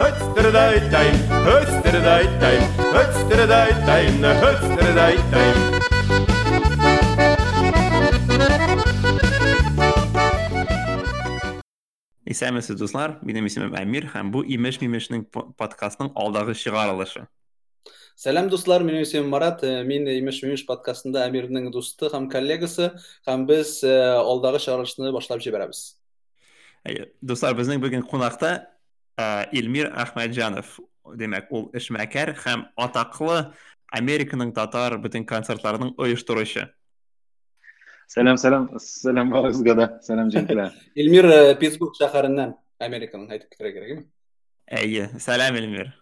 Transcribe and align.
Hötsterdajtajn, 0.00 1.16
hötsterdajtajn, 1.44 2.62
hötsterdajtajn, 2.94 4.22
hötsterdajtajn. 4.42 5.58
Исәмесез 12.24 12.78
дуслар, 12.80 13.18
минем 13.20 13.44
исемем 13.50 13.76
Әмир 13.76 14.08
һәм 14.14 14.30
бу 14.32 14.40
Имеш 14.46 14.80
Мимешнең 14.80 15.26
по- 15.28 15.50
подкастның 15.60 16.14
алдагы 16.14 16.54
чыгарылышы. 16.56 17.26
Сәлам 18.16 18.48
дуслар, 18.48 18.80
минем 18.80 19.02
исемем 19.04 19.28
Марат. 19.28 19.60
Мин 19.84 20.08
Имеш 20.08 20.40
Мимеш 20.42 20.64
подкастында 20.64 21.26
Әмирнең 21.28 21.68
дусты 21.74 22.08
һәм 22.08 22.30
коллегасы 22.32 22.92
һәм 23.28 23.44
без 23.50 23.82
э, 23.84 23.92
алдагы 24.16 24.64
чыгарылышны 24.64 25.12
башлап 25.12 25.44
җибәрәбез. 25.44 25.98
Әйе, 26.88 27.10
Дуслар, 27.20 27.52
безнең 27.58 27.82
бүген 27.84 28.06
кунакта 29.20 29.48
Илмир 29.52 29.90
Әхмәтҗанов. 29.92 30.80
Демәк, 31.16 31.50
ул 31.50 31.70
эшмәкәр 31.74 32.34
һәм 32.38 32.68
атаклы 32.76 33.52
Американың 33.90 34.52
татар 34.54 34.98
бөтен 34.98 35.24
концертларының 35.26 35.94
оештыручы. 35.98 36.68
Сәлам, 38.06 38.36
сәлам, 38.38 38.68
сәлам 38.78 39.30
барыгызга 39.30 39.74
да, 39.74 39.86
сәлам 40.02 40.30
җентләр. 40.34 40.70
Илмир 40.94 41.26
э, 41.26 41.54
Питтсбург 41.58 41.96
шәһәреннән, 41.98 42.54
Американың 42.82 43.30
әйтеп 43.30 43.50
китәргә 43.50 43.72
кирәкме? 43.74 44.06
Әйе, 44.70 45.10
сәлам 45.18 45.58
Илмир. 45.58 45.92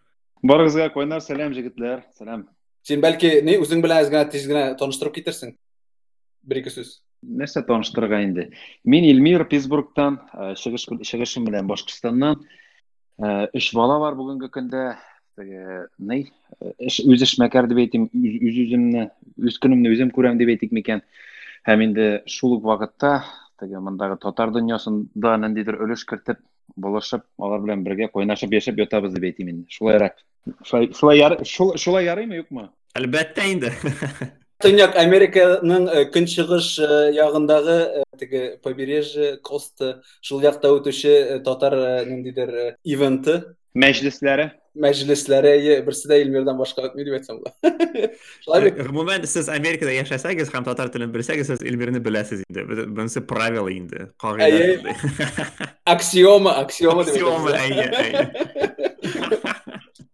Барыгызга 0.45 0.91
койнар, 0.93 1.25
сәлам 1.25 1.57
җегетләр, 1.57 2.05
сәлам. 2.19 2.47
Син 2.85 3.01
бәлки 3.05 3.41
ни 3.45 3.57
үзең 3.61 3.83
белән 3.85 4.05
әз 4.05 4.13
генә 4.13 4.29
тиз 4.33 4.47
генә 4.49 4.71
таныштырып 4.81 5.19
китерсең. 5.21 5.57
Бер-ике 6.49 6.73
сүз. 6.73 6.99
Нәрсә 7.25 7.65
таныштырырга 7.67 8.21
инде? 8.23 8.51
Мин 8.85 9.05
Илмир 9.05 9.45
Питтсбургтан, 9.49 10.21
э, 10.33 10.55
чыгыш 10.61 10.87
чыгышым 11.09 11.49
белән 11.49 11.67
Башкортстаннан. 11.67 12.45
Өч 13.19 13.73
бала 13.75 13.99
бар. 14.01 14.19
Теге, 15.39 15.87
ни? 15.99 16.25
Э, 16.61 16.73
Эш 16.83 16.99
үз 17.07 17.23
эшмәкәр 17.23 17.69
дип 17.71 17.79
әйтим, 17.85 18.09
үз 18.11 18.39
үз 18.43 18.57
үземне, 18.65 19.05
үз 19.39 19.59
көнемне 19.63 19.93
үзем 19.95 20.11
күрәм 20.15 20.39
дип 20.41 20.51
әйтик 20.51 20.73
микән. 20.75 21.05
Һәм 21.69 21.85
инде 21.85 22.07
шул 22.27 22.57
ук 22.57 22.65
вакытта, 22.67 23.23
теге 23.61 23.79
мондагы 23.79 24.19
татар 24.25 24.51
дөньясында 24.57 25.37
ниндидер 25.45 25.79
өлеш 25.85 26.03
кертеп, 26.11 26.43
булышып, 26.75 27.23
алар 27.39 27.63
белән 27.63 27.85
бергә 27.87 28.11
кайнашып 28.15 28.59
яшәп 28.59 28.83
ятабыз 28.83 29.15
дип 29.15 29.29
әйтим 29.31 29.53
инде. 29.55 29.71
Шулайрак. 29.71 30.19
Шулай 30.67 30.91
шулай 31.47 32.11
ярыймы, 32.11 32.43
юкмы? 32.43 32.69
Әлбәттә 32.99 33.47
инде. 33.53 33.73
Төньяк 34.59 34.97
Американың 34.99 35.85
э, 35.87 36.01
көнчыгыш 36.11 36.69
э, 36.83 36.87
ягындагы 37.15 37.77
э, 38.01 38.03
теге 38.19 38.41
побережье, 38.63 39.37
коста, 39.39 40.01
шул 40.19 40.43
якта 40.43 40.73
үтүче 40.75 41.39
татар 41.47 41.77
ниндидер 42.09 42.51
ивенты, 42.83 43.37
мәҗлесләре 44.79 45.53
әйе, 45.55 45.77
берсе 45.87 46.11
дә 46.11 46.19
Илмирдан 46.25 46.59
башка 46.59 46.89
үтми 46.89 47.07
дип 47.07 47.17
әйтсәм 47.21 47.39
була. 47.39 47.55
Гомумән, 48.81 49.25
сез 49.31 49.49
Америкада 49.51 49.95
яшәсәгез 49.95 50.51
һәм 50.55 50.67
татар 50.67 50.91
телен 50.95 51.15
белсәгез, 51.15 51.53
сез 51.53 51.63
Илмирне 51.63 52.03
беләсез 52.03 52.43
инде. 52.47 52.67
Бу- 52.67 52.87
Бунысы 52.99 53.23
правило 53.23 53.71
инде. 53.71 54.09
Әйе. 54.19 54.79
Кагыйдә. 54.83 55.71
Аксиома, 55.95 56.59
аксиома 56.65 57.07
дип 57.07 57.15
Аксиома, 57.15 57.55
әйе. 57.59 58.87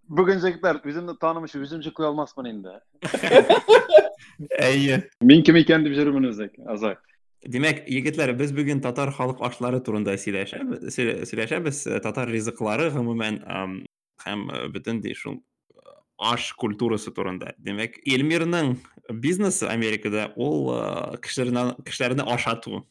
Бүген 0.09 0.41
җегетләр, 0.43 0.81
үземне 0.83 1.13
танымыш, 1.21 1.53
үзем 1.55 1.83
җыклый 1.85 2.09
алмасмын 2.09 2.49
инде. 2.49 2.73
Әйе. 4.59 5.03
Мин 5.23 5.43
кем 5.45 5.59
икән 5.59 5.85
дип 5.85 5.95
йөрермен 5.95 6.29
үзек, 6.31 6.57
азак. 6.67 7.01
Димәк, 7.47 7.85
егетләр, 7.87 8.33
без 8.35 8.51
бүген 8.51 8.81
татар 8.83 9.13
халык 9.15 9.39
ашлары 9.47 9.79
турында 9.79 10.17
сөйләшәбез, 10.19 10.89
сөйлә- 10.91 11.21
сөйләшәбез, 11.29 11.85
э, 11.87 11.99
татар 12.03 12.27
ризыклары 12.27 12.89
гомумән 12.91 13.39
ам, 13.47 13.77
һәм 14.25 14.43
э, 14.51 14.67
бөтен 14.75 14.99
ди 15.01 15.13
шул 15.15 15.37
э, 15.39 15.93
аш 16.19 16.51
культурасы 16.59 17.13
турында. 17.15 17.53
Демәк, 17.57 18.01
Элмирның 18.03 18.75
бизнесы 19.23 19.69
Америкада 19.71 20.33
ул 20.35 20.73
э, 20.75 21.17
кешеләрне 21.23 21.77
кешеләрне 21.87 22.27
ашату. 22.27 22.83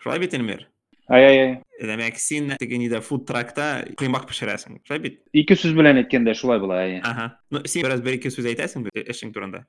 Шулай 0.00 0.18
бит, 0.24 0.32
Элмир? 0.32 0.70
Ай 1.07 1.23
ай 1.23 1.37
ай. 1.39 1.51
Демәк, 1.79 2.17
син 2.19 2.51
теге 2.59 2.77
нидә 2.81 2.99
фуд 3.05 3.23
тракта 3.29 3.85
кыймак 3.99 4.25
пешерәсең. 4.27 4.81
Шулай 4.83 4.99
бит? 5.03 5.21
Ике 5.31 5.55
сүз 5.55 5.75
белән 5.77 6.01
әйткәндә 6.01 6.33
шулай 6.35 6.59
була, 6.59 6.81
ай. 6.83 6.97
Аха. 7.05 7.29
Ну, 7.53 7.61
син 7.63 7.85
бераз 7.87 8.01
бер-ике 8.03 8.31
сүз 8.33 8.49
әйтәсең 8.51 8.89
бит 8.89 9.07
эшең 9.15 9.31
турында. 9.35 9.63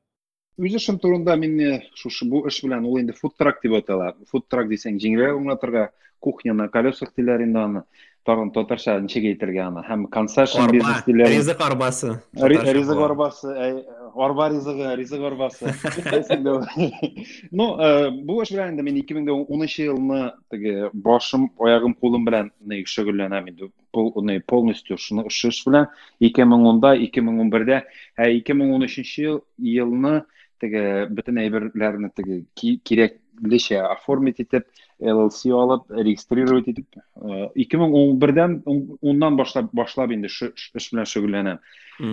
Үз 0.59 0.75
эшем 0.75 0.99
турында 0.99 1.37
мин 1.39 1.55
э, 1.63 1.75
шушы 1.95 2.27
бу 2.27 2.43
эш 2.51 2.59
белән 2.65 2.89
ул 2.89 2.99
инде 2.99 3.15
food 3.15 3.37
truck 3.39 3.63
дип 3.63 3.77
атала. 3.79 4.11
Food 4.33 4.49
truck 4.51 4.67
дисәң 4.73 4.99
җиңелрәк 4.99 5.39
аңлатырга, 5.39 5.85
кухня 6.19 6.57
на 6.59 6.67
колесах 6.75 7.13
диләр 7.15 7.45
инде 7.47 7.63
аны. 7.63 7.85
Тагын 8.28 8.54
татарча 8.56 8.94
ничек 9.04 9.26
әйтергә 9.34 9.66
аны? 9.68 9.82
Һәм 9.84 10.06
concession 10.08 10.64
Арба, 10.64 10.72
бизнес 10.78 11.02
диләр. 11.04 11.28
ризык 11.28 11.60
арбасы. 11.60 12.22
Ри- 12.40 12.56
Татарча 12.56 12.74
Ризык 12.78 12.96
була. 12.96 13.08
арбасы, 13.10 13.48
әй, 13.52 13.74
арба 14.16 14.46
ризыгы, 14.54 14.96
ризык 14.96 15.26
арбасы. 15.28 15.66
Әйсең 16.08 16.46
дә. 16.46 16.54
Ну, 17.52 17.66
э, 17.84 18.12
бу 18.24 18.38
эш 18.42 18.54
белән 18.56 18.72
инде 18.78 18.82
мин 18.88 18.96
2010 18.96 19.84
елны 19.90 20.32
теге 20.50 20.90
башым, 20.94 21.50
аягым, 21.60 21.96
кулым 22.00 22.24
белән 22.24 22.52
ни 22.64 22.80
шөгыльләнәм 22.88 23.50
инде. 23.52 23.68
Пол, 23.92 24.14
ни 24.24 24.40
полностью 24.40 24.96
шуны 24.98 25.26
эш 25.28 25.44
эш 25.52 25.60
белән 25.68 25.90
2010-да, 26.24 26.96
2011-дә, 26.96 27.82
ә 28.18 28.32
2013 28.40 29.18
ел 29.20 29.44
елны 29.60 30.24
теге 30.62 31.10
бөтен 31.12 31.44
әйберләрне 31.44 32.10
теге 32.16 32.46
ки- 32.56 32.80
кирәклечә 33.39 33.81
оформить 33.93 34.41
итеп, 34.41 34.67
LLC 35.01 35.51
алып, 35.53 35.91
регистрировать 35.91 36.69
итеп, 36.69 36.87
э, 37.23 37.49
2011-дән 37.57 38.63
10-нан 38.67 39.37
башлап 39.37 39.71
башлап 39.73 40.11
инде 40.11 40.29
ш- 40.29 40.53
ш- 40.55 40.71
эш 40.75 40.91
белән 40.93 41.07
шөгыльләнәм. 41.07 41.59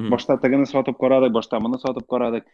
Башта 0.10 0.38
тегене 0.38 0.66
сатып 0.66 0.98
карадык, 0.98 1.32
башта 1.32 1.60
моны 1.60 1.80
сатып 1.80 2.08
карадык. 2.08 2.46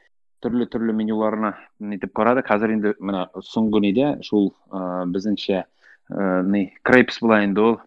Төрле 0.41 0.65
төрле 0.65 0.93
менюларны 0.93 1.53
нитеп 1.79 2.13
карадык. 2.13 2.47
Хәзер 2.47 2.71
инде 2.73 2.93
менә 2.99 3.27
соңгы 3.41 3.79
нидә 3.81 4.23
шул 4.23 4.53
э, 4.71 5.05
безнеңчә 5.07 5.63
э, 6.09 6.43
ни 6.43 6.73
крепс 6.83 7.19
була 7.19 7.43
инде 7.43 7.61
ул. 7.61 7.79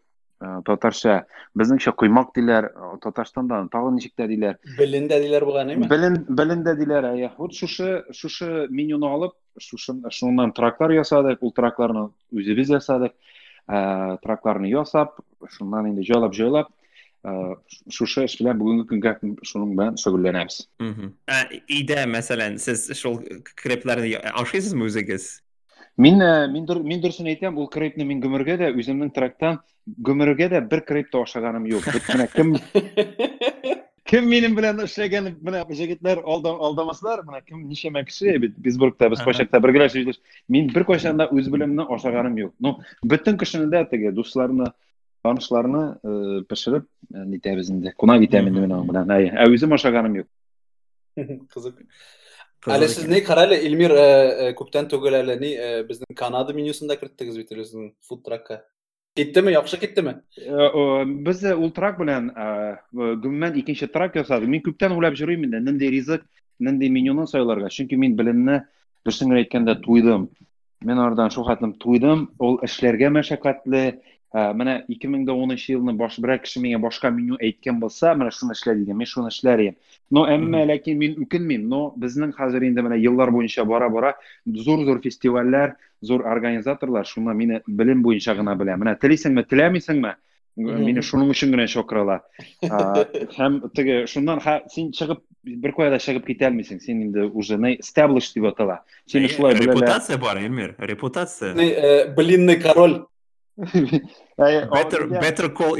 Э, 0.43 0.61
Татарча 0.63 1.25
безнеңчә 1.59 1.91
коймак 1.99 2.29
диләр, 2.35 2.69
э, 2.71 2.97
Татарстанда 3.03 3.57
тагын 3.71 3.97
ничек 3.97 4.13
тә 4.15 4.27
диләр. 4.29 4.55
Белендә 4.77 5.17
диләр 5.19 5.43
буган, 5.43 5.73
әйме? 5.73 5.89
Белен 5.91 6.15
белендә 6.29 6.77
диләр, 6.79 7.09
әйе. 7.11 7.31
Вот 7.37 7.57
шушы 7.57 8.05
шушы 8.15 8.67
менюны 8.69 9.09
алып, 9.09 9.33
шушы 9.59 9.97
шуннан 10.15 10.53
траклар 10.55 10.93
ясадык, 10.95 11.43
ул 11.43 11.51
тракларны 11.51 12.05
үзебез 12.31 12.71
ясадык. 12.71 13.17
Э, 13.67 14.17
Тракларны 14.23 14.71
ясап, 14.71 15.19
шуннан 15.57 15.91
инде 15.91 16.07
җайлап 16.07 16.33
җайлап, 16.33 16.71
э, 17.23 17.55
шушы 17.91 18.23
эш 18.23 18.39
белән 18.39 18.57
бүгенге 18.57 18.87
көнгә 18.89 19.43
шуның 19.43 19.75
белән 19.75 19.99
шөгыльләнәбез. 19.99 20.63
Мгм. 20.79 21.11
Ә, 21.27 21.43
Өйдә, 21.67 22.07
мәсәлән, 22.07 22.57
сез 22.57 22.87
шул 22.97 23.19
крепләрне 23.59 24.15
ашыйсызмы 24.17 24.87
үзегез? 24.87 25.42
Мин 25.96 26.20
э, 26.22 26.48
мин 26.50 26.66
дөр 26.66 26.82
мин 26.82 27.00
дөресен 27.00 27.28
әйтәм, 27.30 27.58
ул 27.60 27.68
крепне 27.70 28.04
мин 28.04 28.20
гөмергә 28.22 28.56
дә 28.58 28.70
үземнең 28.74 29.12
трактан 29.14 29.60
креп 30.88 31.10
тә 31.12 31.22
ашаганым 31.22 31.66
юк. 31.70 31.86
Бит 31.86 32.08
менә 32.10 32.26
кем 32.32 32.54
кем 34.10 34.26
минем 34.26 34.56
белән 34.58 34.82
эшләгән 34.84 35.36
менә 35.38 35.62
җегетләр 35.70 36.24
алда 36.24 36.50
алдамаслар, 36.66 37.22
менә 37.28 37.44
кем 37.46 37.62
ничәмә 37.68 38.04
кеше 38.08 38.38
бит 38.42 38.56
Питтсбургта 38.56 39.08
без 39.12 39.22
кайчакта 39.22 39.60
бергә 39.62 39.86
эшлибез. 39.86 40.18
Мин 40.48 40.72
бер 40.74 40.84
кайчан 40.88 41.16
да 41.16 41.28
үз 41.30 41.48
белемне 41.48 41.86
ашаганым 41.86 42.36
юк. 42.42 42.54
Ну, 42.58 42.80
бөтен 43.04 43.38
кешене 43.38 43.70
дә 43.70 43.84
теге 43.90 44.10
дусларны, 44.12 44.72
танышларны 45.22 45.84
пешереп, 46.48 46.90
э, 47.14 47.22
нитәбез 47.22 47.70
инде. 47.70 47.94
Кунак 47.96 48.26
итәм 48.26 48.50
инде 48.50 48.66
мин 48.66 48.74
аның 48.74 48.90
белән. 48.90 49.14
Әй, 49.14 49.30
ә 49.30 49.46
үзем 49.46 49.78
ашаганым 49.78 50.24
юк. 50.24 50.28
Кызык. 51.54 51.78
Әле 52.72 52.88
сез 52.88 53.08
ни 53.08 53.20
карале 53.20 53.58
Илмир 53.66 53.92
э, 53.92 54.04
э, 54.04 54.52
күптән 54.56 54.86
түгел 54.88 55.18
әле 55.18 55.34
ни 55.40 55.50
э, 55.52 55.82
безнең 55.84 56.16
Канада 56.16 56.54
менюсында 56.56 56.96
керттегез 56.96 57.36
бит 57.36 57.52
үзенең 57.52 57.90
food 58.08 58.22
truckка. 58.24 58.62
Киттеме, 59.14 59.52
яхшы 59.52 59.76
киттеме? 59.78 60.22
Э, 60.38 60.70
о, 60.70 61.04
Без 61.04 61.42
ул 61.52 61.70
трак 61.76 61.98
белән 62.00 62.30
гомумән 62.94 63.58
икенче 63.60 63.90
трак 63.92 64.16
ясадык. 64.16 64.48
Мин 64.48 64.64
күптән 64.64 64.96
уйлап 64.96 65.18
йөрим 65.18 65.44
инде, 65.44 65.60
нинди 65.60 65.90
ризык, 65.92 66.24
нинди 66.58 66.88
менюны 66.88 67.28
сайларга. 67.28 67.68
Чөнки 67.68 68.00
мин 68.00 68.16
белемне 68.16 68.62
дөресен 69.04 69.28
генә 69.28 69.44
әйткәндә 69.44 69.76
туйдым. 69.84 70.30
Мен 70.84 70.98
oradan 71.00 71.30
шул 71.30 71.44
хәтлем 71.44 71.76
туйдым. 71.80 72.30
Ул 72.40 72.58
эшләргә 72.64 73.12
мәшәкатьле. 73.12 73.84
Ә, 74.33 74.53
Менә 74.53 74.83
2010 74.87 75.73
елны 75.73 75.93
баш 75.97 76.19
берәр 76.21 76.37
кеше 76.43 76.59
миңа 76.61 76.77
башка 76.83 77.09
меню 77.09 77.37
әйткән 77.41 77.79
булса, 77.81 78.11
менә 78.13 78.29
шуны 78.29 78.53
эшлә 78.53 78.75
дигән, 78.77 78.95
мин 78.97 79.07
шуны 79.09 79.31
эшләр 79.31 79.59
идем. 79.63 79.75
Но 80.11 80.27
әмма 80.29 80.65
ләкин 80.69 80.97
мин 81.01 81.15
үкенмим. 81.23 81.63
Но 81.67 81.93
безнең 81.97 82.35
хәзер 82.37 82.61
инде 82.67 82.83
менә 82.85 82.99
еллар 83.01 83.31
буенча 83.31 83.65
бара-бара 83.65 84.13
зур-зур 84.45 85.01
фестивальләр, 85.01 85.73
зур 86.01 86.27
организаторлар 86.27 87.05
шуны 87.09 87.33
мине 87.33 87.61
белем 87.65 88.03
буенча 88.03 88.35
гына 88.37 88.53
белә. 88.55 88.77
Менә 88.77 88.99
телисеңме, 89.01 89.43
теләмисеңме? 89.49 90.13
Мгм. 90.59 90.83
Мине 90.85 91.01
шуның 91.01 91.29
өчен 91.33 91.53
генә 91.53 91.65
чакыралар. 91.71 92.21
А, 92.69 93.05
Һәм 93.37 93.61
теге 93.73 94.05
шуннан 94.07 94.39
ха- 94.41 94.61
син 94.69 94.91
чыгып 94.91 95.21
бер 95.43 95.71
кая 95.73 95.89
да 95.89 95.97
чыгып 95.97 96.25
китә 96.27 96.49
алмыйсың. 96.51 96.81
Син 96.81 97.01
инде 97.01 97.23
уже 97.23 97.57
не 97.57 97.77
established 97.77 98.33
дип 98.35 98.45
атала. 98.45 98.81
Сине 99.07 99.29
шулай 99.29 99.55
беләләр. 99.55 99.73
Репутация 99.73 100.17
бар, 100.17 100.37
Элмир, 100.37 100.75
репутация. 100.77 101.53
Ни, 101.55 101.69
э, 101.71 102.13
Блинный 102.13 102.59
король. 102.59 103.05
Better 103.56 105.06
better 105.20 105.48
call 105.48 105.76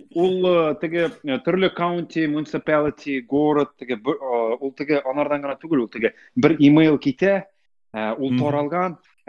ул 0.14 0.46
э, 0.48 0.74
теге 0.80 1.10
э, 1.24 1.38
төрле 1.44 1.68
county 1.76 2.24
municipality 2.26 3.20
город 3.20 3.68
э, 3.80 3.96
ул 4.60 4.72
теге 4.72 5.02
анардан 5.04 5.42
гына 5.44 5.58
түгел 5.60 5.84
ул 5.84 5.88
теге 5.92 6.14
бер 6.36 6.56
имейл 6.58 6.96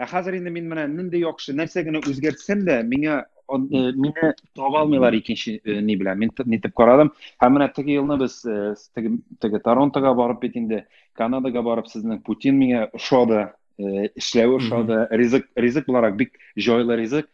ә 0.00 0.06
хәзер 0.08 0.34
инде 0.38 0.50
мин 0.50 0.66
менә 0.70 0.88
нинди 0.88 1.20
яхшы 1.22 1.52
нәрсә 1.54 1.84
генә 1.86 2.00
үзгәртсәм 2.08 2.64
дә 2.66 2.80
миңа 2.82 3.24
он- 3.48 3.68
э, 3.70 3.92
мине 3.92 4.34
таба 4.56 4.80
алмыйлар 4.80 5.12
икенче 5.14 5.60
э, 5.64 5.80
ни 5.80 5.94
белән. 5.96 6.16
Мин 6.18 6.30
т- 6.30 6.44
нитеп 6.46 6.72
карадым. 6.74 7.12
Һәм 7.42 7.58
менә 7.58 7.68
теге 7.74 7.98
елны 8.00 8.16
без 8.18 8.44
э, 8.46 8.74
теге 8.96 9.58
торонтога 9.60 10.14
барып 10.14 10.40
бит 10.40 10.56
инде 10.56 10.86
канадага 11.18 11.62
барып 11.62 11.86
сезнең 11.86 12.22
путин 12.24 12.58
миңа 12.58 12.88
ошады. 12.92 13.52
э, 13.52 13.52
эшләве 13.77 14.57
ошады 14.57 15.07
ризык 15.11 15.47
ризык 15.55 15.85
буларак 15.87 16.15
бик 16.17 16.37
җайлы 16.57 16.95
ризык 16.97 17.27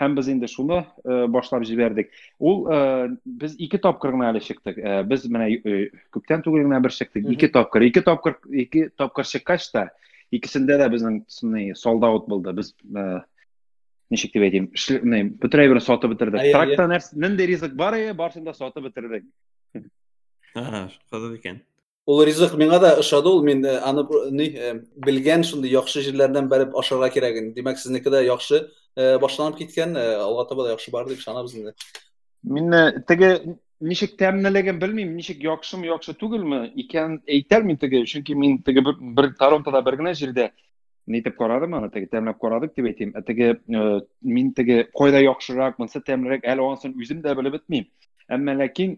һәм 0.00 0.14
без 0.14 0.26
инде 0.28 0.46
шуны 0.46 0.82
э, 1.04 1.26
башлап 1.26 1.62
җибәрдек 1.64 2.10
ул 2.38 2.66
э, 2.68 3.16
без 3.24 3.54
ике 3.58 3.78
тапкыр 3.78 4.12
гына 4.12 4.28
әле 4.32 4.40
чыктык 4.44 4.76
Э, 4.76 5.02
без 5.04 5.24
менә 5.24 5.46
э, 5.56 5.88
күптән 6.12 6.42
түгел 6.44 6.66
генә 6.68 6.80
бер 6.84 6.92
чыктык 6.92 7.24
Мгм. 7.24 7.32
ике 7.32 7.48
тапкыр 7.48 7.82
ике 7.88 8.02
тапкыр 8.02 8.36
ике 8.52 8.90
тапкыр 8.90 9.24
чыккач 9.24 9.70
та 9.72 9.86
икесендә 10.30 10.76
дә 10.82 10.90
безнең 10.92 11.22
сынный 11.28 11.72
солдат 11.74 12.28
булды 12.28 12.52
без 12.52 12.74
э, 12.94 13.20
ничек 14.10 14.32
дип 14.36 14.42
әйтим 14.42 14.68
эшле- 14.76 15.00
не, 15.02 15.22
бөтен 15.24 15.60
әйберне 15.64 15.80
сатып 15.80 16.12
бетердек 16.12 16.40
Ая, 16.40 16.52
ая. 16.52 16.52
тракта 16.76 16.86
нәрсә 16.92 17.16
нинди 17.16 17.46
ризык 17.48 17.72
бар 17.74 17.96
иде 17.96 18.12
барысын 18.12 18.44
да 18.44 18.52
сатып 18.52 18.84
бетердек 18.90 19.24
ага 20.54 20.90
шундый 21.10 21.38
икән 21.40 21.62
ул 22.06 22.22
ризык 22.24 22.54
миңа 22.54 22.78
да 22.80 22.94
ошады 23.00 23.28
ул 23.28 23.42
мин 23.42 23.64
э, 23.64 23.78
аны 23.82 24.04
бу- 24.06 24.30
ни 24.30 24.48
э, 24.54 24.74
белгән 24.96 25.42
шундый 25.44 25.70
яхшы 25.70 26.02
җирләрдән 26.06 26.48
бәреп 26.48 26.76
ашарга 26.78 27.08
кирәген 27.10 27.52
димәк 27.54 27.78
сезнеке 27.82 28.10
дә 28.10 28.22
яхшы 28.24 28.68
э, 28.96 29.18
башланып 29.18 29.58
киткән 29.58 29.96
э, 29.96 30.04
алга 30.22 30.48
таба 30.48 30.68
да 30.68 30.76
яхшы 30.76 30.90
бар 30.90 31.08
дип 31.08 31.18
ышанабыз 31.18 31.54
инде 31.54 31.74
Мин 32.46 32.72
э, 32.72 33.02
теге 33.08 33.58
ничек 33.80 34.16
тәмлелеген 34.20 34.78
белмим, 34.78 35.16
ничек 35.16 35.42
яхшымы, 35.42 35.88
яхшы 35.90 36.14
түгелме 36.14 36.70
икән 36.78 37.18
әйтәлмим 37.26 37.76
теге, 37.76 38.04
чөнки 38.06 38.36
мин 38.38 38.60
теге 38.62 38.84
бер, 38.86 38.94
бер 39.00 39.32
Торонтода 39.38 39.82
бер 39.82 39.98
генә 39.98 40.14
җирдә 40.14 40.50
нитеп 41.06 41.36
карадым 41.38 41.74
аны, 41.74 41.90
теге 41.90 42.06
тәмләп 42.12 42.38
карадык 42.40 42.76
дип 42.76 42.86
әйтим. 42.86 43.12
Ә 43.18 43.22
теге 43.26 43.50
э, 43.58 44.00
мин 44.22 44.52
теге 44.54 44.84
кайда 44.96 45.20
яхшырак, 45.24 45.80
монсы 45.82 46.00
тәмлерәк, 46.06 46.46
әле 46.46 46.64
анысын 46.64 46.94
үзем 46.96 47.20
дә 47.22 47.34
белеп 47.34 47.58
бетмим. 47.58 47.90
Әмма 48.30 48.54
ләкин 48.62 48.96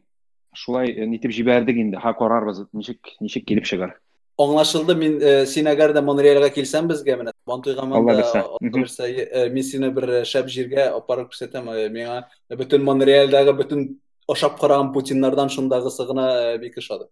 шулай 0.53 0.91
э, 0.93 1.05
нитеп 1.05 1.31
җибәрдек 1.31 1.77
инде, 1.77 1.97
ха 1.97 2.13
карарбыз, 2.13 2.65
ничек 2.73 2.99
ничек 3.19 3.45
килеп 3.45 3.65
чыгар. 3.65 3.95
аңлашылды 4.39 4.95
мин 4.97 5.19
э, 5.21 5.45
син 5.45 5.67
әгәр 5.69 5.93
дә 5.93 6.01
монреалга 6.01 6.49
килсәң 6.49 6.87
безгә 6.89 7.17
менә 7.19 7.31
Мгм. 7.45 8.81
берсә, 8.81 9.05
э, 9.05 9.49
мин 9.53 9.63
сине 9.63 9.91
бер 9.91 10.09
э, 10.09 10.23
шәп 10.25 10.47
җиргә 10.49 10.87
апарып 10.97 11.29
күрсәтәм 11.31 11.69
миңа 11.93 12.23
бөтен 12.49 12.81
монреалдагы 12.83 13.53
бөтен 13.53 13.99
ашап 14.27 14.59
караган 14.59 14.91
путиннардан 14.93 15.49
шундагысы 15.49 16.05
гына 16.07 16.57
бик 16.57 16.77
ошады 16.77 17.05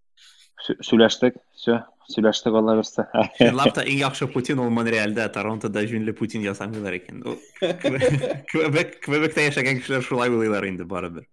Сө- 0.62 0.78
Сөйләштек, 0.86 1.36
все, 1.58 1.80
сөйләштек 2.14 2.54
Алла 2.54 2.76
берсе. 2.78 3.08
Чынлап 3.40 3.74
та 3.74 3.82
иң 3.82 3.98
яхшы 4.04 4.28
Путин 4.30 4.60
ул 4.62 4.70
Монреалдә, 4.70 5.26
Торонтода 5.34 5.82
җүнле 5.90 6.14
Путин 6.14 6.44
ясамыйлар 6.46 6.94
икән. 7.00 7.24
Квебектә 8.52 9.46
яшәгән 9.48 9.80
кешеләр 9.82 10.04
шулай 10.06 10.30
уйлыйлар 10.30 10.68
инде 10.70 10.84
барыбер. 10.86 11.26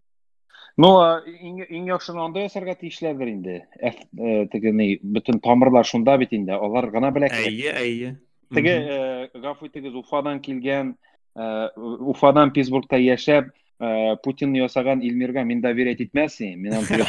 Ну, 0.78 0.92
иң 1.26 1.88
яхшыны 1.90 2.22
анда 2.22 2.44
ясарга 2.44 2.76
тиешләрдер 2.78 3.28
инде. 3.32 3.56
Э, 3.82 4.46
Теге 4.52 4.70
ни, 4.70 4.92
бөтен 5.02 5.40
тамырлар 5.42 5.84
шунда 5.84 6.16
бит 6.18 6.32
инде. 6.32 6.52
Алар 6.54 6.86
гына 6.94 7.10
белә. 7.10 7.32
Әйе, 7.34 7.72
әйе. 7.74 8.16
Теге 8.54 8.78
Мгм. 8.78 8.88
э, 8.88 9.40
гафу 9.42 9.66
итегез 9.66 9.94
Уфадан 9.94 10.38
килгән, 10.40 10.94
э, 11.36 11.68
Уфадан 11.76 12.52
Питтсбургта 12.52 12.96
яшәп, 12.96 13.50
э, 13.80 14.16
Путин 14.22 14.54
ясаган 14.54 15.00
Илмирга 15.02 15.42
мин 15.44 15.60
доверять 15.60 16.00
аны 16.72 16.86
теге 16.86 17.04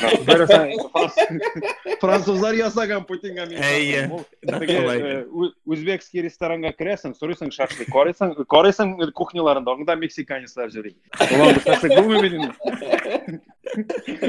французлар 2.01 2.54
ясаган- 2.56 3.06
Путинга 3.06 3.45
мин. 3.45 3.60
Әйе. 3.60 4.10
Үзбекский 5.65 6.22
ресторанга 6.22 6.72
керәсең, 6.74 7.13
сорыйсың 7.15 7.51
шашлык, 7.51 7.88
карыйсың, 7.89 8.36
карыйсың 8.45 9.12
кухняларында, 9.13 9.72
анда 9.72 9.95
мексиканецлар 9.95 10.69
йөри. 10.69 10.95
Улар 11.31 11.54
бу 11.56 11.60
шашлык 11.62 11.95
булмый 11.95 12.22
бит 12.22 12.33
инде. 12.33 13.39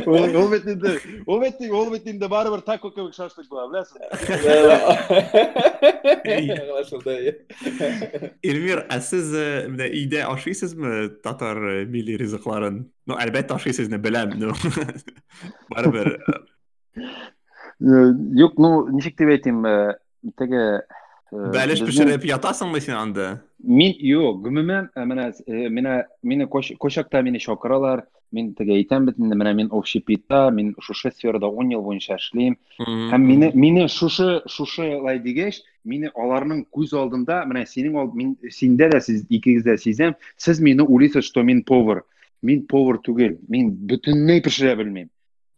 Ул 0.07 0.37
ул 0.37 0.49
бит 0.53 0.67
инде, 0.69 0.93
ул 1.27 1.41
бит 1.41 1.61
ул 1.71 1.91
бит 1.93 2.07
инде 2.11 2.29
барыбер 2.29 2.61
тако 2.67 2.91
була, 2.91 3.67
беләсең? 3.71 4.01
аңлашылды 6.57 7.17
иә. 7.25 7.35
Эльмир, 8.43 8.85
ә 8.91 9.01
сез 9.01 9.33
менә 9.33 9.89
өйдә 9.89 10.27
ашыйсызмы 10.29 11.09
татар 11.25 11.61
милли 11.89 12.19
ризыкларын? 12.21 12.85
Ну, 13.07 13.17
әлбәттә 13.17 13.57
ашыйсызны 13.57 13.99
беләм, 13.99 14.37
ну. 14.41 14.53
Барыбер. 15.73 16.19
Юк, 17.81 18.59
ну, 18.61 18.89
ничек 18.93 19.17
дип 19.17 19.33
әйтим, 19.39 19.65
теге 20.37 20.83
Бәлеш 21.31 21.79
пешереп 21.87 22.25
ятасыңмы 22.27 22.81
син 22.83 22.97
анда? 22.99 23.27
Мин 23.63 23.95
юк, 24.03 24.41
гомумән 24.43 24.89
менә 24.99 25.29
менә 25.49 25.93
мине 26.27 26.47
кош- 26.51 26.75
кочакта 26.77 27.23
мине 27.23 27.39
чакыралар. 27.39 28.03
Мин 28.33 28.53
теге 28.55 28.77
әйтәм 28.79 29.09
бит 29.09 29.17
инде, 29.19 29.35
менә 29.35 29.53
мин 29.59 29.69
общепитта, 29.75 30.51
мин 30.55 30.75
шушы 30.79 31.11
сферада 31.11 31.49
10 31.51 31.73
ел 31.75 31.83
буенча 31.83 32.15
эшлим. 32.15 32.57
Һәм 32.79 33.25
мине 33.27 33.51
мине 33.55 33.89
шушы 33.91 34.43
шушылай 34.47 35.19
дигәч, 35.25 35.59
мине 35.85 36.13
аларның 36.15 36.63
күз 36.71 36.95
алдында, 36.95 37.43
менә 37.51 37.65
синең 37.67 37.99
алд 37.99 38.15
мин 38.15 38.37
синдә 38.55 38.91
дә 38.93 39.01
сез 39.03 39.25
икегез 39.29 39.67
дә 39.67 39.75
сизәм, 39.83 40.15
сез 40.37 40.61
мине 40.61 40.87
уйлыйсыз, 40.87 41.27
что 41.27 41.43
мин 41.43 41.65
повар. 41.67 42.05
Мин 42.43 42.63
повар 42.71 43.01
түгел, 43.03 43.35
мин 43.49 43.75
бөтенләй 43.91 44.45
пешерә 44.47 44.77
белмим. 44.79 45.11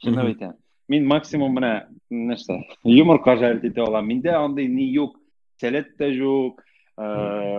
Мгм. 0.05 0.33
әйтәм. 0.33 0.57
Мин 0.89 1.07
максимум 1.07 1.55
менә 1.59 1.75
нәрсә, 2.11 2.57
йомырка 2.85 3.37
жарить 3.37 3.69
итә 3.69 3.85
алам. 3.85 4.09
Миндә 4.09 4.33
андый 4.33 4.67
ни 4.67 4.89
юк, 4.97 5.19
сәләт 5.61 5.93
тә 5.99 6.09
юк. 6.09 6.65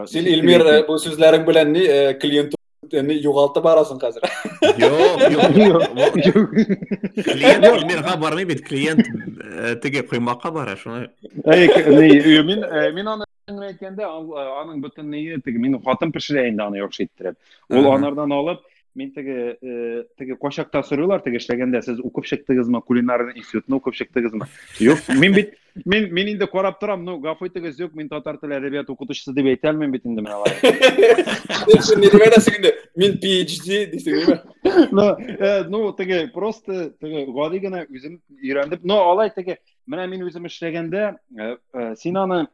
Син 0.10 0.28
Илмир 0.28 0.66
бу 0.88 0.98
сүзләрең 0.98 1.46
белән 1.46 1.72
ни 1.74 1.86
клиент 2.20 2.54
ни 3.02 3.14
югалтып 3.18 3.64
барасың. 3.66 4.00
Юк. 6.28 6.50
Клиент 7.24 8.20
бармый 8.20 8.46
бит, 8.46 8.66
клиент 8.66 9.06
теге 9.82 10.04
коймакка 10.04 10.52
бара, 10.52 10.76
шуны. 10.76 11.10
Мин 11.46 12.64
э, 12.64 12.92
мин 12.92 13.08
аны 13.08 13.26
э, 13.48 13.74
аның 13.84 14.82
теге 15.44 15.58
мин 15.58 15.80
хатын 15.84 16.12
пешерә 16.12 16.50
инде 16.50 16.64
аны 16.64 16.78
яхшы 16.78 17.04
иттереп. 17.08 17.36
Ул 17.70 17.86
Ага. 17.86 17.98
анардан 17.98 18.32
алып, 18.32 18.62
мин 18.96 19.12
теге 19.14 19.58
э, 19.62 20.04
теге 20.18 20.36
кочакта 20.36 20.84
сорыйлар, 20.84 21.22
теге 21.22 21.40
эшләгәндә 21.42 21.82
сез 21.82 22.00
укып 22.00 22.26
чыктыгызмы, 22.30 22.82
кулинарный 22.82 23.38
институтны 23.40 23.78
укып 23.78 23.96
чыктыгызмы? 23.98 24.48
Юк, 24.80 25.00
мин 25.10 25.34
бит 25.34 25.54
мин 25.86 26.10
мин 26.14 26.32
инде 26.34 26.48
карап 26.48 26.80
торам, 26.80 27.04
ну 27.04 27.18
гафу 27.20 27.48
итегез, 27.48 27.80
юк, 27.80 27.94
мин 27.94 28.10
татар 28.10 28.38
теле 28.38 28.60
әдәбият 28.60 28.90
укытучысы 28.94 29.34
дип 29.34 29.50
әйтә 29.54 29.72
алмыйм 29.72 29.92
бит 29.92 30.06
инде 30.06 30.22
мен 30.22 30.34
алай. 30.34 30.54
Син 31.82 32.04
ни 32.04 32.12
дип 32.12 32.22
әйтәсең 32.22 32.60
инде? 32.60 32.74
Мин 32.96 33.20
PhD 33.22 33.88
ниме? 33.98 34.42
Ну, 34.92 35.08
ну 35.70 35.86
теге 35.98 36.28
просто 36.34 36.92
теге 37.02 37.26
гади 37.26 37.64
генә 37.64 37.86
үзем 37.90 38.20
өйрәндем. 38.42 38.84
Ну, 38.84 39.00
алай 39.02 39.32
менә 39.90 40.08
мин 40.08 40.24
үзем 40.28 40.48
эшләгәндә, 40.48 41.16
э, 41.38 41.56
э, 41.74 41.96
син 42.00 42.18
аны 42.18 42.48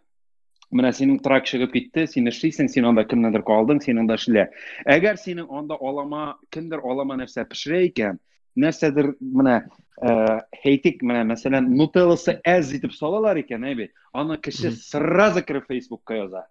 менә 0.75 0.91
синең 0.93 1.21
трак 1.23 1.45
чыгып 1.47 1.73
китте, 1.73 2.07
син 2.11 2.27
эшлисең, 2.27 2.69
син 2.69 2.85
анда 2.85 3.05
кемнедер 3.05 3.43
калдың, 3.47 3.81
син 3.85 3.99
анда 3.99 4.17
эшлә. 4.19 4.49
Әгәр 4.87 5.17
синең 5.21 5.47
анда 5.51 5.77
алама, 5.81 6.37
кемдер 6.51 6.83
алама 6.83 7.15
нәрсә 7.21 7.45
пешерә 7.47 7.85
икән, 7.91 8.19
нәрсәдер 8.57 9.15
менә 9.21 9.61
э, 10.03 10.41
әйтик, 10.65 11.03
менә 11.03 11.23
мәсәлән, 11.31 11.69
нутелласы 11.79 12.41
әз 12.45 12.73
итеп 12.75 12.93
салалар 12.93 13.39
икән, 13.39 13.63
әйбит. 13.65 13.93
Аны 14.13 14.37
кеше 14.39 14.71
Мгм. 14.71 14.77
сразу 14.77 15.43
кире 15.43 15.63
Facebookка 15.69 16.17
яза. 16.17 16.47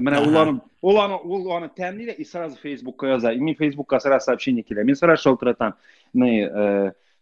Менә 0.00 0.20
ул 0.26 0.36
Ага. 0.36 0.42
аны 0.50 0.60
ул 0.82 0.98
аны 0.98 1.18
ул 1.22 1.52
аны 1.52 1.68
тәмли 1.68 2.06
дә 2.10 2.14
и 2.18 2.24
сразу 2.24 2.56
Facebookка 2.62 3.06
яза. 3.14 3.32
И 3.32 3.38
мин 3.38 3.54
Facebookка 3.54 4.00
сразу 4.00 4.24
сообщение 4.26 4.64
килә. 4.64 4.84
Мин 4.84 4.96
сразу 4.96 5.22
шалтыратам. 5.22 5.74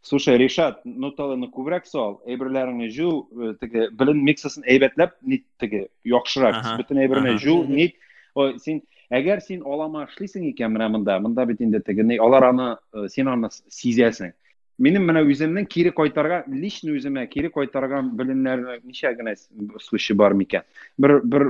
Слушай, 0.07 0.37
Ришат, 0.39 0.77
нутелланы 0.85 1.49
күбрәк 1.51 1.83
сал, 1.85 2.21
әйберләреңне 2.25 2.87
җу, 2.95 3.09
э, 3.27 3.53
теге 3.59 3.89
белен 3.91 4.21
миксасын 4.23 4.63
әйбәтләп, 4.63 5.17
нит 5.21 5.43
теге 5.59 5.87
яхшырак, 6.07 6.61
бөтен 6.79 7.01
әйберне 7.03 7.33
нит 7.67 7.95
Ой, 8.37 8.53
син 8.61 8.81
әгәр 9.11 9.41
син 9.41 9.63
алама 9.65 10.05
эшлисең 10.05 10.45
икән 10.51 10.71
менә 10.75 10.87
монда, 10.93 11.19
монда 11.19 11.45
бит 11.49 11.59
инде 11.65 11.79
теге 11.81 12.03
ни, 12.03 12.17
алар 12.21 12.43
аны 12.51 12.67
э, 12.93 13.07
син 13.09 13.27
аны 13.27 13.49
сизәсең. 13.51 14.31
Минем 14.77 15.07
менә 15.09 15.23
үземнең 15.25 15.65
кире 15.67 15.91
кайтарган, 15.91 16.43
лично 16.53 16.93
үземә 16.93 17.25
кире 17.27 17.49
кайтарган 17.49 18.11
белемнәр 18.15 18.79
ничә 18.85 19.11
генә 19.17 19.35
с- 19.35 19.49
случай 19.81 20.15
бар 20.15 20.35
микән? 20.37 20.61
Бер 20.97 21.19
бер 21.25 21.47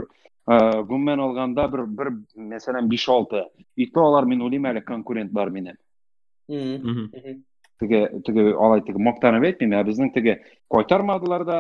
э, 0.47 0.81
гомумән 0.81 1.19
алганда 1.19 1.67
бер 1.67 1.85
бер 1.85 2.13
мәсәлән 2.37 2.87
5-6. 2.89 3.43
Итә 3.75 3.99
алар 4.01 4.25
мин 4.25 4.41
уйлыйм 4.41 4.65
әле 4.71 4.81
конкурент 4.81 5.31
бар 5.31 5.49
минем. 5.51 5.75
Теге 7.79 8.22
теге 8.25 8.55
алай 8.57 8.81
теге 8.81 8.98
мактанып 9.05 9.43
әйтмим, 9.51 9.75
ә 9.77 9.84
безнең 9.86 10.13
теге 10.15 10.39
кайтармадылар 10.74 11.46
да. 11.46 11.57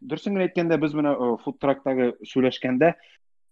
Генә 0.00 0.46
әйткәндә, 0.46 0.78
без 0.80 0.94
менә 0.96 1.12
фуд 1.44 1.58
трактагы 1.60 2.14
сөйләшкәндә 2.24 2.94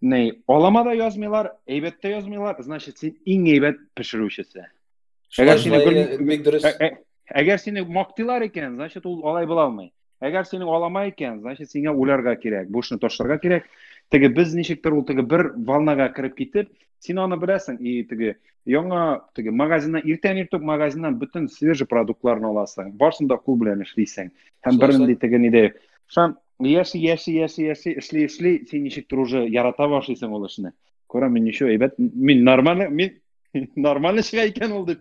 не 0.01 0.33
алама 0.49 0.85
да 0.85 0.95
язмыйлар 0.97 1.53
әйбәт 1.69 2.01
тә 2.03 2.15
язмыйлар 2.17 2.57
значит 2.63 2.99
син 2.99 3.17
иң 3.27 3.47
әйбәт 3.55 3.83
Шулай- 5.33 5.57
Әгәр 5.57 5.61
дөрес. 6.45 6.65
Ә- 6.65 6.77
ә- 6.81 6.97
мактыйлар 7.85 8.45
икән 8.47 8.77
значит 8.77 9.07
ул 9.07 9.27
алай 9.27 9.47
була 9.47 9.65
алмый 9.65 9.93
әгәр 10.21 10.47
сине 10.49 10.65
алама 10.65 11.07
икән 11.09 11.41
значит 11.41 11.69
сиңа 11.71 11.93
уйларга 11.93 12.37
кирәк 12.37 12.69
бу 12.71 12.81
эшне 12.81 12.99
ташларга 12.99 13.39
кирәк 13.43 13.65
теге 14.11 14.29
без 14.29 14.55
ничектер 14.55 14.95
ул 14.95 15.05
теге 15.05 15.23
бер 15.23 15.53
волнага 15.57 16.09
кереп 16.17 16.37
китеп 16.37 16.71
син 17.01 17.19
аны 17.19 17.39
беләсең 17.41 17.79
и 17.81 18.03
теге 18.11 18.37
яңа 18.67 19.03
теге 19.37 19.51
магазиннан 19.51 20.03
иртән 20.05 20.41
иртүк 20.43 20.63
магазиннан 20.63 21.19
бөтен 21.21 21.49
свежий 21.53 21.87
продуктларны 21.87 22.51
аласың 22.51 22.93
барсын 23.03 23.29
да 23.29 23.37
кул 23.37 23.59
белән 23.61 23.83
эшлисең 23.87 24.33
һәм 24.67 24.81
шулай. 24.81 25.15
теге 25.15 25.39
ниде 25.39 25.75
шам 26.07 26.37
яши 26.61 26.99
яши 26.99 27.33
яши 27.33 27.63
яши 27.63 27.99
эшли 27.99 28.27
эшли 28.27 28.67
син 28.71 28.85
ничектер 28.85 29.19
уже 29.19 29.47
ярата 29.47 29.89
башлыйсың 29.89 30.33
ул 30.33 30.47
эшне 30.47 30.73
күрәм 31.09 31.39
мин 31.39 31.45
ничек 31.45 31.69
әйбәт 31.69 31.99
мин 31.99 32.45
нормально 32.45 32.89
мин 32.89 33.19
нормально 33.77 34.23
чыга 34.23 34.47
икән 34.49 34.73
ул 34.73 34.87
дип 34.87 35.01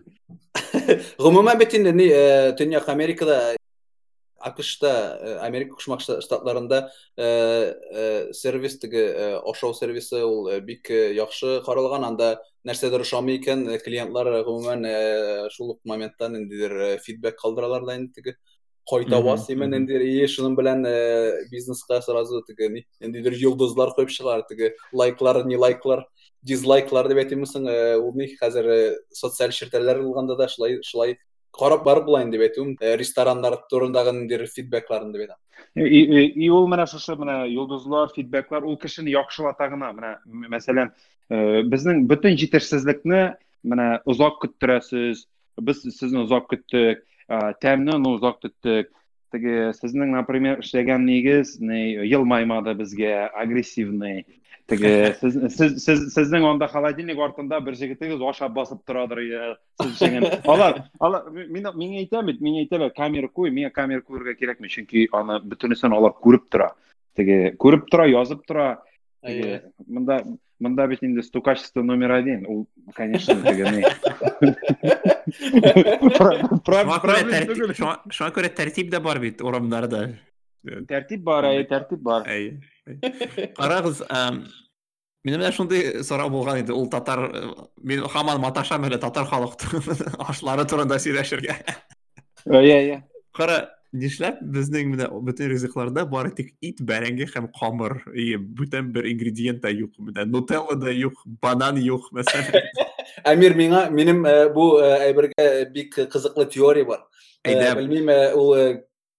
Гомумән 1.18 1.58
бит 1.60 1.72
ни 1.72 2.08
э, 2.08 2.52
Төньяк 2.58 2.88
Америкада 2.88 3.56
АКШта, 4.38 5.18
э, 5.20 5.38
Америка 5.38 5.74
Кушмак 5.74 6.00
Штатларында 6.00 6.90
э, 7.16 7.74
э, 7.92 8.32
сервис 8.32 8.78
теге 8.78 9.40
ашау 9.44 9.74
сервисы 9.74 10.24
ул 10.24 10.48
э, 10.48 10.60
бик 10.60 10.90
яхшы 10.90 11.62
каралган. 11.64 12.04
Анда 12.04 12.42
нәрсәдер 12.64 13.00
ошамый 13.00 13.38
икән, 13.38 13.78
клиентлар 13.84 14.42
гомумән 14.44 15.50
шул 15.50 15.76
ук 15.76 15.80
моментта 15.84 16.28
ниндидер 16.28 16.98
фидбек 17.04 17.40
калдыралар 17.40 17.84
да 17.86 17.96
инде 17.96 18.12
теге 18.20 18.36
кайта 18.88 19.18
Мгм, 19.18 19.24
бас 19.24 19.48
имен 19.50 19.70
мгм. 19.70 19.76
инде 19.82 20.02
и 20.04 20.26
шуның 20.26 20.54
белән 20.56 20.84
бизнеска 21.50 22.00
сразу 22.02 22.42
теге 22.46 22.68
ни 22.68 22.86
ниндидер 23.00 23.32
йолдызлар 23.32 23.94
куеп 23.94 24.10
чыгар, 24.10 24.44
теге 24.48 24.74
лайклар, 24.92 25.44
не 25.44 25.56
лайклар 25.56 26.06
дизлайклар 26.46 27.08
дип 27.08 27.18
әйтимсең, 27.24 27.66
э, 27.66 27.96
ул 27.98 28.14
ни 28.14 28.28
хәзер 28.38 28.98
социаль 29.10 29.54
челтәрләр 29.56 30.02
булганда 30.04 30.36
да 30.36 30.46
шулай 30.48 30.78
шулай 30.86 31.16
карап 31.58 31.84
барып 31.84 32.04
була 32.06 32.22
инде 32.22 32.38
дип 32.38 32.46
әйтүем, 32.46 32.76
Э, 32.80 32.96
рестораннар 32.96 33.58
турындагы 33.70 34.12
ниндидер 34.12 34.46
фидбекларын 34.46 35.12
дип 35.12 35.26
әйтәм. 35.26 35.38
И, 35.76 36.48
ул 36.50 36.68
менә 36.68 36.86
шушы 36.86 37.16
менә 37.16 37.48
йолдызлар, 37.52 38.12
фидбеклар 38.14 38.64
ул 38.64 38.76
кешене 38.76 39.10
яхшылата 39.10 39.68
гына. 39.68 39.92
Менә 39.92 40.16
м- 40.26 40.50
мәсәлән, 40.52 40.92
э, 41.30 41.62
безнең 41.62 42.06
бөтен 42.06 42.36
җитешсезлекне 42.36 43.36
менә 43.64 44.00
озак 44.04 44.40
көттерәсез. 44.44 45.26
Без 45.60 45.82
сезне 45.82 46.20
озак 46.22 46.50
көттек, 46.52 47.02
э, 47.28 47.52
Теге 49.34 49.72
сезнең, 49.74 50.12
например, 50.14 50.60
эшләгән 50.62 51.02
нигез 51.04 51.56
не 51.60 51.96
елмаймады 52.06 52.74
безгә, 52.78 53.26
агрессивный. 53.34 54.24
Теге 54.70 55.14
сез 55.20 55.34
сез 55.54 55.76
сез- 55.82 56.08
сезнең 56.14 56.46
анда 56.46 56.68
холодильник 56.70 57.18
артында 57.22 57.60
бер 57.60 57.74
җегетегез 57.78 58.22
ашап 58.22 58.54
басып 58.54 58.84
торадыр. 58.86 59.20
я, 59.26 59.56
Сез 59.82 59.92
эшләгән. 59.96 60.40
Алар, 60.46 60.84
алар 61.00 61.30
мин 61.30 61.66
мин 61.74 61.98
әйтәм 62.02 62.26
бит, 62.30 62.40
мин 62.40 62.60
әйтәм, 62.62 62.88
камера 62.96 63.28
куй, 63.28 63.50
миңа 63.50 63.70
камера 63.74 64.00
куярга 64.02 64.34
кирәкми, 64.38 64.70
чөнки 64.70 65.08
аны 65.12 65.40
бөтенесен 65.42 65.92
алар 65.94 66.14
күреп 66.22 66.48
тора. 66.50 66.72
Теге 67.16 67.54
күреп 67.58 67.86
тора, 67.90 68.06
язып 68.10 68.46
тора. 68.46 68.82
Теге 69.26 69.62
монда 69.86 70.22
монда 70.60 70.86
бит 70.86 71.02
инде 71.02 71.22
стукачество 71.22 71.82
номер 71.82 72.12
один. 72.12 72.46
Ул, 72.46 72.66
конечно, 72.94 73.34
Про- 75.26 76.60
про- 76.62 76.84
Шуңа 76.84 76.98
күрә 77.02 77.16
проблема 77.16 77.32
тәртип 77.32 77.50
түгел. 77.50 77.74
шуңа 77.74 77.94
шуңа 78.14 78.30
күрә 78.36 78.50
тәртип 78.54 78.90
дә 78.92 79.00
бар 79.02 79.18
бит 79.22 79.42
урамнарда. 79.42 80.02
Тәртип 80.90 81.22
бар, 81.26 81.46
әй, 81.50 81.64
тәртип 81.70 82.00
бар. 82.02 82.26
Әй. 82.30 82.60
әй. 82.86 83.48
Карагыз, 83.54 84.02
ам, 84.10 84.44
минем 85.26 85.42
дә 85.42 85.52
шундый 85.54 86.02
сорау 86.06 86.30
булган 86.30 86.62
иде. 86.62 86.74
Ул 86.74 86.88
татар 86.90 87.26
мин 87.82 88.02
һаман 88.06 88.40
маташам 88.42 88.86
әле 88.86 88.98
татар 89.02 89.26
халыктың 89.30 89.82
ашлары 90.26 90.66
турында 90.66 90.98
сөйләшергә. 91.02 91.58
Әй, 92.46 92.70
әй. 92.70 93.02
Кара, 93.34 93.60
нишләп 93.94 94.40
безнең 94.42 94.90
менә 94.94 95.10
бөтен 95.26 95.50
ризыкларда 95.50 96.06
бары 96.10 96.30
тик 96.34 96.54
ит, 96.60 96.82
бәрәңге 96.82 97.28
һәм 97.30 97.50
камыр, 97.54 97.98
и 98.14 98.34
бүтән 98.36 98.90
бер 98.94 99.06
ингредиент 99.10 99.62
та 99.62 99.70
юк. 99.70 99.94
Менә 99.98 100.26
нутелла 100.26 100.74
да 100.78 100.90
юк, 100.94 101.22
банан 101.42 101.78
юк 101.82 102.10
мәсәлән. 102.14 102.66
Бу 104.54 104.78
э, 104.80 105.10
әйбергә 105.10 105.70
бик 105.72 105.94
кызыклы 106.12 106.46
теория 106.50 106.84
бар. 106.84 107.06
Әйдә, 107.46 107.74
Белмим 107.78 108.08
э, 108.10 108.32
ул 108.34 108.54
э, 108.56 108.66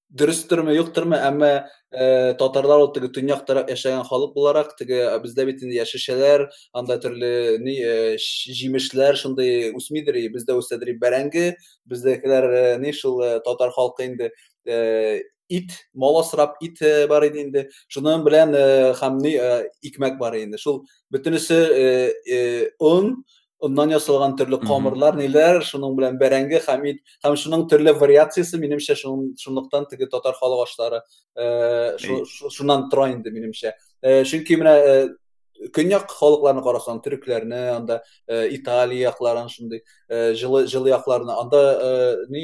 дөрестөрмө, 0.10 0.74
юктурмы, 0.76 1.18
әмма 1.20 1.68
э, 1.92 2.34
татарлар 2.40 2.80
ул 2.80 2.94
теге 2.96 3.10
төньяк 3.12 3.46
тарап 3.48 3.70
яшәгән 3.72 4.04
халык 4.08 4.34
буларак, 4.36 4.74
теге 4.80 5.02
бездә 5.24 5.46
бит 5.46 5.64
инде 5.64 5.78
яшелчәләр, 5.82 6.48
анда 6.74 6.98
төрле 7.04 7.58
ни 7.60 7.76
ш- 8.20 8.52
җимешләр 8.56 9.16
шундый 9.20 9.72
үсмидер, 9.76 10.16
и 10.16 10.30
бездә 10.32 10.56
үсәдер 10.60 10.94
и 10.94 10.98
бәрәңге, 11.00 11.56
бездәкеләр 11.86 12.52
э, 12.52 12.78
ни 12.84 12.92
шул 12.92 13.22
э, 13.24 13.40
татар 13.44 13.72
халкы 13.76 14.06
инде 14.08 14.32
э, 14.66 15.22
ит, 15.50 15.72
мал 15.94 16.20
асрап 16.20 16.58
ит 16.64 16.80
бар 17.08 17.24
иде 17.28 17.44
инде. 17.44 17.68
Шуның 17.88 18.24
белән 18.28 18.52
һәм 19.00 19.20
ни 19.24 19.36
икмәк 19.88 20.18
бар 20.20 20.36
инде. 20.36 20.58
Шул 20.60 20.86
бөтенесе 21.12 21.60
э, 22.28 22.70
ит, 26.92 27.00
һәм 27.26 27.38
шуның 27.42 27.68
төрле 27.72 27.94
вариациясе 27.98 28.58
минемчә 28.62 28.94
шуның 29.02 29.32
шунлыктан 29.42 29.88
теге 29.90 30.06
татар 30.12 30.34
халык 30.38 30.68
ашлары 30.68 31.02
э, 31.36 31.98
шу- 31.98 32.20
Әй. 32.22 32.26
шу- 32.26 32.52
шуннан 32.54 32.90
тора 32.90 33.10
инде 33.14 33.32
минемчә. 33.34 33.74
Э, 34.04 34.22
Чөнки 34.24 34.58
менә 34.62 34.76
э, 34.78 35.10
көньяк 35.74 36.06
халыкларны 36.14 36.62
карасаң, 36.62 37.02
төрекләрне, 37.02 37.62
анда 37.74 38.04
Италия 38.30 39.10
якларын 39.10 39.50
шундый 39.50 39.82
җылы 40.08 40.68
җылы 40.70 40.92
якларны, 40.94 41.34
анда 41.34 42.28
ни 42.30 42.44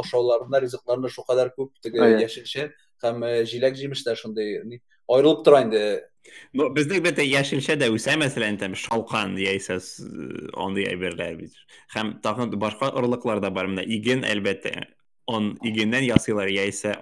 ашауларында, 0.00 0.58
ризыкларында 0.64 1.08
шулкадәр 1.14 1.52
күп 1.56 1.70
теге 1.80 2.00
яшелчә 2.24 2.72
həm 3.04 3.22
jilək 3.50 3.78
giymishlər 3.82 4.18
şunday 4.20 4.58
ayrılıb 5.08 5.44
duran 5.46 5.68
indi. 5.68 5.84
Bu 6.56 6.70
bizdə 6.72 7.02
bir 7.04 7.12
də 7.16 7.24
Yeşilşə 7.28 7.76
də 7.80 7.90
isə 7.92 8.16
məsələn 8.16 8.56
təmi 8.60 8.78
Şalqan 8.80 9.36
deyəsə 9.36 9.76
onu 10.56 10.78
deyə 10.78 10.96
bilərlər 10.96 11.36
biz. 11.42 11.56
Həm 11.92 12.16
taxın 12.24 12.54
başqa 12.60 12.94
ırlıqlar 12.96 13.42
da 13.44 13.52
var. 13.54 13.68
Məndə 13.68 13.84
İgin 13.84 14.24
əlbəttə 14.24 14.72
on 15.28 15.52
İgindən 15.64 16.08
yasılar 16.08 16.48
yəsə 16.52 16.96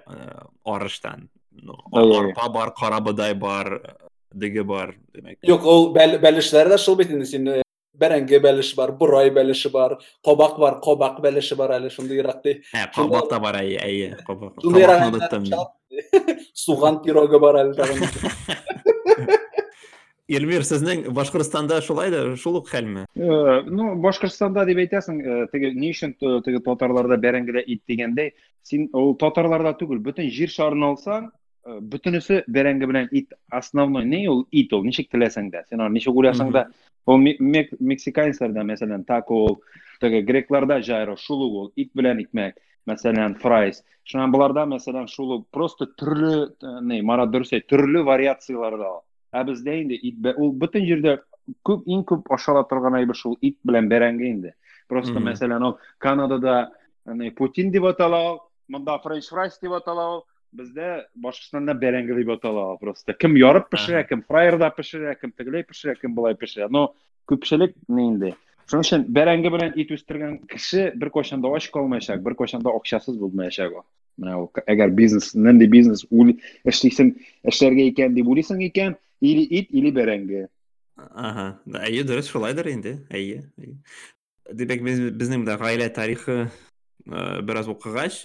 arışdan. 0.65 1.29
Arpa 1.93 2.53
var, 2.53 2.73
qarabuğday 2.75 3.35
var, 3.41 3.77
digi 4.41 4.67
var 4.67 4.95
demək. 5.15 5.39
Yox, 5.47 5.63
o 5.63 5.93
bəl 5.95 6.17
bəlişləri 6.23 6.73
də 6.73 6.79
şıl 6.81 6.99
bitindisin. 6.99 7.62
Бәрәңге 7.99 8.39
бәлеше 8.41 8.75
бар, 8.75 8.91
бурай 8.97 9.29
бәлеше 9.33 9.69
бар, 9.71 9.97
кабак 10.25 10.57
бар, 10.59 10.79
кабак 10.81 11.19
бәлеше 11.21 11.55
бар 11.55 11.75
ерак 11.79 12.43
ди. 12.43 12.61
Ә, 12.73 12.87
кабак 12.93 13.29
та 13.29 13.39
бар, 13.39 13.55
әйе, 13.61 13.79
әле 13.79 14.17
суган 16.53 17.01
пирогы 17.03 17.39
бар. 17.39 17.73
Эльмир, 20.33 20.63
сезнең 20.63 21.11
Башкортстанда 21.13 21.81
шулай 21.83 22.09
да, 22.09 22.21
шул 22.39 22.55
ук 22.57 22.69
хәлме? 22.71 23.03
Э, 23.13 23.61
Ну, 23.67 23.93
Башкортстанда 24.01 24.63
дип 24.65 24.79
әйтәсең, 24.79 25.19
э, 25.19 25.47
теге 25.51 25.73
өчен 25.75 26.13
т- 26.17 26.41
теге 26.45 26.61
татарларда 26.63 27.17
бәрәңгедә 27.21 27.61
ит 27.67 27.81
дигәндәй, 27.87 28.31
син 28.63 28.87
ул 28.93 29.15
татарларда 29.19 29.75
түгел, 29.77 29.99
бөтен 29.99 30.31
җир 30.31 30.47
шарын 30.49 30.81
алсаң, 30.87 31.27
бөтенесе 31.81 32.43
бәрәңге 32.47 32.87
белән 32.87 33.09
ит 33.11 33.33
основной. 33.51 34.05
Не 34.05 34.27
ул 34.29 34.47
ит 34.51 34.73
ул, 34.73 34.83
ничек 34.83 35.11
теләсәң 35.11 35.51
дә. 35.51 35.63
Син 35.69 35.81
аны 35.81 35.93
ничек 35.99 36.15
уйласаң 36.15 36.51
да, 36.51 36.67
ул 37.05 37.17
ме- 37.17 37.37
мек- 37.39 37.73
мексиканецларда, 37.79 38.63
мәсәлән, 38.67 39.05
тако, 39.05 39.59
теге 40.01 40.21
грекларда 40.21 40.81
жайро, 40.81 41.17
шул 41.17 41.43
ук 41.47 41.53
ул, 41.61 41.71
ит 41.75 41.91
белән 41.95 42.21
икмәк, 42.23 42.55
мәсәлән, 42.87 43.37
фрайс. 43.39 43.83
Шуннан 44.03 44.31
буларда, 44.31 44.65
мәсәлән, 44.67 45.07
шул 45.07 45.37
ук 45.37 45.47
просто 45.51 45.87
төрле, 45.87 46.49
э, 46.61 46.79
не, 46.81 47.01
Марат 47.01 47.31
дөрес 47.31 47.53
әйт, 47.53 47.67
төрле 47.67 48.03
вариацияларда. 48.03 48.99
Ә 49.33 49.43
бездә 49.47 49.81
инде 49.81 49.95
ит 49.95 50.15
ул 50.37 50.51
бөтен 50.51 50.85
җирдә 50.85 51.17
күп 51.65 51.87
иң 51.87 52.03
күп 52.05 52.29
ашала 52.31 52.63
торган 52.63 52.95
әйбер 52.99 53.15
шул 53.15 53.37
ит 53.41 53.57
белән 53.63 53.89
бәрәңге 53.89 54.29
инде. 54.29 54.53
Просто 54.87 55.19
мәсәлән, 55.19 55.63
ул 55.63 55.77
Канадада 55.97 56.71
не 57.05 57.31
Путин 57.31 57.71
дип 57.71 57.83
атала, 57.83 58.39
монда 58.67 58.99
френч 58.99 59.29
фрайс 59.29 59.57
дип 59.59 59.71
атала, 59.71 60.23
бездә 60.53 61.05
Башкортстанда 61.15 61.73
бәрәңге 61.73 62.15
дип 62.19 62.29
атала 62.37 62.77
просто. 62.77 63.13
Кем 63.13 63.35
ярып 63.35 63.67
Ага. 63.67 64.07
кем 64.09 64.23
фраерда 64.23 64.69
пешерә, 64.69 65.19
кем 65.19 65.31
тегеләй 65.31 65.63
пешерә, 65.63 65.99
кем 65.99 66.15
булай 66.15 66.35
пешерә. 66.35 66.69
Но. 66.69 66.93
Шуның 68.69 68.85
өчен 68.85 69.03
бәрәңге 69.11 69.51
белән 69.51 69.73
ит 69.79 69.91
үстергән 69.91 70.37
кеше 70.47 70.91
бер 70.95 71.09
кайчан 71.11 71.41
да 71.43 71.51
ач 71.55 71.69
калмаячак, 71.73 72.21
бер 72.23 72.35
кайчан 72.39 72.63
да 72.63 72.71
акчасыз 72.71 73.17
булмаячак 73.19 73.75
ул. 73.75 73.83
Менә 74.21 74.37
ул 74.39 74.49
әгәр 74.71 74.93
бизнес, 74.95 75.33
эшлисең, 76.63 77.11
эшләргә 77.43 77.89
икән 77.91 78.15
дип 78.15 78.29
уйлыйсың 78.31 78.61
икән, 78.69 78.95
или 79.21 79.43
ит, 79.43 79.71
или 79.71 79.91
шулайдыр 82.29 82.69
инде, 82.71 82.97
әйе. 83.09 83.43
әйе. 83.59 83.75
Димәк, 84.53 84.83
без, 84.85 84.99
безнең 85.11 85.43
дә 85.47 85.57
гаилә 85.59 85.89
тарихы 85.91 86.37
бераз 87.05 87.67
укыгач, 87.67 88.23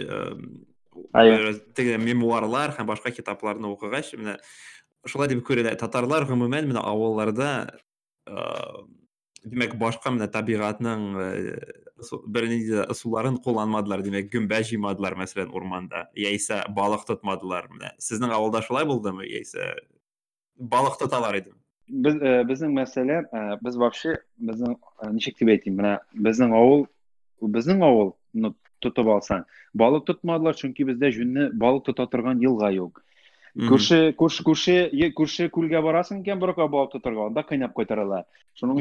теге 1.76 1.98
мемуарлар 2.02 2.74
һәм 2.78 2.88
башка 2.88 3.12
китапларны 3.14 3.70
укыгач, 3.72 4.12
менә 4.18 4.38
шулай 5.06 5.28
дип 5.32 5.44
күрелә 5.46 5.74
татарлар 5.78 6.26
гомумән 6.28 6.68
менә 6.70 6.82
авылларда 6.84 7.50
э, 8.26 8.46
димәк 9.44 9.76
башка 9.80 10.12
менә 10.14 10.28
табигатьнең 10.32 11.06
э, 11.18 11.30
бернинди 12.26 12.74
дә 12.76 12.88
ысулларын 12.92 13.38
кулланмадылар. 13.42 14.02
Димәк 14.06 14.30
гөмбә 14.32 14.60
җыймадылар 14.68 15.16
мәсәлән 15.18 15.54
урманда. 15.54 16.08
Яисә 16.18 16.64
балык 16.74 17.06
тотмадылар 17.08 17.70
менә. 17.72 17.94
Сезнең 18.02 18.34
авылда 18.36 18.62
шулай 18.66 18.86
булдымы? 18.88 19.26
Яисә 19.26 19.72
балык 20.58 20.98
тоталар 21.00 21.40
идеме 21.40 21.58
Без, 21.88 22.18
э, 22.20 22.44
безнең 22.44 22.74
мәсьәлә, 22.76 23.22
без 23.64 23.76
вообще 23.80 24.18
безнең 24.36 24.74
ничек 25.14 25.38
дип 25.38 25.48
әйтим, 25.54 25.78
менә 25.78 25.94
безнең 26.12 26.52
авыл, 26.52 26.82
безнең 27.40 27.80
авыл 27.86 28.10
тотып 28.84 29.10
алсаң, 29.14 29.44
балык 29.82 30.06
тотмадылар, 30.10 30.56
чөнки 30.60 30.86
бездә 30.88 31.10
жүнне 31.18 31.48
балык 31.64 31.84
тота 31.90 32.06
торган 32.14 32.42
елга 32.44 32.70
юк. 32.74 33.02
Мгм. 33.58 33.72
Күрше, 33.72 33.96
күрше, 34.14 34.42
күрше, 34.46 34.74
е- 34.94 35.10
күрше 35.10 35.48
күлгә 35.50 35.80
барасың 35.82 36.20
икән 36.22 36.38
беркә 36.38 36.68
балык 36.70 36.92
тотарга, 36.92 37.24
анда 37.26 37.42
кыйнап 37.42 37.72
кайтаралар. 37.74 38.22
Шуның 38.54 38.78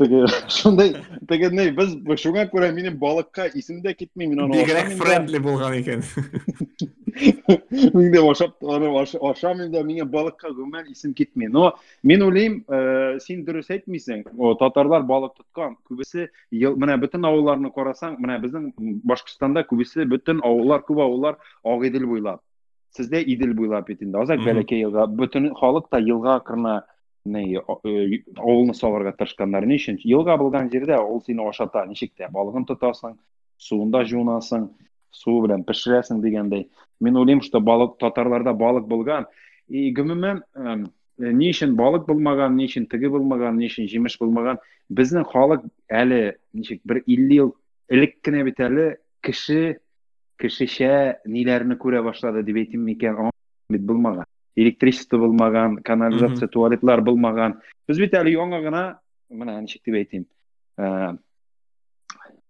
теге 0.00 0.24
шундай, 0.48 0.94
теге 1.28 1.50
ни, 1.52 1.66
без 1.76 1.92
шуңа 2.22 2.46
күрә 2.48 2.70
минем 2.72 2.96
балыкка 2.96 3.50
исем 3.52 3.82
дә 3.84 3.92
китми, 3.92 4.24
мин 4.24 4.40
аны 4.46 4.56
бигрәк 4.62 4.88
да. 4.88 4.96
френдли 4.96 5.38
булган 5.44 5.76
икән 5.82 6.00
Мин 7.92 8.10
дә 8.14 8.24
ашап, 8.24 8.56
аны 8.64 8.88
аш- 9.02 9.16
ашамыйм 9.20 9.70
да, 9.70 9.84
миңа 9.84 10.08
балыкка 10.08 10.48
гомумән 10.56 10.88
исем 10.88 11.12
китми. 11.12 11.52
Но 11.52 11.74
мин 12.02 12.22
уйлыйм, 12.24 12.64
э, 12.68 13.18
син 13.20 13.44
дөрес 13.44 13.68
әйтмисең. 13.68 14.24
Татарлар 14.60 15.04
балык 15.04 15.36
тоткан. 15.36 15.76
Күбесе 15.90 16.30
менә 16.50 16.96
бөтен 16.96 17.28
авылларны 17.28 17.68
карасаң, 17.74 18.16
менә 18.16 18.40
безнең 18.40 18.72
Башкортстанда 19.04 19.66
күбесе 19.68 20.08
бөтен 20.08 20.40
авыллар, 20.40 20.80
күп 20.88 21.04
авыллар 21.04 21.36
Агыйдел 21.64 22.06
буйлап. 22.06 22.40
Сездә 22.96 23.22
Идел 23.22 23.54
буйлап 23.54 23.90
инде. 23.90 24.18
Азак 24.18 24.40
Мгм. 24.40 24.48
бәләкәй 24.48 24.80
елга, 24.80 25.06
бөтен 25.06 25.54
халык 25.54 25.88
та 25.90 25.98
елга 25.98 26.40
кырына 26.40 26.82
не 27.24 27.56
авылны 27.58 28.74
салырга 28.74 29.12
тырышканнар. 29.12 29.66
Ни 29.66 29.76
өчен? 29.76 29.98
Елга 30.04 30.36
булган 30.36 30.70
җирдә 30.70 30.98
ул 30.98 31.22
сине 31.22 31.46
ашата, 31.48 31.86
ничек 31.86 32.12
тә 32.18 32.30
балыгын 32.30 32.66
тотасың, 32.66 33.16
суында 33.58 34.04
жуынасың, 34.04 34.70
су 35.10 35.40
белән 35.42 35.64
пешерәсең 35.64 36.22
дигәндәй. 36.22 36.68
Мин 37.00 37.16
уйлыйм, 37.16 37.42
что 37.42 37.60
балык 37.60 37.98
татарларда 37.98 38.52
балык 38.52 38.86
булган. 38.86 39.26
И 39.68 39.92
гомумән 39.92 40.42
эм, 40.56 40.90
ни 41.18 41.50
өчен 41.50 41.76
балык 41.76 42.06
булмаган, 42.06 42.56
ни 42.56 42.66
өчен 42.66 42.86
теге 42.86 43.08
булмаган, 43.08 43.58
ни 43.58 43.68
өчен 43.68 43.86
җимеш 43.86 44.18
булмаган. 44.18 44.58
Безнең 44.90 45.28
халык 45.30 45.66
әле 45.88 46.36
ничек 46.52 46.80
бер 46.84 47.02
50 47.06 47.34
ел 47.36 47.54
элек 47.88 48.18
кенә 48.24 48.44
бит 48.44 48.60
әле 48.60 48.96
кеше 49.22 49.78
кешечә 50.40 51.20
ниләрне 51.28 51.76
күрә 51.80 52.02
башлады 52.06 52.42
дип 52.46 52.58
әйтим 52.62 52.84
микән? 52.88 53.30
Бит 53.70 53.84
булмаган. 53.86 54.26
Электричество 54.56 55.18
булмаган, 55.18 55.76
канализация, 55.86 56.48
туалетлар 56.48 57.02
булмаган. 57.06 57.60
Без 57.88 58.00
бит 58.02 58.14
әле 58.18 58.34
яңа 58.34 58.60
гына, 58.64 58.84
менә 59.30 59.60
ничек 59.60 59.84
дип 59.86 60.00
әйтим. 60.00 60.26
Э, 60.78 61.16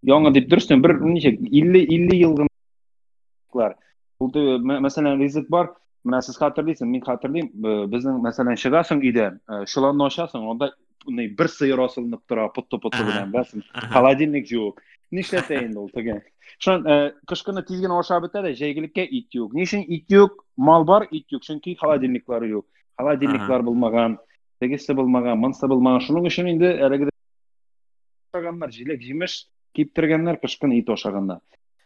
Яңа 0.01 0.31
дип 0.33 0.47
дөрестән 0.49 0.81
бер 0.81 0.95
ничек 1.05 1.37
50 1.39 1.85
50 1.91 2.17
ел 2.17 2.33
гына 2.39 2.47
мәсәлән, 4.81 5.19
ризык 5.21 5.49
бар. 5.49 5.75
Менә 6.05 6.23
сез 6.25 6.37
хатırlыйсың, 6.41 6.89
мин 6.89 7.01
хатırлыйм, 7.05 7.51
э, 7.53 7.85
безнең 7.91 8.17
мәсәлән 8.23 8.57
чыгасың 8.57 9.03
өйдән, 9.05 9.37
э, 9.47 9.65
шуларны 9.69 10.07
ачасың, 10.07 10.49
анда 10.49 10.71
асылынып 11.05 12.21
тора, 12.27 12.49
путты-путты 12.49 13.01
Ага. 13.01 13.11
белән, 13.11 13.31
бәсен. 13.31 13.63
Аха. 13.73 13.93
Холодильник 13.93 14.51
юк. 14.51 14.81
Нишләтә 15.11 15.63
инде 15.65 15.79
ул 15.79 15.89
теге? 15.89 16.21
Шун 16.59 16.83
кыш 17.27 17.43
кына 17.43 17.63
тиз 17.65 17.81
генә 17.81 17.99
ашап 17.99 18.23
бетә 18.23 18.41
дә, 18.43 18.53
җәйгелеккә 18.53 19.07
ит 19.09 19.33
юк. 19.33 19.53
Ни 19.53 19.63
өчен 19.63 19.83
ит 19.87 20.05
юк? 20.09 20.45
Мал 20.57 20.85
бар, 20.85 21.07
ит 21.11 21.25
юк, 21.31 21.43
чөнки 21.43 21.75
холодильниклары 21.75 22.47
юк. 22.49 22.65
Холодильниклар 22.97 23.61
булмаган, 23.63 24.19
тегесе 24.59 24.93
булмаган, 24.93 25.39
монсы 25.39 25.67
булмаган. 25.67 26.01
Шуның 26.01 26.27
өчен 26.27 26.47
инде 26.47 26.77
әлеге 26.77 27.09
ашаганнар, 28.33 28.69
җиләк 28.69 29.01
җимеш 29.01 29.47
киптергәннәр, 29.75 30.39
кыш 30.39 30.57
кына 30.59 30.75
ит 30.77 30.89
ашаганнар. 30.89 31.39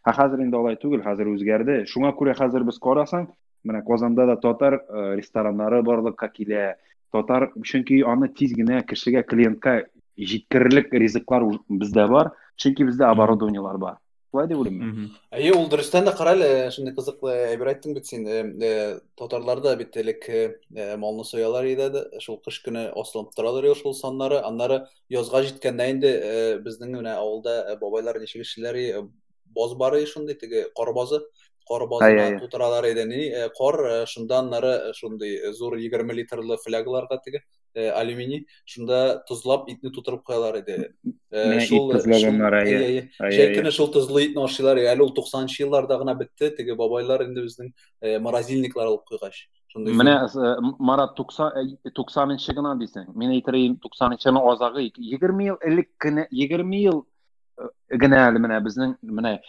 Ә 0.05 0.13
хәзер 0.13 0.41
инде 0.43 0.57
алай 0.57 0.75
түгел, 0.75 1.01
хәзер 1.01 1.31
үзгәрде. 1.31 1.85
Шуңа 1.89 2.11
күрә 2.13 2.35
хәзер 2.37 2.63
без 2.63 2.77
карасаң, 2.77 3.29
менә 3.65 3.81
Казанда 3.85 4.25
да 4.27 4.35
татар 4.37 4.83
рестораннары 5.17 5.81
барлыкка 5.83 6.29
килә. 6.29 6.75
Татар, 7.15 7.49
чөнки 7.63 8.01
аны 8.03 8.29
тиз 8.35 8.55
генә 8.57 8.83
кешегә, 8.87 9.23
клиентка 9.27 9.83
җиткерерлек 10.19 10.91
ризыклар 10.93 11.47
бездә 11.69 12.07
бар, 12.11 12.33
чөнки 12.59 12.87
бездә 12.87 13.09
оборудованиелар 13.11 13.79
бар. 13.79 14.01
Шулай 14.35 14.47
дип 14.47 14.57
уйлыйм. 14.59 14.79
мин. 14.79 15.11
Әйе, 15.31 15.53
ул 15.55 15.69
дөрестән 15.71 16.09
дә 16.09 16.11
карале, 16.17 16.47
шундый 16.75 16.91
кызыклы 16.95 17.31
әйбер 17.53 17.69
әйттең 17.71 17.93
бит 17.95 18.05
син. 18.09 18.25
Э, 18.27 18.41
э, 18.43 18.99
Татарларда 19.15 19.75
бит 19.79 19.95
элек 19.95 20.27
э, 20.27 20.57
малны 20.97 21.23
соялар 21.23 21.63
иде, 21.63 22.03
шул 22.19 22.41
кыш 22.43 22.59
көне 22.65 22.89
асылынып 22.91 23.31
торалар 23.35 23.69
шул 23.79 23.95
саннары. 23.95 24.41
Аннары 24.43 24.87
язга 25.07 25.43
җиткәндә 25.45 25.87
инде 25.91 26.11
э, 26.11 26.59
безнең 26.59 26.97
менә 26.97 27.15
авылда 27.15 27.55
э, 27.63 27.77
бабайлар 27.79 28.19
ничек 28.19 28.43
э, 28.43 29.07
боз 29.45 29.75
бар 29.75 29.95
иде 29.95 30.11
шундый, 30.11 30.35
теге 30.35 30.67
кар 30.75 30.91
базы. 30.93 31.21
Ай, 31.85 31.87
базына 31.87 32.39
тутыралар 32.39 32.85
иде. 32.91 33.05
Ни, 33.05 33.29
э, 33.29 33.49
кар 33.57 33.75
э, 33.85 34.05
шунда 34.05 34.39
аннары 34.39 34.67
э, 34.89 34.93
шундый 34.93 35.35
э, 35.37 35.51
зур 35.53 35.75
20 35.77 36.13
литрлы 36.13 36.57
флягларга 36.57 37.17
теге 37.25 37.41
э, 37.73 37.89
алюминий, 37.89 38.47
шунда 38.65 39.23
тозлап 39.27 39.67
итне 39.69 39.89
тутырып 39.89 40.23
куялар 40.23 40.59
иде. 40.59 40.93
Э, 41.31 41.49
Менә 41.55 41.61
ит 41.61 41.69
тозлаганнар, 42.03 42.53
шул- 42.65 42.77
көне 43.57 43.71
шул 43.71 43.87
тозлы 43.91 44.25
итне 44.27 44.43
ашыйлар, 44.43 44.77
әле 44.77 45.01
ул 45.01 45.13
90 45.13 45.59
елларда 45.65 45.97
гына 45.97 46.15
бетте, 46.15 46.51
теге 46.51 46.75
бабайлар 46.75 47.23
инде 47.23 47.41
э, 48.01 48.19
морозильниклар 48.19 48.87
алып 48.87 49.05
зур- 49.09 49.91
Менә 49.91 50.29
Марат 50.79 51.15
90 51.17 51.51
90 51.93 52.53
гына 52.55 52.77
дисең. 52.79 53.09
Мин 53.13 53.31
әйтергә 53.31 53.75
90-ның 53.83 54.45
азагы 54.53 54.85
20 54.95 55.41
ел 55.43 55.57
элек 55.65 55.89
кенә 55.99 56.27
20 56.31 56.71
ел 56.79 57.05
генә 57.91 58.21
әле 58.29 58.39
менә 58.39 58.61
безнең 58.63 58.95
менә 59.03 59.39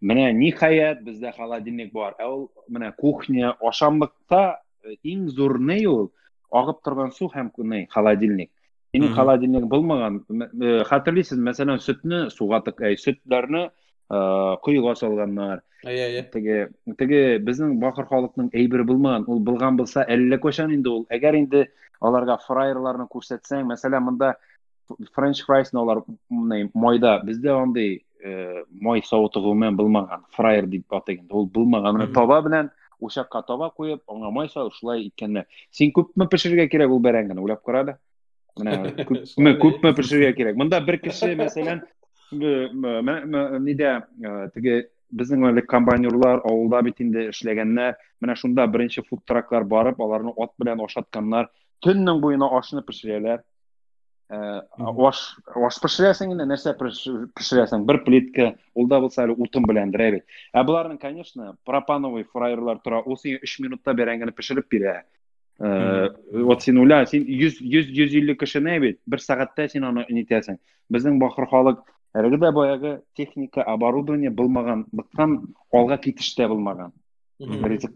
менә 0.00 0.30
ниһаять 0.32 1.02
бездә 1.02 1.32
холодильник 1.36 1.92
бар. 1.92 2.14
Ә 2.18 2.28
ул 2.28 2.50
менә 2.70 2.92
кухня, 2.96 3.54
ашамлыкта 3.60 4.60
э, 4.84 4.96
иң 5.02 5.28
зур 5.28 5.58
ни 5.58 5.84
ул 5.86 6.12
агып 6.50 6.82
торган 6.84 7.12
су 7.12 7.30
һәм 7.34 7.50
ни 7.58 7.86
холодильник. 7.90 8.50
Синең 8.94 9.14
холодильник 9.14 9.66
булмаган. 9.68 10.24
Э, 10.30 10.84
Хәтерлисез, 10.88 11.38
мәсәлән, 11.38 11.78
сөтне 11.78 12.28
суга 12.30 12.60
тык, 12.60 12.80
сөтләрне 12.96 13.70
куйга 14.08 14.94
салганнар. 14.96 15.60
Әйе, 15.84 16.06
әйе. 16.08 16.22
теге 16.32 16.54
теге 16.98 17.38
безнең 17.38 17.76
бахыр 17.78 18.08
халыкның 18.08 18.48
әйбере 18.56 18.82
булмаган 18.88 19.26
ул 19.28 19.38
булган 19.38 19.76
булса 19.76 20.02
әллә 20.10 20.40
качан 20.42 20.72
инде 20.74 20.90
ул 20.90 21.04
әгәр 21.12 21.36
инде 21.38 21.68
аларга 22.00 22.38
фрайерларны 22.46 23.06
күрсәтсәң 23.12 23.68
мәсәлән 23.68 24.02
монда 24.08 24.32
френч 25.14 25.44
фрайсны 25.46 25.78
алар 25.78 26.02
майда 26.30 27.20
бездә 27.22 27.54
андый 27.60 28.02
э, 28.24 28.64
май 28.70 29.02
фрайер 30.36 30.66
дип 30.66 30.92
атаган 30.92 31.26
ул 31.30 31.46
булмаган 31.46 31.96
менә 31.96 32.08
Мгм. 32.08 32.14
таба 32.14 32.42
белән 32.42 32.70
учакка 33.00 33.42
таба 33.46 33.70
куеп 33.70 34.02
аңа 34.08 34.30
май 34.32 34.48
салып 34.48 34.74
шулай 34.74 35.06
иткәннәр 35.06 35.46
син 35.70 35.92
күпме 35.92 36.28
пешерергә 36.28 36.68
кирәк 36.68 36.90
ул 36.90 37.00
бәрәңгене 37.00 37.40
уйлап 37.40 37.62
кара 37.64 37.84
да. 37.84 37.98
Менә 38.58 38.92
күпме 39.08 39.54
күпме 39.62 39.94
пешерергә 39.94 40.34
кирәк? 40.36 40.56
Монда 40.56 40.80
бер 40.80 40.98
кеше 40.98 41.34
мәсәлән 41.38 41.84
нидә 42.32 43.92
э, 44.22 44.48
теге 44.54 44.88
безнең 45.10 45.48
әле 45.52 45.62
комбайнерлар 45.64 46.42
авылда 46.44 46.82
бит 46.84 47.00
инде 47.00 47.28
эшләгәннәр 47.30 47.96
менә 48.20 48.34
шунда 48.36 48.66
беренче 48.66 49.02
фуд 49.06 49.22
траклар 49.26 49.64
барып 49.64 50.00
аларны 50.00 50.34
ат 50.36 50.52
белән 50.58 50.82
ашатканнар 50.84 51.48
төннең 51.84 52.20
буена 52.20 52.50
ашны 52.58 52.82
пешерәләр. 52.82 53.44
Пешерәсең 54.28 56.34
инде 56.34 56.44
нәрсә 56.44 56.74
пеш- 56.76 57.08
пешерәсең 57.32 57.86
бер 57.88 58.02
плитка 58.04 58.56
ул 58.74 58.86
да 58.88 59.00
булса 59.00 59.24
әле 59.24 59.34
утын 59.38 59.64
беләндер 59.64 60.00
ә 60.00 60.10
бит 60.12 60.24
ә 60.52 60.98
конечно 60.98 61.56
пропановый 61.64 62.24
фрайерлар 62.24 62.78
тора 62.84 63.02
ул 63.06 63.16
сиңа 63.16 63.38
3 63.40 63.62
минутта 63.64 63.92
бәрәңгене 63.92 64.32
пешереп 64.32 64.68
бирә. 64.68 65.02
Э, 65.60 66.08
вот 66.32 66.62
син 66.62 66.76
уйла 66.78 67.06
син 67.06 67.24
100 67.24 67.60
100 67.60 67.88
150 67.90 68.36
кешене 68.36 68.78
бит? 68.80 69.00
Бер 69.06 69.18
сәгатьтә 69.18 69.68
син 69.68 69.84
аны 69.84 70.04
нитәсең 70.10 70.58
безнең 70.92 71.18
бахыр 71.18 71.46
халык 71.46 71.78
әлеге 72.14 72.36
дә 72.36 72.52
баягы 72.52 73.00
техника 73.16 73.62
оборудование 73.62 74.30
булмаган 74.30 74.86
быктан 74.92 75.54
алга 75.72 75.96
китеш 75.96 76.34
тә 76.36 76.48
булмаган. 76.48 76.92
Прогресс 77.38 77.86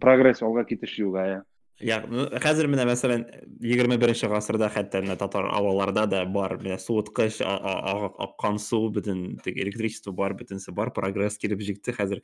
прогресс 0.00 0.42
алга 0.42 0.64
китеш 0.64 0.98
юк 0.98 1.16
ә 1.16 1.42
Ну, 1.80 2.28
хәзер 2.38 2.68
менә 2.70 2.84
мәсәлән 2.86 3.24
21 3.60 4.28
гасырда 4.30 4.68
хәтта 4.70 5.00
менә 5.02 5.16
татар 5.18 5.48
авылларда 5.50 6.06
да 6.06 6.24
бар 6.24 6.56
менә 6.58 6.78
суыткыч, 6.78 7.40
а- 7.42 7.56
а- 7.58 7.80
а- 8.06 8.12
аккан 8.28 8.58
су, 8.58 8.90
теге 8.92 9.62
электричество 9.62 10.12
бар, 10.12 10.34
бөтенсе 10.34 10.70
бар, 10.72 10.92
прогресс 10.92 11.38
килеп 11.38 11.58
җитте 11.58 11.92
хәзер. 11.92 12.22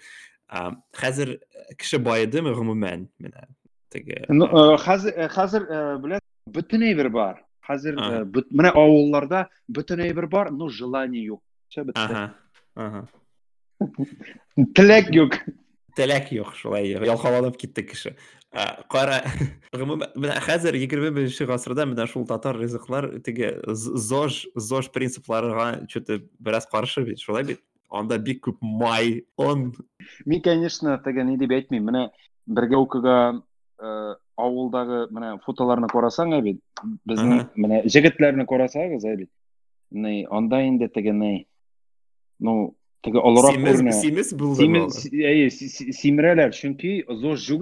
А, 0.48 0.70
Хәзер 0.94 1.40
кеше 1.76 1.98
байыдымы 1.98 2.54
гомумән 2.54 3.08
менә 3.20 3.48
теге. 3.90 4.24
Хәзер 4.28 5.66
э, 5.68 5.98
белән 5.98 6.20
бөтен 6.48 6.82
әйбер 6.82 7.10
бар 7.10 7.42
бөт- 8.24 8.48
менә 8.52 8.72
авылларда 8.72 9.48
бөтен 9.68 10.00
әйбер 10.00 10.28
бар 10.28 10.50
но 10.50 10.68
желание 10.68 11.22
юк 11.24 11.42
Все. 11.68 11.84
Ага. 12.76 13.08
теләк 14.74 15.10
юк 15.12 15.36
теләк 15.96 16.32
юк 16.32 16.54
шулай 16.56 16.88
ялкаланып 16.88 17.58
китте 17.60 17.82
кеше 17.82 18.16
Ә, 18.48 18.80
гомумән 19.76 20.14
менә 20.16 20.38
хәзер 20.40 20.76
егерме 20.80 21.10
беренче 21.12 21.44
гасырда 21.46 21.84
менә 21.84 22.06
шул 22.08 22.24
татар 22.26 22.56
ризыклар 22.56 23.20
теге 23.20 23.58
зож 23.68 24.46
зож 24.56 24.88
принципларга 24.94 25.84
чөтө 25.92 26.22
бераз 26.40 26.66
каршы 26.70 27.04
бит 27.04 27.20
шулай 27.20 27.44
бит 27.44 27.60
анда 27.90 28.16
бик 28.18 28.40
күп 28.46 28.62
май 28.62 29.26
он 29.36 29.74
Мин, 30.24 30.40
конечно, 30.42 30.96
теге 31.04 31.24
ни 31.24 31.36
дип 31.36 31.52
әйтмим. 31.52 31.84
Менә 31.90 32.08
бергә 32.48 32.80
укыган 32.80 33.42
э, 33.80 34.14
авылдагы 34.38 35.08
менә 35.12 35.34
фотоларны 35.44 35.88
карасаң 35.92 36.32
ә 36.38 36.40
бит, 36.42 36.62
безнең 37.04 37.40
Ага. 37.40 37.50
менә 37.56 37.82
җегетләрне 37.84 38.46
карасагыз 38.48 39.04
ә 39.04 39.16
бит. 39.16 39.30
Ни, 39.90 40.24
анда 40.30 40.62
инде 40.64 40.88
теге 40.88 41.12
ну, 41.12 42.76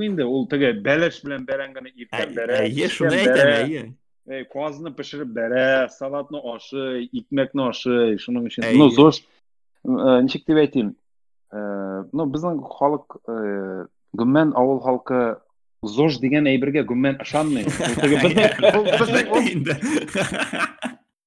инде, 0.07 0.25
ул 0.25 0.47
теге 0.49 0.73
бәлеш 0.81 1.21
белән 1.25 1.45
бәрән 1.49 1.75
генә 1.77 1.93
иртән 1.93 2.33
бәрә. 2.39 2.61
әйе 2.65 2.89
кичтән 2.89 2.97
шуны 2.97 3.19
бәрә. 3.21 3.35
әйтәм 3.37 3.53
әйе 3.61 3.87
Эй, 4.27 4.43
казны 4.51 4.91
пешереп 4.91 5.29
бәрә, 5.37 5.87
салатны 5.95 6.41
ашый, 6.51 7.05
икмәкне 7.15 7.69
ашый, 7.69 8.17
шуның 8.19 8.49
өчен. 8.49 8.65
Әйе. 8.67 8.81
Ну, 9.87 10.01
э, 10.03 10.23
ничек 10.27 10.49
әйтим? 10.65 10.89
Э, 11.55 11.59
ну, 12.11 12.27
безнең 12.27 12.59
халык 12.67 13.21
э, 13.31 13.87
гомумән 14.19 14.51
авыл 14.59 14.81
халкы 14.83 15.21
ЗОЖ 15.87 16.19
гомумән 16.89 17.21
ышанмый. 17.23 17.71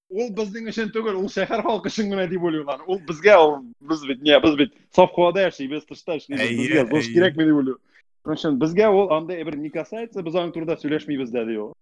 Ул 0.09 0.31
безнең 0.33 0.69
өчен 0.71 0.89
түгел, 0.93 1.19
ул 1.21 1.27
шәһәр 1.29 1.61
халкы 1.65 1.91
өчен 1.91 2.09
генә 2.09 2.25
дип 2.31 2.41
уйлыйлар. 2.41 2.81
Ул 2.89 3.01
безгә 3.05 3.35
ул 3.43 3.59
без 3.91 4.01
бит 4.09 4.23
не, 4.25 4.39
без 4.41 4.55
бит 4.57 4.73
совхозда 4.95 5.45
яшибез, 5.45 5.85
тышта 5.85 6.17
эшлибез. 6.17 6.47
Әйе, 6.47 6.57
Безгә 6.57 6.85
ЗОЖ 6.89 7.03
әйе. 7.03 7.13
кирәкми 7.17 7.45
дип 7.49 7.59
уйлыйм. 7.59 7.83
Шуның 8.25 8.39
өчен 8.39 8.57
безгә 8.63 8.89
ул 8.89 9.13
анда 9.13 9.37
бер 9.37 9.57
не 9.57 9.69
касается, 9.69 10.23
без 10.25 10.33
аның 10.33 10.55
турында 10.55 11.45
ди 11.45 11.57
ул. 11.57 11.75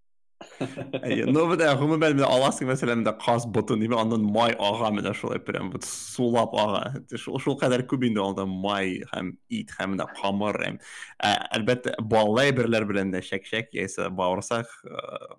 әйе 1.01 1.25
ну 1.25 1.45
менә 1.49 1.71
гомумән 1.79 2.13
менә 2.17 2.27
аласың 2.29 2.69
мәсәлән 2.69 3.01
менә 3.01 3.13
каз 3.23 3.47
ботын 3.53 3.81
дип 3.81 3.93
андан 3.97 4.21
май 4.35 4.53
ага 4.61 4.91
менә 4.93 5.13
шулай 5.17 5.39
прям 5.41 5.71
вот 5.73 5.85
сулап 5.87 6.53
ага 6.53 7.17
шул 7.17 7.39
шул 7.41 7.57
кадәр 7.57 7.83
күп 7.89 8.05
инде 8.05 8.21
анда 8.21 8.45
май 8.45 8.99
һәм 9.13 9.31
ит 9.49 9.73
һәм 9.79 9.95
менә 9.95 10.05
камыр 10.19 10.59
һәм 10.61 10.77
ә, 10.77 11.31
әлбәттә 11.57 11.95
баллай 12.13 12.53
берләр 12.53 12.85
белән 12.89 13.13
дә 13.15 13.23
шәк-шәк 13.25 13.73
яисә 13.79 14.11
бавырсак 14.13 14.69
э, 14.85 15.35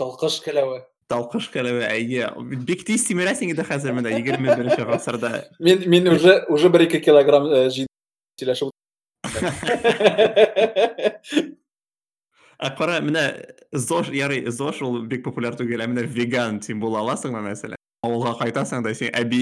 Талкыш 0.00 0.40
келәве. 0.46 0.80
Талкыш 1.10 1.48
кәләбе 1.52 1.88
әйе 1.90 2.30
бик 2.66 2.84
тиз 2.86 3.04
симерәсең 3.08 3.52
инде 3.52 3.64
хәзер 3.66 3.96
менә 3.96 4.14
егерме 4.14 4.54
беренче 4.54 4.86
гасырда 4.86 5.30
Мин 5.58 5.82
мин 5.90 6.08
уже 6.08 6.44
уже 6.48 6.68
1-2 6.68 7.00
килограмм 7.00 7.50
э, 7.50 7.68
Ә 12.60 12.68
кара 12.76 13.00
менә 13.00 13.24
ЗОЖ 13.72 14.10
ярый 14.12 14.44
ЗОЖ 14.52 14.82
ул 14.84 15.02
бик 15.08 15.24
популяр 15.24 15.56
түгел 15.56 15.80
менә 15.88 16.04
веган 16.04 16.60
син 16.62 16.80
була 16.80 17.00
аласыңмы 17.00 17.40
мәсәлән 17.46 17.78
авылга 18.04 18.34
кайтасың 18.42 18.84
да 18.84 18.94
син 18.94 19.08
әби 19.16 19.40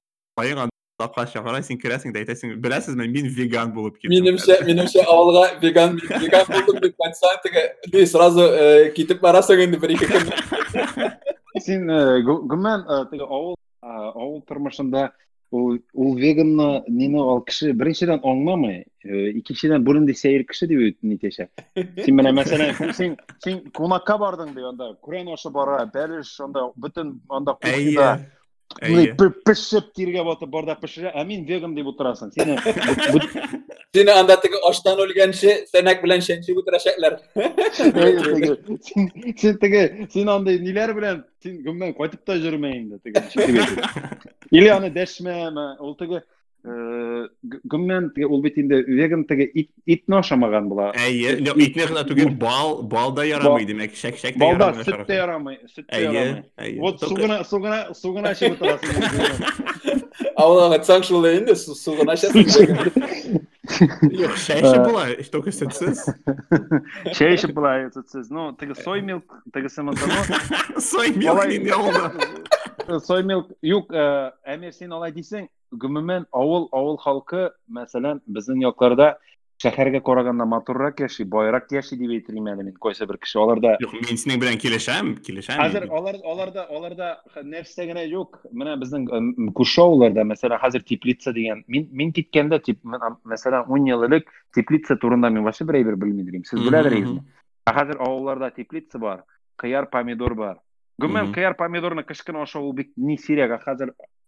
чакыра 0.98 1.62
син 1.62 1.78
керәсең 1.78 2.14
дә 2.14 2.22
әйтәсең 2.22 2.57
беләсезме 2.62 3.07
мин 3.11 3.28
веган 3.35 3.72
булып 3.74 3.98
киттем 3.98 4.14
Минемчә, 4.14 4.59
минемчә 4.66 5.04
авылга 5.07 5.44
веган 5.62 5.98
веган 5.98 6.46
булдым 6.50 6.81
дип 6.83 6.94
кайтсаң, 6.98 7.38
теге 7.44 7.64
ни 7.92 8.04
сразу 8.07 8.42
э, 8.42 8.90
китеп 8.96 9.22
барасың 9.22 9.62
инде 9.66 9.78
1-2 9.78 10.11
көн. 10.11 10.31
Син 10.74 11.28
гомумән 11.66 12.85
э, 12.85 13.05
теге 13.11 13.25
авыл 13.25 13.55
э, 13.55 13.88
авыл 13.88 14.42
тормышында 14.49 15.11
ул 15.51 15.79
ул 15.94 16.16
веганны 16.16 16.85
нене 16.88 17.21
ал 17.21 17.40
кеше 17.42 17.73
беренчедән 17.73 18.21
аңламый, 18.21 18.83
э, 19.05 19.31
икенчедән 19.40 19.85
бүренде 19.85 20.14
сәер 20.14 20.44
кеше 20.49 20.68
дип 20.68 20.99
нитәшә. 21.03 21.49
Син 21.77 22.18
менә 22.18 22.35
мәсәлән, 22.37 22.92
син 22.92 23.16
син 23.44 23.62
кунакка 23.75 24.18
бардың 24.21 24.55
ди 24.57 24.66
анда, 24.68 24.92
күрән 25.03 25.33
ашы 25.33 25.51
бара, 25.51 25.85
бәлеш 25.94 26.35
анда 26.44 26.68
бөтен 26.77 27.21
анда 27.29 27.57
кухняда 27.57 28.11
пешеп 29.47 29.92
тиргә 29.97 30.25
батып 30.25 30.51
барда 30.53 30.77
пешерә, 30.77 31.14
ә 31.16 31.25
мин 31.25 31.47
веган 31.49 31.75
дип 31.75 31.87
утырасың. 31.87 32.33
Сине 32.33 32.59
бу- 33.88 33.88
Сине 33.95 34.12
анда 34.12 34.38
теге 34.41 34.58
аштан 34.69 34.97
үлгәнче 35.04 35.56
сәнәк 35.71 36.02
белән 36.04 36.21
шәнчеп 36.26 36.58
үтерәчәкләр. 36.63 37.17
Әйе, 37.36 38.21
теге, 38.26 38.78
син 38.84 39.10
син 39.38 39.58
теге 39.62 40.08
син 40.13 40.30
андай 40.30 40.60
ниләр 40.60 40.93
белән 40.97 41.23
син 41.43 41.60
гомумән 41.63 41.93
кайтып 41.97 42.23
та 42.26 42.34
йөрмә 42.39 42.71
инде 42.76 42.99
теге 43.04 43.21
ничек 43.21 43.47
дип 43.47 43.60
әйтим. 43.62 44.21
Или 44.52 44.67
аны 44.73 44.89
дәшмәме, 44.95 45.67
ул 45.80 45.95
теге 45.99 46.23
э, 46.65 47.28
г- 47.43 47.60
гомумән 47.69 48.10
теге 48.15 48.26
ул 48.28 48.41
бит 48.41 48.58
инде 48.58 48.82
веган 48.88 49.26
теге 49.30 49.45
ит 49.54 49.69
итне 49.86 50.17
ашамаган 50.17 50.69
була. 50.69 50.91
әйе 50.95 51.38
ну, 51.41 51.54
итне 51.60 51.84
генә 51.89 52.04
түгел 52.08 52.30
бал 52.39 52.82
бал 52.84 53.12
да 53.13 53.23
ярамый 53.28 53.65
демәк 53.65 53.93
шәк-шәк 53.93 54.38
тә 54.38 54.39
Балда 54.39 54.71
ярамый 54.71 54.84
сөт 54.86 55.06
тә 55.08 55.15
ярамый, 55.19 55.58
сөт 55.69 55.86
тә 55.86 55.97
әйе 55.99 56.13
ярамый. 56.13 56.43
әйе 56.58 56.80
Вот 56.80 56.99
су 56.99 57.10
Только- 57.10 57.21
гына 57.28 57.43
су 57.43 57.60
гына 57.60 57.93
су 57.93 58.13
гына 58.13 58.34
эчеп 58.34 58.56
утырасың. 58.58 59.99
Авылга 60.38 60.78
кайтсаң 60.78 61.04
шулай 61.04 61.38
инде 61.41 61.54
су- 61.56 61.76
сугына 61.76 62.15
эчәсең. 62.15 63.37
Була, 64.85 65.07
только 65.33 65.53
сөтсіз. 65.55 66.05
Чәй 67.14 67.37
эчеп 67.37 67.55
була, 67.55 67.91
сөтсез. 67.95 68.31
Ну, 68.31 68.51
милк 73.23 73.51
юк, 73.62 73.93
э, 73.93 74.33
әмир 74.49 74.73
син 74.73 74.93
алай 74.97 75.12
дисең, 75.12 75.49
гомумән 75.71 76.25
авыл 76.33 76.69
авыл 76.73 76.97
халкы, 77.03 77.51
мәсәлән, 77.69 78.23
безнең 78.25 78.62
якларда 78.64 78.67
шәһәргә 78.67 78.67
караганда 78.67 79.38
яши 81.75 81.97
дип 81.99 82.12
әйтергә 82.14 82.53
әле 82.53 82.62
мин 82.62 82.77
кайсы 82.79 83.07
бер 83.11 83.18
кеше. 83.18 83.40
Аларда 83.42 83.77
Юк, 83.83 83.92
мин 83.92 84.14
синең 84.21 84.38
белән 84.38 84.59
килешәм, 84.62 85.16
килешәм. 85.27 85.59
Хәзер 85.59 85.88
алар 85.90 86.14
аларда 86.23 86.66
аларда 86.71 87.09
нәрсә 87.42 87.88
генә 87.90 88.05
юк. 88.07 88.38
Менә 88.55 88.77
безнең 88.79 89.09
м, 89.11 89.49
күрше 89.59 89.83
авылларда, 89.83 90.23
мәсәлән, 90.23 90.61
хәзер 90.62 90.85
Теплица 90.87 91.33
дигән. 91.35 91.64
Мин 91.66 91.88
мин 91.90 92.12
киткәндә, 92.12 92.62
тип, 92.62 92.79
мен- 92.85 93.18
мәсәлән, 93.27 93.66
10 93.66 93.88
ел 93.88 94.05
элек 94.05 94.31
Теплица 94.55 94.94
турында 94.97 95.29
мин 95.31 95.42
вообще 95.42 95.64
беләдерсезме? 96.71 97.18
мгм. 97.18 97.27
Ә 97.66 97.75
хәзер 97.75 97.99
авылларда 97.99 98.51
Теплица 98.55 98.99
бар, 98.99 99.25
кыяр, 99.57 99.90
помидор 99.90 100.35
бар. 100.35 100.57
Мгм. 101.27 101.35
кыяр, 101.35 101.55
помидорны 101.55 102.05
кышкын 102.05 102.37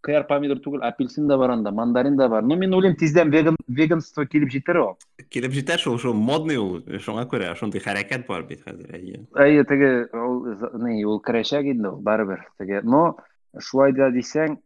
бик 0.00 0.06
ни 0.06 0.06
сирәк. 0.06 0.06
Ә 0.06 0.06
Хәзер 0.06 0.06
кыяр, 0.06 0.26
помидор 0.26 0.58
түгел, 0.58 0.82
апельсин 0.82 1.26
да 1.26 1.36
бар 1.36 1.50
анда, 1.50 1.70
мандарин 1.72 2.16
да 2.16 2.28
бар. 2.28 2.42
Ну 2.42 2.56
мин 2.56 2.72
уйлыйм, 2.74 2.94
тиздән 2.96 3.30
веган 3.30 3.56
веганство 3.66 4.24
килеп 4.26 4.50
җитер 4.50 4.76
ул. 4.78 4.96
Килеп 5.30 5.50
җитә 5.52 5.78
шул, 5.78 5.98
шул 5.98 6.14
модный 6.14 6.56
ул, 6.56 6.80
шуңа 6.98 7.26
күрә, 7.26 7.54
шундый 7.56 7.80
хәрәкәт 7.80 8.26
бар 8.28 8.42
бит 8.42 8.62
хәзер, 8.62 8.94
әйе. 8.94 9.26
Әйе, 9.34 9.64
теге 9.64 10.08
ул 10.14 10.54
за- 10.54 10.70
ни, 10.78 11.04
ул 11.04 11.20
керәчәк 11.20 11.64
инде 11.64 11.88
ул 11.88 12.00
барыбер. 12.00 12.46
Теге, 12.58 12.82
но 12.84 13.16
шулай 13.58 13.92
да 13.92 14.10
дисәң, 14.10 14.58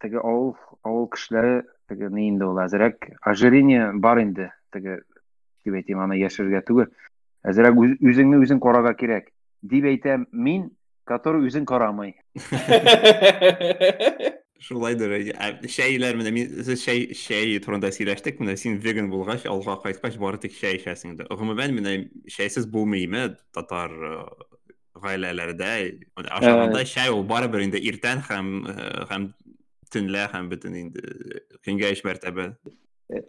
теге 0.00 0.18
авыл 0.18 0.56
авыл 0.84 1.06
кешеләре 1.08 1.64
теге 1.88 2.08
ни 2.10 2.28
инде 2.30 2.44
ул 2.44 2.56
әзрәк 2.58 3.10
ожирение 3.20 3.92
бар 3.94 4.18
инде. 4.24 4.52
Теге 4.72 5.02
дип 5.66 5.74
әйтим, 5.74 5.98
аны 6.00 6.16
яшәргә 6.16 6.62
түгел. 6.64 6.86
Әзрәк 7.44 7.74
үз- 7.76 7.98
үзеңне 8.00 8.40
үзең 8.40 8.58
карарга 8.60 8.94
кирәк. 8.94 9.28
Дип 9.62 9.84
әйтәм 9.84 10.26
мин, 10.32 10.70
который 11.04 11.44
үзен 11.46 11.66
карамый. 11.66 12.16
Шулайдыр. 14.63 15.13
әйе. 15.17 15.33
Ә, 15.33 15.47
Шәйләр 15.69 16.17
менә 16.19 16.31
мин 16.33 16.63
сез 16.65 16.81
шәй 16.83 17.13
шәй 17.17 17.59
турында 17.63 17.91
сөйләштек, 17.93 18.39
менә 18.41 18.57
син 18.57 18.79
веган 18.83 19.09
булгач, 19.11 19.45
алга 19.45 19.77
кайткач 19.83 20.17
бары 20.17 20.39
тик 20.41 20.55
шәй 20.57 20.79
эчәсең 20.79 21.17
дә. 21.19 21.27
Гомумән 21.29 21.75
менә 21.77 21.95
шәйсез 22.31 22.65
булмыймы 22.65 23.37
татар 23.53 23.93
гаиләләрдә? 25.03 25.73
Менә 26.17 26.33
Ашаганда 26.39 26.83
шәй 26.85 27.13
ул 27.13 27.23
барыбер 27.27 27.67
инде 27.67 27.81
иртән 27.81 28.23
һәм 28.25 28.51
һәм 29.11 29.29
төнлә 29.93 30.27
һәм 30.33 30.49
бөтен 30.51 30.75
инде 30.81 31.43
көнгә 31.65 31.93
өч 31.95 32.03
мәртәбә. 32.07 32.51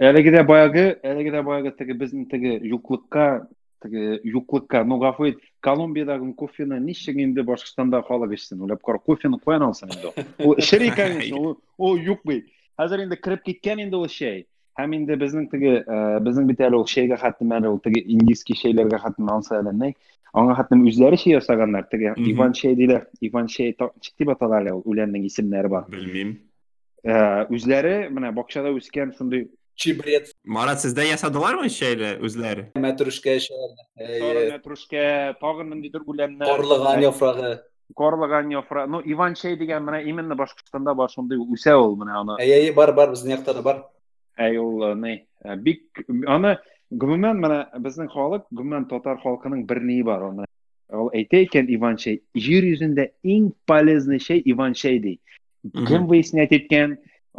Әлеге 0.03 0.33
дә 0.35 0.43
баягы, 0.47 0.89
әлеге 1.07 1.33
дә 1.37 1.45
баягы 1.47 1.71
теге 1.79 1.95
безнең 1.95 2.27
теге 2.31 2.57
юклыкка, 2.67 3.47
теге 3.85 4.19
юклыкка, 4.25 4.83
ну 4.85 4.99
гафу 4.99 5.29
ит, 5.31 5.39
Колумбиядагы 5.61 6.33
кофены 6.35 6.79
ничек 6.81 7.17
инде 7.17 7.43
Башкортстанда 7.43 8.03
халык 8.03 8.33
эчсен? 8.33 8.61
Уйлап 8.63 8.83
кара, 8.83 8.99
кофены 8.99 9.39
каян 9.45 9.63
алсын 9.63 9.91
инде? 9.91 10.13
ул? 10.39 10.53
Ул 10.53 10.57
шери 10.61 10.91
конечно, 10.91 11.37
ул- 11.41 11.59
ул 11.79 11.97
юк 11.97 12.21
бит. 12.25 12.47
Хәзер 12.79 13.03
инде 13.03 13.17
кирип 13.17 13.43
киткән 13.43 13.83
инде 13.83 13.97
ул 13.99 14.07
шәй. 14.07 14.45
Һәм 14.79 14.95
инде 14.95 15.17
безнең 15.19 15.49
теге, 15.51 15.81
э, 15.83 16.21
безнең 16.23 16.47
бит 16.47 16.61
әле 16.63 16.79
ул 16.79 16.87
шәйгә 16.87 17.17
хәтлем 17.19 17.51
әле 17.57 17.73
ул 17.73 17.81
теге 17.83 18.05
индийский 18.07 18.55
шәйләргә 18.55 19.01
хәтлем 19.03 19.33
анса 19.35 19.59
әле 19.59 19.73
ни? 19.75 19.95
Аңа 20.33 20.55
хәтлем 20.55 20.85
үзләре 20.87 21.17
шәй 21.19 21.33
ясаганнар, 21.35 21.89
теге. 21.91 22.13
Иван 22.31 22.55
шәй 22.55 22.77
диләр. 22.79 23.09
Иван 23.21 23.49
шәй 23.51 23.75
ничек 23.75 24.15
дип 24.19 24.29
аталар 24.31 24.63
әле 24.63 24.77
ул 24.77 24.85
үләннең 24.87 25.25
исемнәре 25.27 25.69
бар. 25.73 25.89
Белмим. 25.91 26.37
Э, 27.03 27.47
Үзләре 27.51 28.09
менә 28.15 28.31
бакчада 28.37 28.71
үскән 28.77 29.17
шундый 29.19 29.49
Чебрец, 29.79 30.33
Марат, 30.45 30.81
сездә 30.83 31.05
ясадылармы 31.07 31.69
шәйле 31.71 32.17
үзләре? 32.27 32.69
мәтрүшкә. 32.75 33.37
Сары 33.47 34.41
Э, 34.43 34.51
мәтрүшкә, 34.57 35.05
тагын 35.41 35.71
ниндидер 35.71 36.03
үләннәр. 36.03 36.49
Карлыган 36.51 37.03
яфрагы. 37.05 37.53
Карлыган 37.97 38.51
яфрак. 38.51 38.89
Ну, 38.91 39.01
Иван 39.05 39.37
Шей 39.39 39.57
дигән 39.57 39.87
менә 39.87 40.03
именно 40.05 40.35
Башкортстанда 40.35 40.95
бар 40.95 41.09
шундый 41.15 41.39
үсә 41.39 41.77
ул 41.79 41.95
менә 41.97 42.19
аны. 42.21 42.37
Әйе, 42.43 42.73
бар, 42.75 42.93
бар, 42.93 43.15
безнең 43.15 43.39
якта 43.39 43.55
да 43.55 43.63
бар. 43.63 43.85
әй 44.39 44.57
ул 44.63 44.95
не 44.95 45.27
э, 45.45 45.57
бик 45.57 46.03
аны 46.31 46.53
гомумән 46.91 47.41
менә 47.43 47.57
безнең 47.83 48.07
халык 48.13 48.45
гомумән 48.55 48.85
татар 48.87 49.19
халкының 49.19 49.65
бер 49.67 49.81
ни 49.83 49.97
бар 50.07 50.23
аны 50.29 50.45
ул 50.95 51.11
әйтә 51.11 51.41
икән 51.49 51.67
иван 51.75 51.99
шәй 51.99 52.21
җир 52.39 52.63
йөзендә 52.69 53.09
иң 53.27 53.49
полезный 53.67 54.23
шәй 54.23 54.43
иван 54.47 54.77
шәй 54.79 55.01
ди 55.03 55.17
кем 55.89 56.07
выяснять 56.07 56.55
иткән 56.55 56.95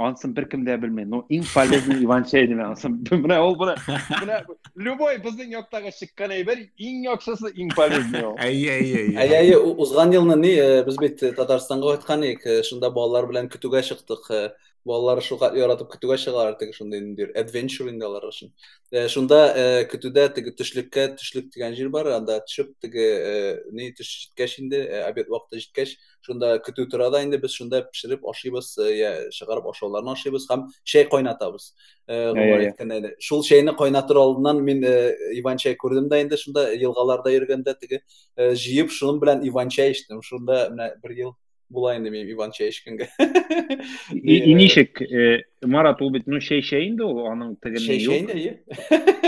анысын 0.07 0.33
беркем 0.37 0.63
дә 0.65 0.77
белмәй 0.81 1.05
но 1.05 1.23
иң 1.29 1.43
полезный 1.53 2.01
иван 2.03 2.23
анысын 2.23 2.99
менә 3.11 3.39
ул 3.43 3.55
менә 3.59 3.75
менә 4.21 4.39
любой 4.75 5.17
безнең 5.23 5.51
яктагы 5.57 5.91
чыккан 5.99 6.31
әйбер 6.37 6.63
иң 6.77 7.03
яхшысы 7.09 7.51
иң 7.55 7.73
полезный 7.75 8.23
әйе 8.37 8.71
әйе 8.77 9.03
Әй, 9.17 9.29
әй, 9.41 9.55
у- 9.55 9.75
узган 9.81 10.13
елны 10.13 10.35
ни 10.39 10.53
э, 10.55 10.83
без 10.85 10.97
бит 10.97 11.23
э, 11.23 11.33
Татарстанга 14.78 14.82
кайткан 14.84 14.84
идек, 14.84 14.84
э, 14.84 14.84
шунда 14.84 14.84
балалар 14.84 15.18
белән 15.18 15.24
көтүгә 15.24 15.24
чыктык. 15.24 15.50
э, 15.50 15.54
Балалар 15.54 15.54
шуга 15.54 15.56
яратып 15.56 15.90
көтүгә 15.90 16.18
чыгалар 16.18 16.54
теге 16.58 16.72
шундый 16.72 17.00
ниндидер 17.00 17.32
adventure 17.34 17.88
инде 17.88 18.04
алар 18.04 18.22
өчен. 18.24 18.52
Э, 18.92 19.08
Шунда 19.08 19.54
э, 19.56 19.88
көтүдә 19.88 20.34
теге 20.34 20.52
төшлеккә 20.52 21.16
төшлек 21.16 21.50
дигән 21.54 21.74
җир 21.74 21.88
бар, 21.88 22.06
анда 22.06 22.40
төшеп 22.40 22.74
теге 22.80 23.00
э, 23.00 23.62
ни 23.72 23.90
төш 23.92 24.28
җиткәч 24.28 24.58
инде, 24.60 24.76
э, 24.84 25.02
обед 25.08 25.28
вакыты 25.28 25.58
җиткәч, 25.60 25.96
шунда 26.20 26.58
көтү 26.60 26.90
тора 26.90 27.10
да 27.10 27.22
инде 27.22 27.38
без 27.38 27.52
шунда 27.52 27.82
пешереп 27.82 28.24
ашыйбыз, 28.24 28.78
э, 28.78 28.96
я 28.96 29.30
чыгарып 29.30 29.64
ашауларны 29.72 30.12
ашыйбыз 30.12 30.46
һәм 30.50 30.68
чәй 30.84 31.08
кайнатабыз. 31.08 31.72
Э, 32.08 32.32
Әй, 32.32 32.36
әй, 32.36 32.52
әй. 32.52 32.72
әйткәндә 32.72 32.96
инде. 32.98 33.14
Шул 33.20 33.42
чәйне 33.42 33.76
кайнатыр 33.76 34.16
алдыннан 34.20 34.60
мин 34.62 34.84
э, 34.84 35.16
Иван 35.40 35.56
чәй 35.56 35.76
күрдем 35.76 36.08
дә 36.10 36.20
инде 36.22 36.36
шунда 36.36 36.72
елгаларда 36.76 37.30
йөргәндә 37.32 37.78
теге 37.80 38.02
э, 38.36 38.52
җыеп 38.54 38.90
шуның 38.92 39.20
белән 39.20 39.44
Иван 39.48 39.68
чәй 39.70 39.92
эчтем. 39.92 40.20
Шунда 40.22 40.68
менә 40.70 41.00
бер 41.02 41.10
ел 41.12 41.36
була 41.70 41.96
инде 41.96 42.10
мин 42.10 42.28
Иван 42.30 42.52
чәй 42.54 42.68
эчкәнгә. 42.70 43.08
И 44.12 44.36
и 44.50 44.54
ничек 44.54 45.00
э, 45.02 45.42
марат 45.64 46.00
ул 46.02 46.10
бит 46.14 46.26
ну 46.26 46.38
шәй 46.40 46.62
шәй 46.62 46.88
инде 46.90 47.02
ул 47.04 47.24
аның 47.30 47.56
теге 47.62 47.80
ни 47.80 47.86
Чәй 47.86 48.00
юк. 48.04 48.12
чәй 48.12 48.20
инде, 48.20 48.34
ие. 48.38 48.52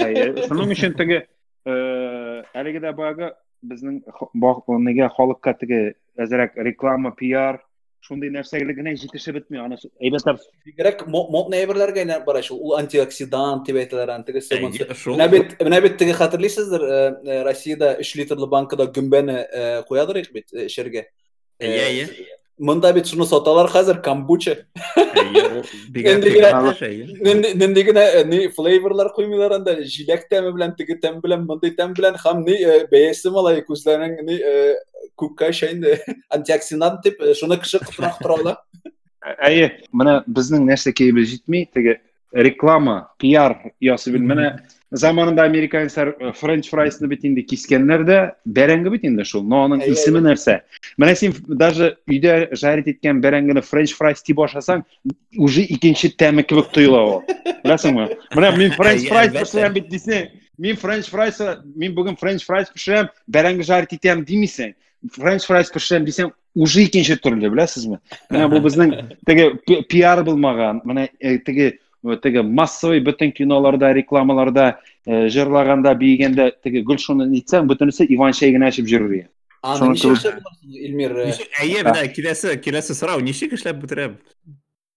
Әйе, 0.05 0.27
шуның 0.47 0.71
өчен 0.77 0.95
теге 0.99 1.23
э, 1.67 2.43
әлеге 2.55 2.81
дә 2.85 2.93
баягы 2.97 3.33
безнең 3.67 4.03
ха- 4.07 4.31
ба- 4.35 4.61
нигә 4.69 5.09
халыкка 5.17 5.57
теге 5.59 5.95
әзрәк 6.19 6.55
реклама, 6.63 7.11
пиар 7.17 7.63
шундый 8.07 8.31
нәрсәгә 8.31 8.71
генә 8.77 8.93
җитешеп 9.01 9.41
бетми. 9.41 9.59
Аны 9.59 9.77
с- 9.81 9.89
әйбәтләр 9.99 10.39
Бигрәк 10.69 11.07
мо- 11.11 11.27
модный 11.33 11.65
әйберләргә 11.65 12.05
генә 12.05 12.21
бара 12.25 12.43
шул. 12.47 12.61
Ул 12.63 12.77
антиоксидант 12.79 13.67
дип 13.67 13.81
әйтәләр 13.83 14.13
аны 14.15 14.25
теге 14.29 14.41
сыман. 14.45 14.71
Әйе, 14.77 14.95
шул 14.95 15.17
Менә 15.19 15.29
бит 15.33 15.57
менә 15.59 15.81
бит 15.83 15.97
теге 15.99 16.15
хәтерлисездер, 16.15 16.85
э, 16.87 17.17
э, 17.27 17.43
Россиядә 17.49 17.97
3 17.99 18.15
литрлы 18.21 18.47
банкада 18.47 18.87
гөмбәне 18.87 19.41
э, 19.51 19.83
куядыр 19.89 20.19
ик 20.23 20.31
бит 20.33 20.53
э, 20.55 20.67
эчәргә. 20.69 21.07
Әйе 21.62 21.88
әйе 21.88 22.28
Монда 22.62 22.92
бит 22.94 23.08
шуны 23.10 23.26
саталар 23.26 23.72
хәзер 23.74 24.04
камбуча. 24.06 24.54
Нинди 25.96 26.34
генә 27.88 28.04
э, 28.20 28.24
ни 28.30 28.42
флейверлар 28.54 29.10
куймыйлар 29.16 29.56
анда 29.56 29.74
җиләк 29.82 30.28
тәме 30.30 30.52
белән 30.54 30.76
теге 30.78 31.00
тәм 31.02 31.18
белән 31.24 31.48
мондый 31.48 31.74
тәм 31.74 31.96
белән 31.98 32.20
һәм 32.22 32.44
ни 32.46 32.54
э, 32.54 32.76
бәясе 32.92 33.34
малай 33.34 33.64
күзләренең 33.66 34.22
ни 34.28 34.38
күккә 35.18 35.50
шәйнде 35.58 35.98
антиоксидант 36.38 37.02
дип 37.08 37.26
шуны 37.40 37.58
кеше 37.64 37.82
кытырак 37.82 38.22
торалар. 38.22 38.62
әйе, 39.42 39.72
менә 39.90 40.22
безнең 40.28 40.70
нәрсә 40.70 40.94
кебез 40.94 41.34
җитми, 41.34 41.66
теге 41.74 41.98
реклама, 42.32 43.10
пиар 43.18 43.58
ясый 43.82 44.14
бит. 44.14 44.22
Менә 44.22 44.62
заманында 44.92 45.44
американецлар 45.48 46.16
э, 46.20 46.32
френч 46.36 46.70
фрайсны 46.70 47.08
бит 47.08 47.24
инде 47.26 47.44
кискәннәр 47.48 48.04
дә, 48.08 48.20
бәрәңге 48.46 48.92
бит 48.92 49.06
инде 49.08 49.24
шул. 49.28 49.44
Но 49.48 49.64
аның 49.66 49.86
исеме 49.88 50.20
нәрсә? 50.24 50.60
Менә 51.00 51.16
син 51.16 51.36
даже 51.48 51.96
өйдә 52.12 52.52
жарить 52.60 52.92
иткән 52.92 53.22
бәрәңгене 53.24 53.64
френч 53.64 53.96
фрайс 53.96 54.24
дип 54.28 54.44
ашасаң, 54.44 54.84
уже 55.38 55.64
икенче 55.64 56.12
тәме 56.12 56.44
кебек 56.44 56.72
тоела 56.76 57.02
ул. 57.08 57.24
Беләсеңме? 57.64 58.10
Менә 58.36 58.52
мин 58.58 58.76
френч 58.76 59.08
фрайс 59.08 59.34
пешерәм 59.38 59.78
бит 59.80 59.88
дисең, 59.92 60.28
мин 60.60 60.80
френч 60.80 61.08
фрайс, 61.10 61.40
мин 61.76 61.96
бүген 61.96 62.20
френч 62.20 62.46
фрайс 62.46 62.72
пешерәм, 62.76 63.12
бәрәңге 63.32 63.68
жарить 63.68 63.96
итәм 63.96 64.26
димисең. 64.28 64.76
Френч 65.16 65.48
фрайс 65.48 65.72
пешерәм 65.74 66.04
дисәң, 66.06 66.34
уже 66.54 66.84
икенче 66.84 67.16
төрле, 67.16 67.50
беләсезме? 67.50 68.02
Менә 68.30 68.50
бу 68.52 68.60
безнең 68.62 68.92
теге 69.26 69.48
пи- 69.66 69.82
пиар 69.90 70.22
булмаган, 70.28 70.84
менә 70.86 71.08
теге 71.48 71.78
э, 72.04 72.18
теге 72.18 72.42
массовый 72.44 73.00
бөтен 73.02 73.32
киноларда, 73.32 73.94
рекламаларда 73.94 74.80
э, 75.06 75.28
җырлаганда, 75.28 75.94
биегәндә 75.96 76.52
теге 76.64 76.82
Гөлшуны 76.84 77.28
нитсәң, 77.30 77.68
бөтенесе 77.68 78.06
Иван 78.10 78.34
Шәй 78.34 78.52
генә 78.56 78.70
эчеп 78.70 78.88
йөрер. 78.88 79.14
иде. 79.14 79.30
Аны 79.64 79.78
Шуны 79.78 79.92
ничек 79.94 80.10
кебек- 80.10 80.18
эшләп 80.18 80.40
буласың, 80.42 80.70
Илмир? 80.88 81.12
э, 81.18 81.34
әйе 81.62 81.84
менә 81.84 82.08
киләсе 82.16 82.56
киләсе 82.62 82.94
сорау 82.98 83.20
ничек 83.22 83.54
эшләп 83.54 83.82
бетерәбез 83.84 84.18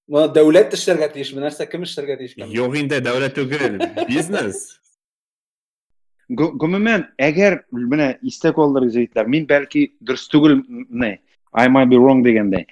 Моны 0.09 0.33
дәүләт 0.35 0.73
эшләргә 0.77 1.13
тиешме? 1.15 1.41
Нәрсә 1.41 1.65
кем 1.71 1.83
эшләргә 1.85 2.19
тиеш? 2.19 2.35
юк 2.37 2.77
инде 2.77 3.01
дәүләт 3.01 3.35
түгел 3.37 3.79
бизнес 4.09 4.79
Гомумән, 6.31 7.05
әгәр 7.21 7.59
менә 7.71 8.15
истә 8.25 8.55
калдырыгыз 8.57 8.95
җегетләр, 8.97 9.27
мин 9.29 9.45
бәлки 9.47 9.91
дөрес 10.01 10.25
түгел 10.33 10.63
не, 10.89 11.19
I 11.53 11.69
might 11.69 11.91
be 11.91 11.97
wrong 12.01 12.23
дигәндәй. 12.25 12.65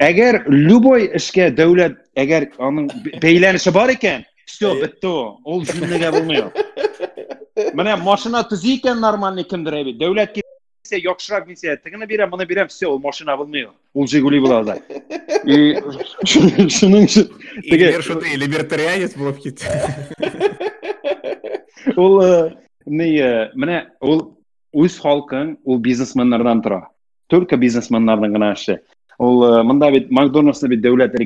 Әгәр 0.00 0.46
любой 0.48 1.10
эшкә 1.18 1.50
дәүләт 1.52 1.98
әгәр 2.15 2.49
аның 2.59 2.87
б- 3.03 3.19
бәйләнеше 3.23 3.71
бар 3.75 3.93
икән, 3.95 4.25
все, 4.45 4.73
бетте 4.81 5.07
ул. 5.07 5.37
Ул 5.45 5.63
җүннәгә 5.67 6.11
булмый. 6.15 6.43
ул. 6.47 6.51
Менә 7.77 7.97
машина 8.01 8.43
төзи 8.47 8.77
икән 8.79 8.99
нормальный 9.01 9.43
кемдер 9.43 9.73
әйбит. 9.79 9.97
Дәүләт 10.01 10.35
килсә 10.37 10.99
яхшырак 11.03 11.47
дисә, 11.49 11.75
тегене 11.83 12.05
бирәм, 12.07 12.29
моны 12.31 12.45
бирәм, 12.45 12.67
все, 12.69 12.87
ул 12.87 12.99
машина 12.99 13.35
булмый. 13.37 13.65
ул. 13.67 13.73
Ул 13.93 14.07
Жигули 14.07 14.39
була 14.39 14.63
да. 14.63 14.77
И 15.43 15.75
шуның 16.27 16.67
өчен 16.67 17.29
Теге- 17.63 17.89
Илмир 17.89 18.03
шундый 18.03 18.35
либертарианец 18.37 19.15
булып 19.17 19.39
китте 19.41 19.65
ул 21.97 22.21
э, 22.21 22.53
не 22.85 23.17
э, 23.17 23.49
менә 23.55 23.79
ул 24.01 24.37
үз 24.73 24.99
халкың 25.01 25.57
ул 25.65 25.79
бизнесменнардан 25.79 26.61
тора 26.61 26.81
только 27.31 27.57
бизнесменнарның 27.57 28.35
гына 28.35 28.51
эше 28.53 28.79
ул 29.17 29.43
э, 29.45 29.63
монда 29.63 29.89
бит 29.91 30.11
макдональдсны 30.11 30.69
бит 30.69 30.83
дәүләт 30.85 31.17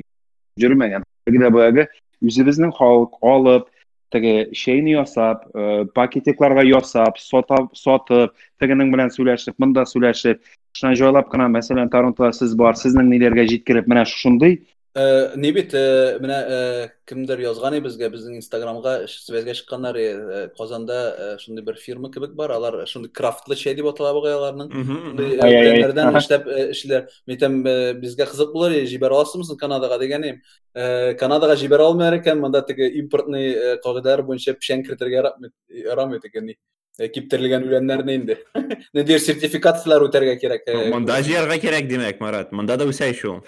йөрмәгән 0.61 1.05
теге 1.29 1.51
баягы 1.57 1.87
үзебезнең 2.21 2.73
халык 2.77 3.17
алып 3.33 3.69
теге 4.11 4.33
шейни 4.53 4.95
ясап 4.95 5.45
э, 5.55 5.85
пакетикларга 5.95 6.65
ясап 6.67 7.19
сатап 7.21 7.75
сатып 7.77 8.35
тегенең 8.59 8.91
белән 8.93 9.13
сөйләшеп 9.15 9.55
монда 9.63 9.85
сөйләшеп 9.87 10.41
шуны 10.77 10.97
җайлап 10.99 11.31
кына 11.31 11.47
мәсәлән 11.51 11.91
торонтода 11.93 12.31
сез 12.35 12.55
бар 12.59 12.79
сезнең 12.79 13.09
ниләргә 13.13 13.47
җиткереп 13.53 13.87
менә 13.91 14.05
шундый 14.09 14.59
Э, 14.95 15.31
Ни 15.37 15.51
бит, 15.55 15.73
э, 15.73 16.19
менә 16.19 16.37
э, 16.51 16.89
кемдер 17.07 17.39
язган 17.39 17.73
и 17.75 17.79
безгә, 17.79 18.09
безнең 18.11 18.35
Инстаграмга 18.41 19.05
связьгә 19.07 19.53
чыкканнар, 19.55 19.95
э, 19.95 20.49
Казанда 20.57 20.97
э, 21.17 21.37
шундый 21.39 21.63
бер 21.63 21.75
фирма 21.79 22.11
кебек 22.11 22.33
бар, 22.35 22.51
алар 22.51 22.85
шундый 22.87 23.07
крафтлы 23.09 23.55
чәй 23.55 23.73
дип 23.73 23.85
атала 23.87 24.11
бугай 24.11 24.33
аларның. 24.35 24.67
Шундый, 24.67 25.37
э, 25.37 25.39
Ай, 25.39 25.55
ай, 25.55 25.67
ай. 25.69 25.79
бренднардан 25.79 26.09
Аха. 26.09 26.19
эшләп 26.19 26.47
э, 26.47 26.71
эшләр. 26.73 27.07
Митем 27.25 27.63
безгә 27.63 28.27
кызык 28.33 28.51
булыр, 28.51 28.71
э, 28.81 28.83
җибәрә 28.83 29.15
аласызмы 29.15 29.55
Канадага 29.57 29.97
дигәнем. 30.03 30.41
Э, 30.75 31.13
Канадага 31.15 31.55
җибәрә 31.55 31.87
алмыйлар 31.87 32.19
икән, 32.19 32.39
монда 32.43 32.61
теге 32.67 32.89
импортный 32.99 33.47
э, 33.53 33.77
кагыйдәләр 33.79 34.23
буенча 34.27 34.57
печән 34.59 34.83
кертергә 34.83 35.23
ярамый, 35.23 35.51
ярамый 35.69 36.19
теге 36.19 36.41
ни. 36.41 36.57
э, 36.99 37.07
Киптерелгән 37.07 37.63
үләннәрне 37.63 38.15
инде. 38.19 38.37
Нидер 38.93 39.19
сертификатлар 39.23 40.03
үтәргә 40.03 40.35
кирәк. 40.37 40.67
э, 40.67 40.89
монда 40.91 41.21
җыярга 41.23 41.55
кирәк 41.63 41.87
димәк 41.87 42.19
марат 42.19 42.51
монда 42.51 42.75
да 42.75 42.83
үсә 42.85 43.13
шул 43.15 43.39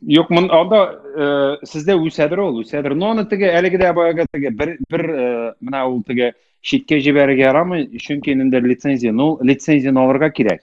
Мон 0.00 0.50
анда 0.50 0.80
э, 1.16 1.66
сездә 1.66 1.96
үсәдер 1.98 2.40
ул, 2.40 2.60
үсәдер. 2.62 2.94
Но 2.94 3.14
дә 3.78 3.92
баягы 3.92 4.26
теге 4.32 4.50
бер 4.50 4.76
бер 4.90 5.04
э, 5.10 5.54
менә 5.60 5.84
ул 5.86 6.02
теге 6.06 6.34
читкә 6.62 6.98
җибәрергә 7.02 7.48
ярамый, 7.48 7.88
чөнки 7.98 8.32
инде 8.32 8.60
лицензия, 8.60 9.12
ну 9.12 9.38
лицензияны 9.42 10.00
алырга 10.00 10.30
кирәк. 10.30 10.62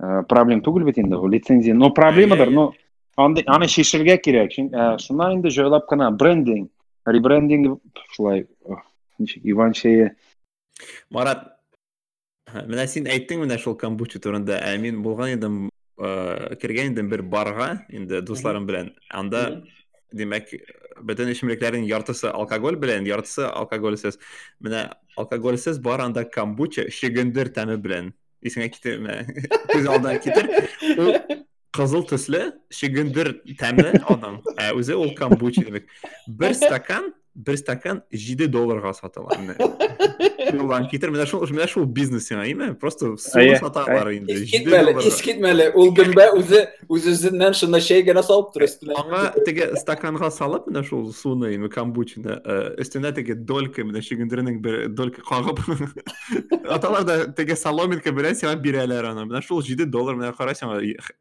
Э, 0.00 0.22
проблем 0.28 0.62
түгел 0.62 0.84
бит 0.84 0.98
ул 0.98 1.28
лицензия. 1.28 1.74
Но 1.74 1.90
проблемадыр, 1.90 2.50
но 2.50 2.72
аны 3.16 3.42
аны. 3.46 3.68
Чөнки 3.68 4.74
э, 4.74 4.98
шуннан 4.98 5.36
инде 5.36 5.50
җайлап 5.50 5.86
кына 5.88 6.10
брендинг, 6.10 6.70
ребрендинг 7.04 7.80
шулай 8.14 8.46
ох, 8.64 8.80
ничек 9.18 9.42
Иван 9.44 9.72
Шәе. 9.74 10.16
марат 11.10 11.58
шул 13.58 13.76
камбуча 13.76 14.18
турында 14.18 14.58
ә 14.58 14.78
мин 14.78 15.02
булган 15.02 15.34
идем 15.36 15.68
kirgandin 16.62 17.10
bir 17.10 17.10
бер 17.10 17.22
барга 17.22 17.68
инде 17.90 18.22
дусларым 18.26 18.66
белән 18.66 18.92
анда 19.10 19.62
butun 21.02 21.28
ichimliklarning 21.32 21.86
yartisi 21.88 22.26
яртысы 22.26 22.28
алкоголь 22.28 22.76
yartisi 22.76 23.06
яртысы 23.06 23.46
алкогольсез 23.46 24.18
менә 24.60 24.82
алкогольсез 25.16 25.78
бар 25.82 26.04
анда 26.04 26.24
shigindir 26.90 27.52
ta'mi 27.54 27.78
тәме 27.82 28.12
esingga 28.42 28.68
ketib 28.74 29.08
ko'z 29.72 29.88
oldidan 29.94 30.20
ketir 30.20 30.46
u 30.98 31.08
qizil 31.76 32.06
tusli 32.10 32.42
shigindir 32.70 33.32
ta'mi 33.58 33.88
odam. 34.12 34.42
E, 34.58 34.72
o'zi 34.72 34.96
u 34.96 35.08
kombucha 35.14 35.66
demak 35.66 35.88
bir 36.28 36.54
stakan 36.54 37.14
бер 37.34 37.56
стакан 37.56 38.02
бер 38.02 38.02
стакан 38.02 38.02
7 38.10 38.48
долларга 38.48 38.92
сатыла. 38.92 39.30
Юлдан 40.52 40.88
китер, 40.88 41.10
менә 41.10 41.24
шул 41.26 41.44
менә 41.48 41.66
шул 41.70 41.86
бизнес 41.86 42.26
сиңа, 42.28 42.44
име? 42.50 42.72
Просто 42.74 43.12
Ая, 43.12 43.16
суны 43.16 43.58
саталар 43.58 44.10
инде. 44.12 44.36
7 44.36 44.44
Искитмәле, 44.44 44.92
долларга. 44.92 45.08
искитмәле. 45.08 45.68
Ул 45.78 45.92
гөмбә 45.96 46.26
үзе 46.36 46.62
үз-үзеннән 46.92 47.56
шунда 47.56 47.80
чәй 47.80 48.04
генә 48.04 48.22
салып 48.26 48.56
өстенә. 48.56 48.96
Аңа 49.00 49.22
теге 49.46 49.70
стаканга 49.80 50.30
салып 50.30 50.68
менә 50.68 50.84
шул 50.84 51.12
суны, 51.12 51.54
име 51.54 51.70
камбучны, 51.72 52.40
э, 52.44 52.76
өстенә 52.82 53.14
теге 53.16 53.34
долька 53.34 53.82
менә 53.86 54.02
чигендеренең 54.04 54.60
бер 54.60 54.88
долька 54.88 55.22
кагып. 55.22 55.62
Аталар 56.68 57.04
да 57.04 57.18
теге 57.32 57.56
соломинка 57.56 58.12
белән 58.12 58.36
сиңа 58.36 58.56
бирәләр 58.60 59.12
аны. 59.12 59.24
Менә 59.30 59.42
шул 59.42 59.62
7 59.62 59.86
доллар 59.86 60.18
менә 60.18 60.34
карасаң, 60.36 60.74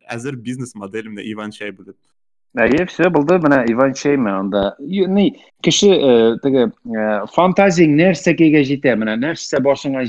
әзер 0.10 0.36
бизнес 0.36 0.76
модель 0.76 1.08
менә 1.08 1.24
Иван 1.32 1.52
Чай 1.52 1.72
булып. 1.72 1.98
Әйе, 2.60 2.84
все 2.90 3.08
булды 3.08 3.38
менә 3.40 3.62
Иван 3.72 3.94
Чейме 3.96 4.32
анда. 4.36 4.76
Теге 5.64 6.64
э, 6.68 7.26
фантазияң 7.32 7.94
нәрсәгә 7.96 8.60
җитә, 8.68 8.96
менә 9.00 9.16
нәрсә 9.22 9.62
башыңа 9.64 10.04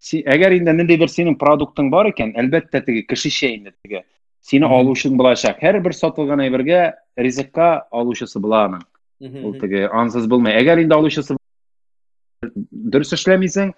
си- 0.00 0.22
әгәр 0.24 0.56
инде 0.56 0.72
ниндидер 0.72 1.08
синең 1.12 1.36
продуктың 1.36 1.90
бар 1.90 2.06
икән, 2.12 2.32
әлбәттә 2.32 2.80
теге 2.86 3.02
кешечә 3.02 3.50
инде 3.56 3.72
теге 3.84 4.04
сине 4.40 4.66
Мгм. 4.66 4.74
алучың 4.74 5.16
булачак. 5.18 5.60
Һәрбер 5.60 5.92
сатылган 5.92 6.40
әйбергә 6.40 6.94
ризыкка 7.18 7.84
алучысы 7.92 8.40
була 8.40 8.68
аның. 8.68 8.82
Ул 9.20 9.50
Мгм. 9.52 9.60
теге 9.60 9.88
ансыз 9.92 10.26
булмый. 10.26 10.54
Әгәр 10.56 10.80
инде 10.80 10.94
алучысы 10.94 11.36
дөрес 12.72 13.12
эшләмисең, 13.12 13.74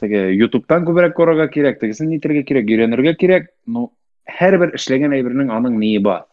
теге 0.00 0.32
YouTube-тан 0.32 0.86
күбрәк 0.86 1.14
карарга 1.14 1.48
кирәк, 1.48 1.80
тегесен 1.80 2.08
нитәргә 2.08 2.44
кирәк, 2.46 2.64
өйрәнергә 2.64 3.16
кирәк. 3.18 3.48
Ну, 3.66 3.90
һәрбер 4.28 4.72
эшләгән 4.78 5.12
әйбернең 5.12 5.50
аның 5.50 5.76
ние 5.78 5.98
бар. 6.00 6.24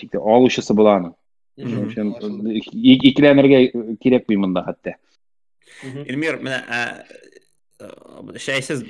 Шикте 0.00 0.18
алучысы 0.18 0.74
була 0.74 0.96
аның. 1.00 1.14
Мгм. 1.60 1.88
Шуның 1.92 2.14
өчен 2.16 2.52
и- 2.56 2.98
икеләнергә 3.10 3.96
кирәк 4.00 4.26
бит 4.28 4.38
монда 4.38 4.64
хәтта. 4.64 4.94
Эльмир, 6.06 6.38
менә 6.40 6.60
шәйсез 8.36 8.82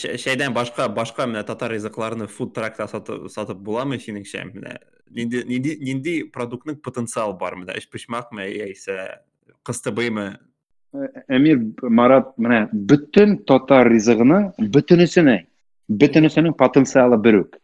шә- 0.00 0.16
шәйдән 0.20 0.54
башка 0.56 0.88
башка 0.88 1.26
менә 1.28 1.44
татар 1.44 1.72
ризыкларны 1.72 2.28
food 2.28 2.52
truckта 2.56 2.86
сатып 2.86 3.60
буламы 3.64 3.98
синеңчә? 4.00 4.44
Менә 4.52 4.76
нинди 5.12 5.76
нинди 5.80 6.14
продуктның 6.32 6.80
потенциал 6.82 7.36
бар 7.38 7.56
менә? 7.56 7.76
Эчпешмәкме 7.76 8.48
яисә 8.48 9.18
кыстыбыймы? 9.68 10.36
Әмир 11.28 11.60
Марат 11.88 12.32
менә 12.38 12.68
бөтен 12.72 13.38
татар 13.48 13.88
ризыгының 13.88 14.52
бөтенесенең 14.58 15.46
бөтенесенең 15.88 16.56
потенциалы 16.56 17.16
бер 17.20 17.40
үк. 17.42 17.56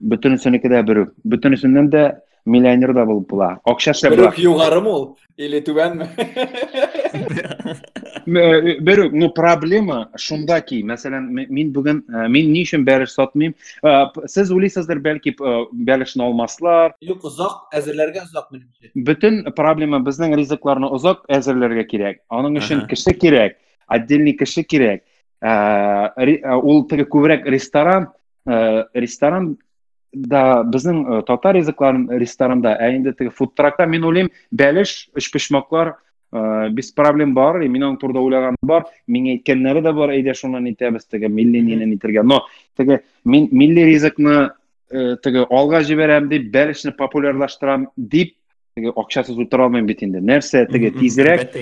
Бөтенесенеке 0.00 0.68
дә 0.68 0.82
бер 0.86 1.02
үк. 1.04 1.12
Бөтенесеннән 1.24 1.90
дә 1.92 2.04
миллионер 2.46 2.92
да 2.92 3.04
булып 3.08 3.28
була. 3.30 3.50
Эшләп 3.64 4.16
була. 4.16 4.30
Берүк 4.30 4.38
югарымы 4.42 4.90
ул? 4.90 5.04
Или 5.38 5.60
түбәнме? 5.64 6.08
М- 8.26 8.84
Бер 8.84 9.00
үк, 9.06 9.12
ну 9.12 9.28
проблема 9.36 10.08
шунда 10.16 10.60
ки, 10.64 10.82
мәсәлән, 10.86 11.26
мин 11.48 11.72
бүген 11.72 12.02
мин 12.32 12.52
ни 12.52 12.62
өчен 12.64 12.84
бәлеш 12.86 13.12
сатмыйм? 13.14 13.54
Сез 14.26 14.50
уйлыйсыздыр 14.52 15.00
бәлки 15.04 15.34
бәлешне 15.36 16.24
алмаслар, 16.24 16.94
Юк, 17.04 17.24
озак 17.24 17.74
әзерләргә 17.76 18.22
озак 18.24 18.48
минемчә. 18.52 18.92
Бөтен 18.94 19.42
проблема 19.56 20.00
безнең 20.04 20.36
ризыкларны 20.40 20.88
озак 20.88 21.24
әзерләргә 21.28 21.84
кирәк. 21.90 22.22
Аның 22.32 22.56
өчен 22.62 22.86
кеше 22.88 23.12
кирәк, 23.12 23.58
отдельный 23.88 24.32
кеше 24.38 24.64
кирәк. 24.64 25.04
Ә, 25.44 26.56
Ул 26.62 26.86
теге 26.88 27.04
күбрәк 27.04 27.44
ресторан, 27.44 28.08
ресторан 28.46 29.56
да 30.14 30.62
безнең 30.62 31.02
ә, 31.04 31.20
татар 31.26 31.56
ризыкларын 31.58 32.08
ресторанда, 32.18 32.74
ә 32.78 32.94
инде 32.96 33.12
теге 33.12 33.32
food 33.34 33.54
truckта 33.56 33.86
мин 33.86 34.04
уйлыйм, 34.04 34.30
бәлеш, 34.50 35.08
эчпешмаклар 35.16 35.94
ә, 36.32 36.68
без 36.70 36.92
проблем 36.92 37.34
бар, 37.34 37.60
и 37.62 37.68
мин 37.68 37.82
аның 37.88 37.98
турында 38.00 38.22
уйлаганым 38.24 38.60
бар, 38.62 38.86
миңа 39.08 39.34
әйткәннәре 39.38 39.82
дә 39.84 39.94
бар, 39.96 40.14
әйдә 40.14 40.36
шуннан 40.38 40.70
итәбез 40.70 41.08
теге 41.10 41.28
милли 41.28 41.62
нине 41.62 41.88
нитергә. 41.90 42.22
Но 42.22 42.44
теге 42.78 43.02
мин 43.24 43.48
милли 43.52 43.88
ризыкны 43.90 44.38
ә, 44.90 45.16
теге 45.22 45.46
алга 45.50 45.82
җибәрәм 45.82 46.30
дип, 46.30 46.48
бәлешне 46.54 46.94
популярлаштырам 46.96 47.88
дип 47.96 48.36
теге 48.76 48.92
акчасыз 48.94 49.38
утыра 49.38 49.68
алмыйм 49.68 49.86
бит 49.86 50.02
инде. 50.02 50.22
Нәрсә 50.22 50.66
теге 50.70 50.90
тизрәк, 50.94 51.52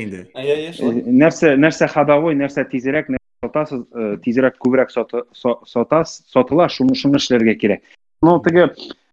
шулай. 0.77 1.03
нәрсә 1.09 1.57
нәрсә 1.61 1.89
ходовой, 1.93 2.37
нәрсә 2.39 2.65
тизрәк 2.71 3.11
нәрсә 3.13 3.21
сатасыз, 3.43 3.83
тизрәк 4.25 4.57
күбрәк 4.63 4.93
сатас, 4.95 6.23
сатыла, 6.31 6.69
шуны 6.71 6.95
шуны 6.95 7.19
эшләргә 7.21 7.57
кирәк. 7.59 7.83
Ну 8.23 8.39
теге 8.43 8.69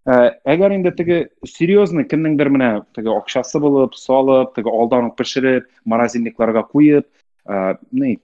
э, 0.06 0.18
әгәр 0.46 0.76
инде 0.76 0.92
теге 0.94 1.20
серьезный 1.48 2.06
кемнеңдер 2.06 2.52
менә 2.54 2.70
теге 2.96 3.10
акчасы 3.16 3.60
булып, 3.62 3.96
салып, 3.98 4.54
теге 4.56 4.70
алдан 4.70 5.10
ук 5.10 5.16
пешереп, 5.18 5.66
морозильникларга 5.86 6.64
куеп, 6.64 7.08
э, 7.50 7.76
ни, 7.92 8.20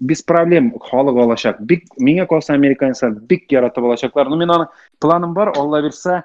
без 0.00 0.22
проблем 0.22 0.72
халык 0.78 1.20
алачак. 1.22 1.60
Бик 1.62 1.86
миңа 2.00 2.26
калса 2.26 2.54
американецлар 2.58 3.14
бик 3.14 3.46
яратып 3.52 3.84
алачаклар. 3.84 4.28
Ну 4.28 4.36
мин 4.40 4.50
аны 4.50 4.66
планым 4.98 5.34
бар, 5.34 5.52
Алла 5.56 5.82
бирсә, 5.86 6.24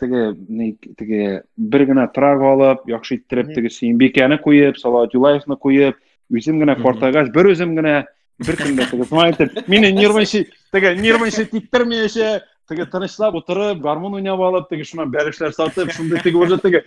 теге 0.00 0.34
ни 0.48 0.74
теге 0.98 1.44
бер 1.56 1.86
генә 1.86 2.08
трак 2.12 2.42
алып, 2.42 2.84
яхшы 2.90 3.16
иттереп 3.16 3.54
теге 3.54 3.70
Сөембикәне 3.70 4.36
куеп, 4.42 4.76
Салават 4.76 5.14
Юлаевны 5.14 5.56
куеп, 5.56 5.96
үзем 6.28 6.60
генә 6.60 6.76
картайгач, 6.82 7.32
бер 7.32 7.52
үзем 7.54 7.72
генә 7.78 8.04
бер 8.38 8.56
кем 8.56 8.76
дә 8.76 8.90
теге 8.90 9.04
знаете, 9.04 9.48
мине 9.66 9.92
нервничать, 9.92 10.50
теге 10.72 10.94
нервничать 10.96 11.54
иттермәячәк, 11.54 12.44
теге 12.68 12.86
тынычлап 12.90 13.36
утырып, 13.38 13.80
гармун 13.82 14.16
уйнап 14.18 14.40
алып, 14.42 14.68
теге 14.70 14.84
шуннан 14.84 15.12
бәлешләр 15.12 15.54
сатып, 15.54 15.92
шундай 15.94 16.22
теге 16.24 16.40
уже 16.40 16.58
теге 16.62 16.82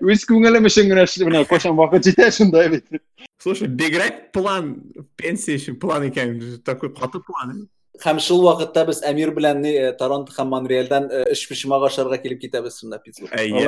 үз 0.00 0.26
күңелем 0.28 0.68
өчен 0.68 0.90
генә 0.90 1.06
эшләп, 1.08 1.30
менә 1.30 1.44
кайчан 1.48 1.76
вакыт 1.78 2.08
җитә 2.10 2.30
шундай 2.34 2.68
бит. 2.74 3.00
Слушай, 3.42 3.68
бигрәк 3.68 4.30
план, 4.36 4.74
пенсия 5.16 5.56
өчен 5.56 5.78
план 5.80 6.08
икән, 6.10 6.36
такой 6.64 6.92
каты 6.92 7.20
план. 7.24 7.66
Һәм 8.02 8.18
шул 8.20 8.42
вакытта 8.44 8.84
без 8.88 9.00
Әмир 9.06 9.30
белән 9.36 9.60
ни 9.64 9.70
э, 9.72 9.92
Торонто 9.96 10.32
һәм 10.36 10.50
Монреальдән 10.52 11.08
э, 11.08 11.22
эш 11.32 11.44
пешмәк 11.48 11.86
ашарга 11.88 12.18
килеп 12.20 12.40
китәбез 12.42 12.78
шунда 12.80 12.98
Питтсбург. 13.02 13.32
Әйе, 13.32 13.62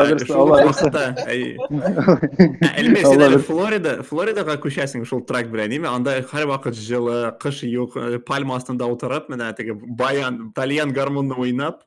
әле. 2.79 3.38
Флорида, 3.49 3.95
Флоридага 4.09 4.59
күчәсең 4.62 5.07
шул 5.09 5.23
трак 5.29 5.49
белән, 5.53 5.77
име? 5.79 5.88
Анда 5.91 6.19
һәр 6.33 6.49
вакыт 6.53 6.77
җылы, 6.77 7.19
кыш 7.41 7.62
юк, 7.69 7.97
э, 7.97 8.19
пальма 8.19 8.59
астында 8.59 8.88
утырып, 8.91 9.31
менә 9.33 9.53
теге 9.57 9.75
баян, 9.75 10.51
тальян 10.57 10.93
гармунны 10.93 11.38
уйнап. 11.38 11.85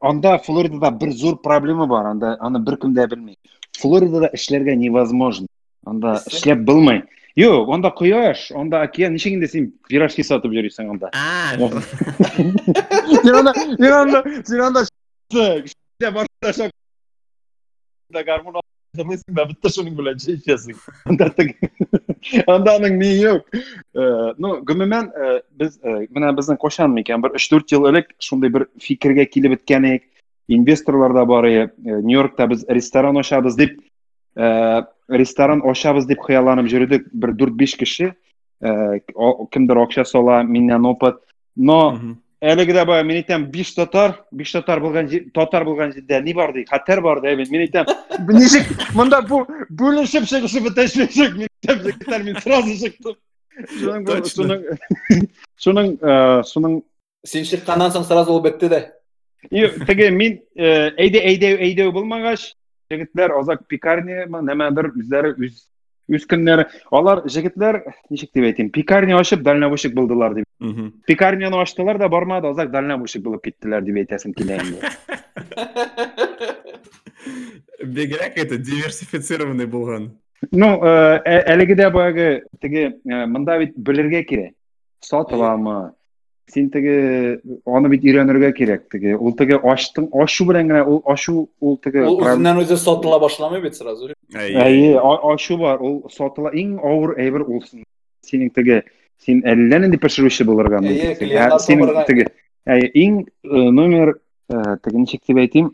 Анда 0.00 0.38
Флоридада 0.38 0.90
бер 0.90 1.12
зур 1.12 1.38
проблема 1.42 1.86
бар, 1.86 2.10
анда 2.14 2.36
аны 2.40 2.58
беркем 2.64 2.94
дә 2.94 3.08
белми. 3.10 3.36
Флоридада 3.78 4.30
эшләргә 4.34 4.74
невозможно. 4.74 5.46
Анда 5.86 6.18
эшләп 6.26 6.64
булмый. 6.66 7.02
Юк, 7.38 7.68
анда 7.70 7.90
кояш, 7.94 8.50
анда 8.50 8.80
океан, 8.82 9.12
ничек 9.14 9.36
инде 9.36 9.46
син 9.46 9.68
пирожки 9.86 10.24
сатып 10.26 10.56
йөрисең 10.56 10.88
анда? 10.90 11.10
А, 11.14 11.54
Ох. 11.62 11.76
Син 12.34 13.34
анда, 13.34 13.52
син 13.54 13.92
анда, 13.92 14.22
син 14.42 14.60
анда 14.64 14.82
дә 16.02 16.10
башлашак 16.14 16.72
да 18.10 18.22
гармон 18.24 18.58
алмыйсың 18.58 19.36
да 19.36 19.44
бетте 19.50 19.70
шуның 19.70 19.94
белән 19.98 20.18
чәчәсең. 20.22 20.78
Анда 21.10 21.28
тег 21.36 21.54
анда 22.46 22.74
аның 22.78 22.98
ни 22.98 23.10
юк. 23.20 23.46
Э, 23.94 24.34
Ну, 24.38 24.56
гомумән 24.66 25.10
э, 25.14 25.40
без 25.52 25.78
э, 25.82 26.08
менә 26.10 26.32
безнең 26.38 26.58
кашан 26.58 26.94
микән 26.96 27.22
бер 27.22 27.36
3-4 27.36 27.76
ел 27.76 27.86
элек 27.92 28.14
шундый 28.18 28.50
бер 28.50 28.66
фикергә 28.82 29.28
килеп 29.30 29.58
беткәнек. 29.58 30.08
Инвесторлар 30.48 31.12
да 31.12 31.24
бар 31.24 31.46
иде. 31.46 31.64
Э, 31.84 32.00
Нью-Йоркта 32.02 32.46
без 32.48 32.64
ресторан 32.66 33.18
ачабыз 33.18 33.54
дип, 33.54 33.78
э, 34.38 34.82
ресторан 35.08 35.60
ачабыз 35.66 36.06
дип 36.06 36.20
хыялланып 36.20 36.70
йөрдек 36.70 37.08
бер 37.12 37.32
4-5 37.34 37.76
кеше. 37.76 38.14
Э, 38.62 39.00
о- 39.14 39.46
Кемдер 39.46 39.78
акча 39.78 40.04
сала, 40.04 40.42
миннән 40.42 40.86
опыт. 40.86 41.16
Но 41.56 41.92
Мгм. 41.92 42.16
Әлеге 42.40 42.70
дә 42.72 42.84
бая, 42.86 43.02
мин 43.02 43.16
әйтәм, 43.18 43.50
5 43.50 43.74
татар, 43.74 44.20
5 44.30 44.52
татар 44.52 44.78
җир- 45.08 45.32
татар 45.34 45.64
булган 45.64 45.90
җирдә 45.90 46.22
ни 46.22 46.32
бар 46.32 46.52
ди? 46.52 46.64
Хәтер 46.70 47.00
бар 47.02 47.20
ничек 48.28 48.68
монда 48.94 49.22
бу 49.22 49.44
бүлешеп 49.70 50.22
чыгышып 50.22 50.68
бетәшмәячәк. 50.70 51.34
Мин 51.34 51.48
әйтәм, 51.48 51.82
җегетләр, 51.82 52.22
мин 52.22 52.36
сразу 52.38 52.68
Точно. 54.06 54.44
шуның 54.44 54.62
шуның 55.58 55.96
э, 56.78 56.82
Син 57.26 57.42
чыкканнан 57.44 57.90
соң 57.90 58.04
сразу 58.06 58.30
ул 58.32 58.40
бетте 58.40 58.68
дә. 58.68 58.90
и 59.50 59.66
теге 59.86 60.10
мин 60.10 60.38
э, 60.56 60.90
әйдә 60.94 61.24
әйдә 61.26 61.90
җегетләр 62.90 63.34
азак 63.38 63.66
пекарня, 63.68 64.26
үзләре 64.28 65.34
үз 65.36 65.66
үз 66.08 66.24
көннәре. 66.24 66.64
Алар 66.90 67.20
җегетләр 67.28 67.82
ничек 68.08 68.30
дип 68.32 68.44
әйтим, 68.48 68.70
пекарня 68.72 69.18
ачып 69.20 69.42
дальнобойщик 69.44 69.94
булдылар 69.94 70.34
дип. 70.38 70.46
Мгм. 70.58 71.02
Пекарняны 71.06 71.60
ачтылар 71.60 71.98
да 72.00 72.08
бармады, 72.08 72.48
азак 72.48 72.70
дальнобойщик 72.72 73.22
булып 73.22 73.44
киттеләр 73.44 73.84
дип 73.84 74.00
әйтәсем 74.00 74.32
килә 74.32 74.56
инде. 74.62 74.80
Бигрәк 77.84 78.38
это 78.40 78.56
диверсифицированный 78.56 79.66
булган. 79.66 80.18
Ну, 80.50 80.80
э, 80.82 81.20
ә- 81.20 81.44
әлеге 81.52 81.74
дә 81.76 81.90
баягы 81.92 82.42
теге 82.60 82.96
э, 83.04 83.26
монда 83.26 83.58
бит 83.58 83.76
белергә 83.76 84.22
кирәк. 84.24 84.54
Сатыламы? 85.00 85.92
Син 86.48 86.70
теге 86.72 87.40
аны 87.66 87.88
бит 87.92 88.02
өйрәнергә 88.08 88.52
кирәк. 88.56 88.86
Теге 88.90 89.16
ул 89.16 89.34
теге 89.36 89.58
ачтың, 89.60 90.08
ачу 90.22 90.46
белән 90.48 90.70
генә 90.70 90.84
ул 90.88 91.02
ачу 91.06 91.48
ул 91.60 91.76
теге 91.84 92.06
Ул 92.08 92.16
прав- 92.22 92.38
үзеннән 92.38 92.62
үзе 92.62 92.76
сатыла 92.80 93.18
башламый 93.20 93.60
бит 93.60 93.74
сразу. 93.76 94.08
әйе. 94.34 94.96
А- 94.96 95.32
ачу 95.34 95.58
бар 95.58 95.82
ул 95.82 96.06
сатыла 96.10 96.50
иң 96.54 96.78
авыр 96.80 97.18
әйбер 97.18 97.44
ул 97.48 97.62
синең 98.24 98.50
теге 98.54 98.82
син 99.18 99.42
әллә 99.42 99.80
нинди 99.84 99.98
пешерүче 99.98 100.44
булырга 100.44 100.80
теге 100.80 102.26
әйе 102.66 102.90
иң 102.94 103.26
э, 103.44 103.70
номер 103.70 104.18
э, 104.50 104.76
теге 104.82 104.98
ничек 104.98 105.20
дип 105.28 105.36
әйтим? 105.36 105.70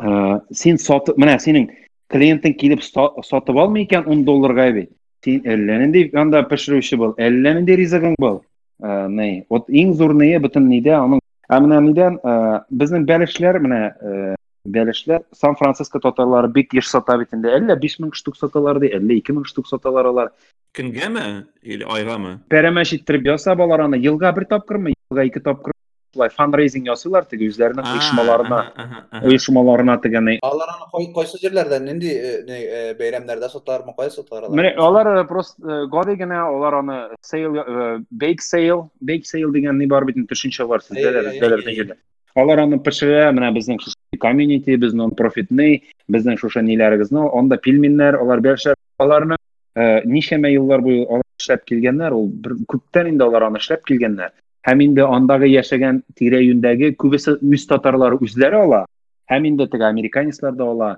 Э, 0.00 0.40
син 0.52 0.76
сатып 0.78 1.18
менә 1.18 1.36
синең 1.40 1.68
клиентың 2.12 2.56
килеп 2.56 2.80
са- 2.80 3.12
сатып 3.24 3.56
алмый 3.56 3.84
икән 3.86 4.06
10 4.06 4.24
долларга 4.24 4.70
бит 4.72 4.90
син 5.24 5.40
әллә 5.44 5.78
нинди 5.84 6.10
анда 6.16 6.42
пешерүче 6.48 6.96
бул 6.96 7.12
әллә 7.18 7.54
нинди 7.58 7.76
ризыгың 7.76 8.14
был 8.18 8.42
Э, 8.82 9.06
не 9.08 9.46
вот 9.48 9.68
иң 9.70 9.94
зур 9.94 10.14
ние 10.18 10.40
бөтен 10.42 10.66
нидә 10.66 10.96
аның 10.98 11.20
ә 11.46 11.58
менә 11.62 11.78
нидән 11.86 12.16
э, 12.18 12.32
безнең 12.70 13.04
бәлешләр 13.06 13.60
менә 13.62 13.80
э, 13.94 14.34
бәлешләр 14.66 15.22
сан 15.38 15.54
франциско 15.58 16.00
татарлары 16.02 16.50
бик 16.50 16.74
еш 16.74 16.88
сата 16.90 17.16
бит 17.20 17.30
инде. 17.36 17.52
Әллә 17.54 17.76
5000 17.78 18.10
штук 18.18 18.38
саталар 18.40 18.80
ди 18.82 18.90
әллә 18.90 19.20
2000 19.20 19.46
штук 19.46 19.70
саталар 19.70 20.10
алар. 20.10 20.32
Көнгәме 20.74 21.44
или 21.62 21.86
айгамы? 21.86 22.40
пәрәмәч 22.50 22.96
иттереп 22.98 23.30
ясап 23.30 23.62
алар 23.62 23.86
аны. 23.86 24.02
Елга 24.02 24.32
бер 24.32 24.48
тапкырмы? 24.50 24.96
Елга 25.10 25.28
ике 25.30 25.40
тапкыр 25.40 25.72
шулай 26.13 26.29
фандрейзинг 26.33 26.87
ясыйлар 26.87 27.25
теге 27.29 27.49
үзләренең 27.51 27.83
А, 27.85 27.93
оешмаларына 27.97 28.57
аха, 28.59 28.71
аха, 28.75 29.05
аха. 29.11 29.27
оешмаларына 29.27 29.97
тегәне 30.01 30.37
Алар 30.41 30.69
аны 30.71 30.87
кай- 30.93 31.13
кайсы 31.13 31.37
җирләрдә, 31.43 31.79
нинди 31.83 32.07
э, 32.09 32.43
не, 32.47 32.59
э, 32.63 32.93
бәйрәмнәрдә 32.97 33.49
саталармы, 33.51 33.93
кайсы 33.97 34.21
саталар 34.23 34.45
алар? 34.45 34.57
менә 34.57 34.71
алар 34.77 35.07
э, 35.17 35.25
просто 35.27 35.85
гади 35.91 36.15
генә 36.17 36.39
алар 36.47 36.73
аны 36.79 36.97
sale 37.21 37.59
э, 37.59 37.99
bake 38.11 38.41
sale 38.41 38.87
bake 39.01 39.25
sale 39.25 39.51
дигән 39.51 39.77
ни 39.77 39.85
бар 39.85 40.05
бит 40.05 40.15
инде 40.17 40.33
төшенчә 40.33 40.65
бар 40.67 40.79
сездә 40.81 41.03
Әйе, 41.03 41.11
дә 41.11 41.19
әйе, 41.19 41.39
бездә 41.41 41.47
дә 41.47 41.53
әйе. 41.53 41.57
бөтен 41.61 41.75
җирдә 41.81 41.95
алар 42.41 42.59
аны 42.63 42.79
пешерә 42.79 43.31
менә 43.35 43.51
безнең 43.53 43.79
шушы 43.83 43.95
community 44.23 44.77
без 44.77 44.93
non 44.93 45.11
profitный 45.13 45.83
безнең 46.09 46.37
шушы 46.39 46.61
ниләребезне 46.63 47.19
анда 47.33 47.57
пельменнәр 47.57 48.15
алар 48.21 48.39
бәлшә 48.41 48.73
аларны 48.99 49.35
э, 49.75 50.01
ничәмә 50.05 50.49
еллар 50.55 50.81
буе 50.81 51.03
алар 51.05 51.23
эшләп 51.39 51.65
килгәннәр 51.65 52.13
ул 52.13 52.27
бер 52.29 52.55
күптән 52.71 53.09
инде 53.11 53.23
алар 53.27 53.43
аны 53.51 53.57
эшләп 53.59 53.83
килгәннәр 53.85 54.31
һәм 54.67 54.81
инде 54.83 55.05
андагы 55.05 55.47
яшәгән 55.51 56.03
тирә-юньдәге 56.19 56.93
күбесе 56.99 57.37
үз 57.41 57.67
татарлары 57.69 58.19
үзләре 58.21 58.63
ала 58.63 58.85
һәм 59.31 59.47
инде 59.51 59.67
теге 59.67 59.85
американецлар 59.89 60.55
да 60.55 60.71
ала 60.71 60.89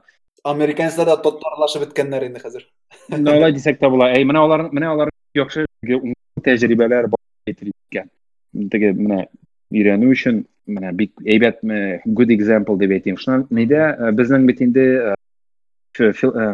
Американецлар 0.43 1.07
да 1.07 1.17
тоттарлашып 1.19 1.84
беткәннәр 1.84 2.23
инде 2.30 2.39
хәзер. 2.39 2.63
Менә 3.11 3.34
алай 3.36 3.51
дисәк 3.51 3.80
тә 3.82 3.89
була. 3.91 4.07
Әй, 4.15 4.23
менә 4.23 4.39
алар 4.45 4.69
менә 4.71 4.93
алар 4.93 5.09
яхшы 5.36 5.65
тәҗрибәләр 6.45 7.09
бар 7.11 7.19
әйтер 7.49 7.71
икән. 7.73 8.07
Теге 8.71 8.93
менә 8.95 9.25
өйрәнү 9.73 10.13
өчен 10.13 10.45
менә 10.69 10.93
бик 10.95 11.11
әйбәт 11.25 11.61
менә 11.63 11.99
good 12.05 12.32
example 12.34 12.77
дип 12.80 12.93
әйтим. 12.95 13.17
Шуның 13.19 13.47
нидә 13.51 13.84
э, 13.91 14.11
безнең 14.15 14.47
бит 14.47 14.61
инде 14.63 14.86
э, 15.11 15.13
фи- 15.97 16.13
фи- 16.13 16.32
э, 16.32 16.49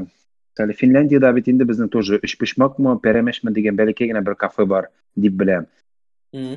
әле 0.65 0.77
Финляндиядә 0.81 1.31
бит 1.35 1.49
инде 1.51 1.67
безнең 1.67 1.91
тоже 1.91 2.19
өч 2.23 2.37
почмакмы, 2.41 2.97
пәрәмәшме 3.03 3.53
дигән 3.53 3.77
бәләкәй 3.77 4.11
генә 4.11 4.23
бер 4.25 4.35
кафе 4.39 4.65
бар 4.65 4.89
дип 5.15 5.35
беләм. 5.37 5.67
Э, 6.32 6.56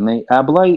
не 0.00 0.24
ә 0.28 0.42
былай 0.44 0.74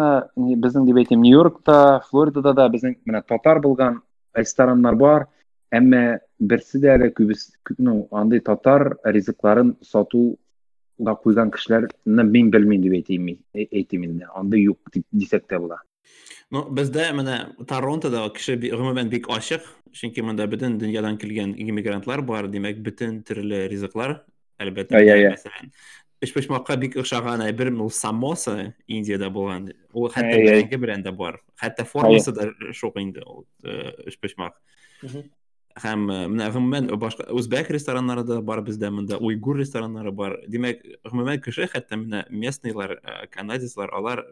э, 0.00 0.28
не- 0.36 0.56
безнең 0.56 0.86
дип 0.86 0.96
әйтим 0.96 1.20
Нью-Йоркта, 1.20 2.00
Флоридада 2.08 2.54
да 2.54 2.68
безнең 2.68 2.96
менә 3.04 3.22
татар 3.26 3.60
булган 3.60 4.00
рестораннар 4.34 4.96
бар. 4.96 5.26
Әмма 5.70 6.20
дә 6.40 6.96
әле 6.96 7.10
күбес 7.12 7.50
ну 7.78 8.08
андый 8.10 8.40
татар 8.40 8.96
ризыкларын 9.04 9.76
кешеләрне 11.52 12.24
мин 12.24 12.50
белмим 12.50 12.80
дип 12.82 12.92
әйтим 12.92 13.20
мин- 13.20 13.44
әй- 13.54 13.68
әйтим 13.70 14.04
инде. 14.04 14.26
Андый 14.34 14.62
юк 14.64 14.78
дип 14.92 15.04
дисәк 15.12 15.46
тә 15.46 15.58
була. 15.60 15.78
Ну, 16.50 16.64
бездә 16.70 17.12
менә 17.12 17.54
Торонтода 17.66 18.28
кеше 18.34 18.56
би- 18.56 18.70
гомумән 18.70 19.08
бик 19.08 19.28
ачык, 19.28 19.60
чөнки 19.92 20.22
монда 20.22 20.48
бөтен 20.48 20.78
дөньядан 20.78 21.18
килгән 21.18 21.54
иммигрантлар 21.54 22.22
бар, 22.22 22.48
димәк 22.48 22.82
бөтен 22.82 23.22
төрле 23.22 23.68
ризыклар, 23.68 24.24
әлбәттә, 24.58 24.98
мәсәлән, 25.36 25.70
Эшпошмакка 26.20 26.76
бик 26.76 26.98
охшаган 27.00 27.40
әйбер 27.40 27.70
ул 27.80 27.90
самоса 27.90 28.74
хәтта 30.12 30.34
Ай, 30.34 30.40
ай. 30.40 30.46
бәрәңге 30.46 30.78
белән 30.82 31.04
дә 31.04 31.12
бар. 31.16 31.40
Хәтта 31.56 31.86
формасы 31.88 32.34
да 32.36 32.50
шук 32.76 32.98
инде 33.00 33.22
ул 33.24 33.46
эшпошмак. 33.64 34.58
Мгм. 35.02 35.30
Һәм 35.80 36.04
менә 36.34 36.50
гомумән 36.52 36.90
башка 37.00 37.24
үзбәк 37.32 37.70
рестораннары 37.72 38.24
да 38.26 38.40
бар 38.42 38.60
бездә 38.60 38.90
монда, 38.92 39.16
уйгур 39.16 39.62
рестораннары 39.62 40.12
бар. 40.12 40.36
Димәк, 40.50 40.82
гомумән 41.08 41.40
кеше 41.40 41.68
хәтта 41.70 41.96
менә 41.96 42.26
местныйлар, 42.28 42.98
канадецлар, 43.32 43.88
алар 43.94 44.26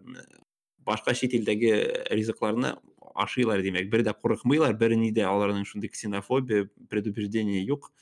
башка 0.85 1.15
чит 1.15 1.33
илдәге 1.39 2.05
ризыкларны 2.11 2.75
ашыйлар 3.15 3.63
димәк. 3.63 3.89
Бер 3.89 4.05
дә 4.05 4.13
курыкмыйлар, 4.13 4.77
бер 4.77 4.97
ни 4.97 5.09
дә 5.15 5.25
аларның 5.31 5.65
шундый 5.65 5.89
ксенофобия, 5.89 6.69
предубеждение 6.91 7.65
юк. 7.65 7.93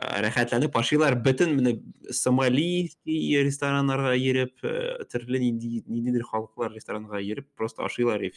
Э, 0.00 0.22
Рәхәтләнеп 0.24 0.76
ашыйлар. 0.80 1.14
Бөтен 1.20 1.52
менә 1.58 1.74
сомалийский 2.14 3.42
рестораннарга 3.44 4.14
йөреп, 4.16 4.54
э, 4.64 5.04
төрле 5.12 5.40
нинди 5.42 5.82
ниндидер 5.86 6.24
халыклар 6.24 6.72
ресторанга 6.72 7.20
йөреп, 7.20 7.46
просто 7.56 7.84
ашыйлар 7.84 8.22
и. 8.22 8.30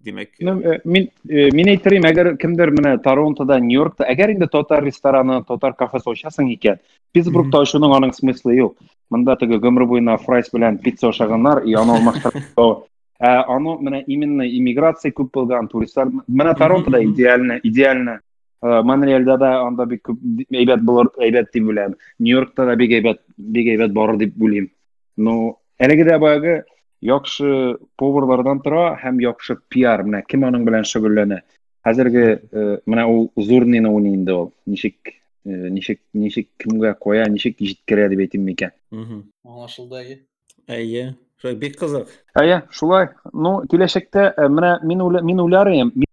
Димәк, 0.00 0.30
Ну, 0.40 0.60
э, 0.62 0.80
мин 0.84 1.10
мин 1.24 1.66
әйтерим, 1.68 2.06
әгәр 2.08 2.38
кемдер 2.38 2.70
менә 2.70 3.02
Торонтода, 3.02 3.60
Нью-Йоркта, 3.60 4.06
әгәр 4.08 4.32
инде 4.32 4.46
татар 4.46 4.82
рестораны, 4.82 5.44
татар 5.46 5.74
кафесы 5.74 6.08
ачасың 6.08 6.48
икән, 6.56 6.78
Питтсбургта 7.12 7.60
ачуның 7.60 7.92
аның 7.98 8.14
смыслы 8.16 8.56
юк. 8.56 8.78
Монда 9.10 9.36
теге 9.36 9.58
гомер 9.58 9.84
буена 9.84 10.16
фрайс 10.16 10.48
белән 10.48 10.78
пицца 10.78 11.10
ашаганнар, 11.10 11.66
и 11.66 11.74
аны 11.74 11.98
алмаштырып 11.98 12.86
аны 13.20 13.76
менә 13.84 14.04
именно 14.06 14.48
иммиграция 14.48 15.12
күп 15.12 15.30
булган 15.34 15.68
туристлар 15.68 16.08
менә 16.08 16.56
Торонтода 16.56 17.04
идеально, 17.04 17.60
идеально. 17.62 18.20
Ә, 18.60 18.82
Монреальдә 18.84 19.38
да 19.40 19.50
анда 19.64 19.86
бик 19.88 20.02
күп 20.04 20.20
әйбәт 20.52 20.82
булыр, 20.84 21.08
әйбәт 21.18 21.48
дип 21.54 21.64
беләм. 21.70 21.94
Нью-Йоркта 22.20 22.66
да 22.68 22.74
бик 22.76 22.92
әйбәт, 22.98 23.22
бик 23.38 23.70
әйбәт 23.72 23.94
барыр 23.96 24.18
дип 24.20 24.36
уйлыйм. 24.36 24.68
Ну, 25.16 25.36
әлеге 25.80 26.04
дә 26.08 26.18
баягы 26.20 26.58
яхшы 27.00 27.78
поварлардан 27.96 28.60
тора 28.60 28.98
һәм 29.00 29.22
яхшы 29.24 29.56
пиар 29.72 30.04
менә 30.04 30.22
кем 30.28 30.44
аның 30.44 30.66
белән 30.68 30.84
шөгыльләнә. 30.84 31.40
Хәзерге 31.86 32.24
э, 32.52 32.66
менә 32.84 33.06
ул 33.08 33.30
зур 33.40 33.64
нине 33.64 33.88
уйный 33.88 34.12
инде 34.18 34.36
ул. 34.36 34.52
Ничек 34.66 35.14
э, 35.46 35.70
ничек 35.72 36.02
ничек 36.12 36.50
кемгә 36.60 36.92
куя, 37.00 37.24
ничек 37.32 37.56
җиткерә 37.56 38.10
дип 38.12 38.26
әйтим 38.26 38.44
микән. 38.44 38.76
Аңлашылды, 38.92 40.04
әйе. 40.04 40.20
Әйе. 40.68 41.06
Шулай 41.40 41.56
бик 41.56 41.78
кызык. 41.80 42.12
Әйе, 42.36 42.60
шулай. 42.76 43.08
Ну, 43.32 43.62
киләчәктә 43.72 44.34
э, 44.36 44.48
менә 44.52 44.76
мин 44.84 45.00
мин 45.24 45.46
мин- 45.48 46.04
а, 46.04 46.09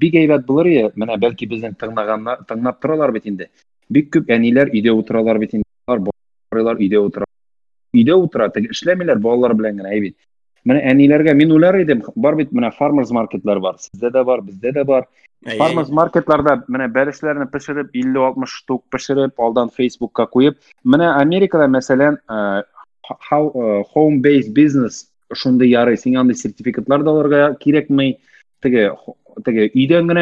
бик 0.00 0.14
әйбәт 0.20 0.46
булыр 0.46 0.66
иде. 0.70 0.90
Менә 0.96 1.16
бәлки 1.20 1.48
безнең 1.48 1.76
тыңлаганнар, 1.80 2.44
тыңлап 2.48 2.80
торалар 2.80 3.12
бит 3.12 3.26
инде. 3.26 3.50
Бик 3.90 4.10
күп 4.14 4.30
әниләр 4.30 4.72
өйдә 4.74 4.92
утыралар 4.92 5.38
бит 5.38 5.54
инде. 5.54 5.66
Балалар 5.86 6.76
өйдә 6.80 7.00
утыра. 7.00 7.26
Өйдә 7.94 8.14
утыра, 8.14 8.50
теге 8.50 8.70
эшләмиләр 8.74 9.18
балалар 9.18 9.54
белән 9.54 9.80
генә, 9.80 9.90
әй 9.90 10.00
бит. 10.00 10.16
Менә 10.68 10.82
әниләргә 10.92 11.34
мин 11.34 11.52
уйлар 11.54 11.80
идем, 11.80 12.02
бар 12.14 12.36
бит 12.36 12.52
менә 12.52 12.70
farmers 12.76 13.10
markeтлар 13.10 13.60
бар. 13.60 13.78
Сездә 13.80 14.10
дә 14.12 14.24
бар, 14.24 14.42
бездә 14.44 14.74
дә 14.76 14.84
бар. 14.84 15.06
Farmers 15.56 15.88
marketlарда 15.88 16.58
менә 16.68 16.90
бәлешләрне 16.92 17.46
пешереп 17.48 17.94
50-60 17.96 18.46
штук 18.46 18.84
пешереп, 18.92 19.40
алдан 19.40 19.70
Facebookка 19.72 20.26
куеп, 20.28 20.58
менә 20.84 21.14
Америкада 21.16 21.64
мәсәлән, 21.72 22.18
home 23.30 24.20
based 24.20 24.52
business 24.54 25.06
шундый 25.32 25.70
ярый, 25.70 25.96
син 25.96 26.16
андый 26.18 26.36
сертификатлар 26.36 27.02
да 27.02 27.10
алырга 27.10 27.56
кирәкми. 27.60 28.18
Теге 28.62 28.90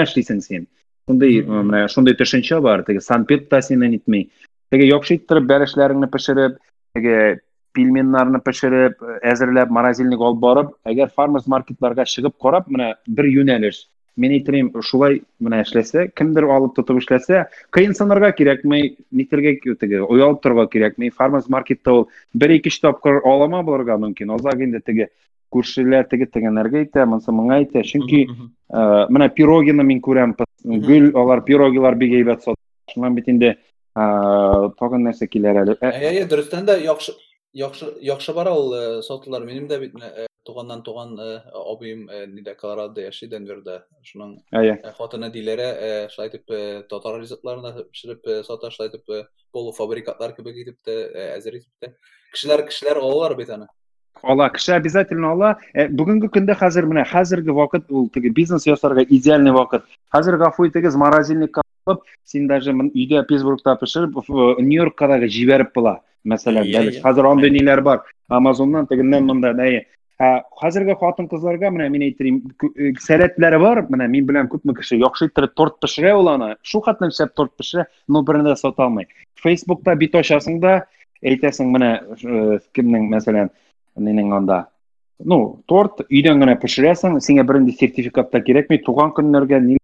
эшлисең 0.04 0.40
син. 0.42 0.66
Шундый 1.08 1.40
э, 1.40 1.42
Мгм. 1.42 1.70
менә 1.70 1.88
шундый 1.88 2.14
төшенчә 2.14 2.60
бар. 2.60 2.84
Теге 2.84 3.00
санпед 3.00 3.48
та 3.48 3.62
синен 3.62 3.94
итми. 3.94 4.30
Теге 4.70 4.88
яхшы 4.88 5.16
иттереп 5.16 5.44
бәлешләреңне 5.48 6.10
пешереп, 6.10 6.58
теге 6.94 7.40
пельменнарны 7.74 8.40
пешереп, 8.44 9.00
э, 9.02 9.20
әзерләп, 9.22 9.70
морозильник 9.70 10.20
алып 10.20 10.40
барып, 10.40 10.74
әгәр 10.84 11.10
farmers 11.16 11.46
marketlарга 11.46 12.04
чыгып 12.04 12.36
карап, 12.40 12.68
менә 12.68 12.94
бер 13.06 13.24
юнәлеш. 13.24 13.86
Мин 14.18 14.32
әйтерим, 14.32 14.72
шулай 14.82 15.22
менә 15.40 15.62
эшләсә, 15.62 16.08
кемдер 16.12 16.44
алып 16.50 16.74
тотып 16.74 16.98
эшләсә, 16.98 17.46
кыен 17.70 17.94
санарга 17.94 18.32
кирәкми, 18.32 18.96
нитергә 19.14 19.76
теге 19.78 20.02
оялып 20.02 20.42
торырга 20.42 20.66
кирәкми. 20.66 21.12
Farmers 21.14 21.48
marketта 21.48 21.92
ул 21.92 22.08
бер 22.34 22.50
ике 22.50 22.68
өч 22.68 22.80
тапкыр 22.80 23.22
алама 23.24 23.62
булырга 23.62 23.96
мөмкин. 23.96 24.34
Азак 24.34 24.58
инде 24.58 24.80
теге 24.80 25.08
күршеләр 25.54 26.08
теге 26.10 26.26
тегенәргә 26.26 26.82
әйтә, 26.84 27.06
монсы 27.06 27.30
моңа 27.30 27.62
әйтә. 27.62 27.84
Чөнки 27.84 28.26
менә 28.71 29.29
пирогины 29.35 29.83
мин 29.83 30.01
күрәм, 30.01 30.35
Мгм. 30.63 30.81
гөл 30.87 31.11
алар 31.19 31.41
пирогилар 31.43 31.95
бик 31.95 32.13
әйбәт 32.13 32.43
сата. 32.43 32.59
Шуннан 32.93 33.15
бит 33.15 33.27
инде 33.27 33.49
э, 33.95 34.03
тагын 34.79 35.03
нәрсә 35.07 35.27
килер 35.27 35.55
әле. 35.63 35.75
Ә, 35.81 35.91
Әйе, 35.91 36.09
әйе, 36.09 36.25
дөрестән 36.27 36.65
дә 36.65 36.77
яхшы 36.83 37.13
яхшы 37.53 37.93
яхшы 38.01 38.33
бара 38.33 38.51
ул 38.55 38.73
э, 38.73 39.01
сатулар. 39.03 39.43
Минем 39.45 39.67
дә 39.67 39.79
бит 39.79 39.93
менә, 39.93 40.09
э, 40.23 40.27
туганнан 40.45 40.81
туган 40.83 41.17
э, 41.19 41.41
абыем 41.53 42.09
э, 42.09 42.25
нидә 42.27 42.55
Колорадо 42.55 43.01
яши, 43.01 43.27
Денверда. 43.27 43.83
Шуның 44.03 44.37
әйе. 44.51 44.79
э, 44.83 44.91
хатыны 44.97 45.29
диләре 45.31 45.67
э, 45.67 46.09
шулай 46.09 46.29
итеп 46.29 46.49
э, 46.51 46.83
татар 46.89 47.19
ризыкларына 47.21 47.83
пешереп 47.91 48.25
э, 48.27 48.43
сата, 48.43 48.71
шулай 48.71 48.89
итеп 48.89 49.09
э, 49.09 49.25
полуфабрикатлар 49.53 50.33
кебек 50.35 50.55
итеп 50.57 50.77
тә 50.85 50.91
э, 50.91 51.37
әзер 51.37 51.59
итеп 51.59 51.71
тә. 51.81 51.93
Кешеләр 52.33 52.65
кешеләр 52.67 52.97
алалар 52.99 53.35
бит 53.35 53.49
аны. 53.49 53.67
Ала, 54.22 54.50
кеше 54.50 54.72
обязательно 54.74 55.32
ала. 55.32 55.56
Ә, 55.74 55.88
Бүгенге 55.88 56.28
көндә 56.28 56.54
хәзер 56.58 56.86
менә 56.86 57.04
хәзерге 57.08 57.52
вакыт 57.52 57.90
ул 57.90 58.08
теге 58.10 58.30
бизнес 58.30 58.66
ясарга 58.66 59.02
идеальный 59.02 59.52
вакыт. 59.52 59.84
Хәзер 60.14 60.36
гафу 60.38 60.68
итегез, 60.68 60.96
морозильникка 60.96 61.62
кылып 61.88 62.02
син 62.24 62.46
даже 62.48 62.72
үйдө 62.72 63.22
петербургда 63.28 63.76
пиширип 63.80 64.16
нью 64.60 64.82
йоркка 64.82 65.08
дагы 65.08 65.28
жиберип 65.28 65.72
була 65.74 66.00
маселен 66.24 66.64
Иә, 66.64 66.72
дәл 66.72 66.90
иә. 66.92 67.00
азыр 67.02 67.26
андай 67.26 67.50
нелер 67.50 67.80
бар 67.82 68.02
амазондан 68.28 68.86
тигинен 68.86 69.24
мындан 69.24 69.60
әйе 69.60 69.86
Ә, 70.20 70.42
хәзерге 70.60 70.96
хатын 70.98 71.28
кызларга 71.30 71.70
менә 71.70 71.88
мин 71.88 72.02
әйтерим 72.02 72.40
кө- 72.58 72.72
э, 72.74 72.92
сәләтләре 72.98 73.60
бар 73.62 73.82
менә 73.86 74.08
мин 74.10 74.26
белән 74.26 74.48
күпме 74.50 74.74
кеше 74.74 74.96
яхшы 74.98 75.28
торт 75.30 75.78
пешерә 75.80 76.16
ул 76.18 76.28
аны 76.28 76.56
шул 76.62 76.82
хәтлем 76.82 77.12
шәп 77.14 77.36
торт 77.36 77.52
пешерә 77.56 77.86
но 78.08 78.24
дә 78.24 78.56
сата 78.56 78.82
алмый 78.82 79.06
фейсбукта 79.36 79.94
бит 79.94 80.14
ачасың 80.16 80.58
да 80.58 80.86
әйтәсең 81.22 81.70
менә 81.70 82.02
э, 82.24 82.58
кемнең 82.74 83.48
нинең 83.98 84.32
анда 84.36 84.58
ну 85.24 85.60
торт 85.68 86.04
өйдән 86.08 86.40
генә 86.42 86.54
пешерәсең 86.62 87.18
сиңа 87.20 87.44
бернинди 87.46 87.74
сертификат 87.78 88.30
та 88.30 88.40
кирәкми 88.40 88.78
туган 88.84 89.10
көннәргә 89.16 89.60
ни 89.64 89.76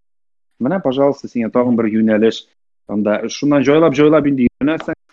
менә 0.63 0.81
пожалуйста 0.83 1.29
сиңа 1.29 1.51
тагын 1.51 1.77
бер 1.77 1.87
юнәлеш 1.91 2.45
анда 2.89 3.21
шуннан 3.29 3.65
җайлап 3.67 3.95
җайлап 3.95 4.27
инде 4.31 4.49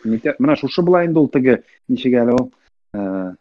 Нитә- 0.06 0.34
менә 0.40 0.56
шушы 0.58 0.82
була 0.82 1.04
инде 1.06 1.20
ул 1.20 1.28
теге 1.30 1.64
ничек 1.90 2.14
әле 2.14 2.34
ул 2.40 2.52
Э, 2.94 3.32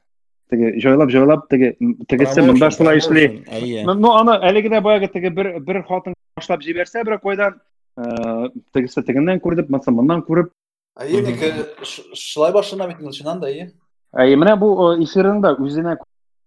теге 0.50 0.76
җайлап 0.78 1.10
җайлап 1.10 1.48
теге 1.50 1.72
тегесе 2.06 2.42
монда 2.42 2.68
шулай 2.70 2.98
эшли 2.98 3.42
Әйе. 3.50 3.82
Ну, 3.84 4.12
аны 4.14 4.36
әлеге 4.46 4.68
дә 4.70 4.80
баягы 4.80 5.08
теге 5.10 5.30
бер 5.30 5.58
бер 5.58 5.82
хатын 5.88 6.14
башлап 6.36 6.60
җибәрсә 6.62 7.02
бер 7.04 7.18
кайдан 7.18 7.56
э, 7.98 8.50
тегесе 8.72 9.02
тегеннән 9.02 9.40
күреп 9.40 9.68
монсы 9.74 9.90
моннан 9.90 10.22
күреп 10.22 10.52
Әйе, 11.00 11.18
Мгм. 11.22 11.26
ник 11.32 11.84
ш- 11.84 12.02
шулай 12.14 12.52
башлана 12.52 12.86
бит 12.86 13.02
ул 13.02 13.10
чыннан 13.10 13.40
да, 13.40 13.48
әйе. 13.48 13.72
Әй, 14.15 14.35
менә 14.39 14.55
бу 14.59 14.69
э, 14.71 14.91
эфирның 15.03 15.41
да 15.43 15.55
үзенә 15.59 15.97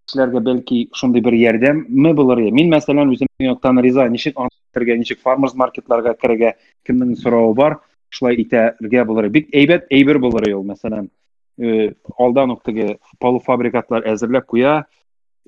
кешеләргә 0.09 0.41
бәлки 0.41 0.79
шундый 0.97 1.23
бер 1.25 1.37
ярдәме 1.37 2.15
булыр 2.17 2.41
иде. 2.47 2.55
Мин 2.57 2.71
мәсәлән 2.73 3.13
үземнең 3.13 3.51
яктан 3.51 3.81
риза, 3.85 4.07
ничек 4.09 4.39
аңлатырга, 4.41 4.97
ничек 4.97 5.21
farmers 5.25 5.55
marketlарга 5.59 6.15
керергә, 6.17 6.55
кемнең 6.89 7.17
соравы 7.21 7.55
бар, 7.59 7.79
шулай 8.09 8.41
итәргә 8.41 9.05
булыр. 9.09 9.29
Бик 9.29 9.53
әйбәт 9.53 9.91
әйбер 9.93 10.21
булыр 10.23 10.49
ул, 10.57 10.65
мәсәлән. 10.71 11.11
Э, 11.59 11.91
алдан 12.17 12.55
ук 12.55 12.63
теге 12.65 12.97
полуфабрикатлар 13.21 14.07
әзерләп 14.09 14.49
куя. 14.49 14.79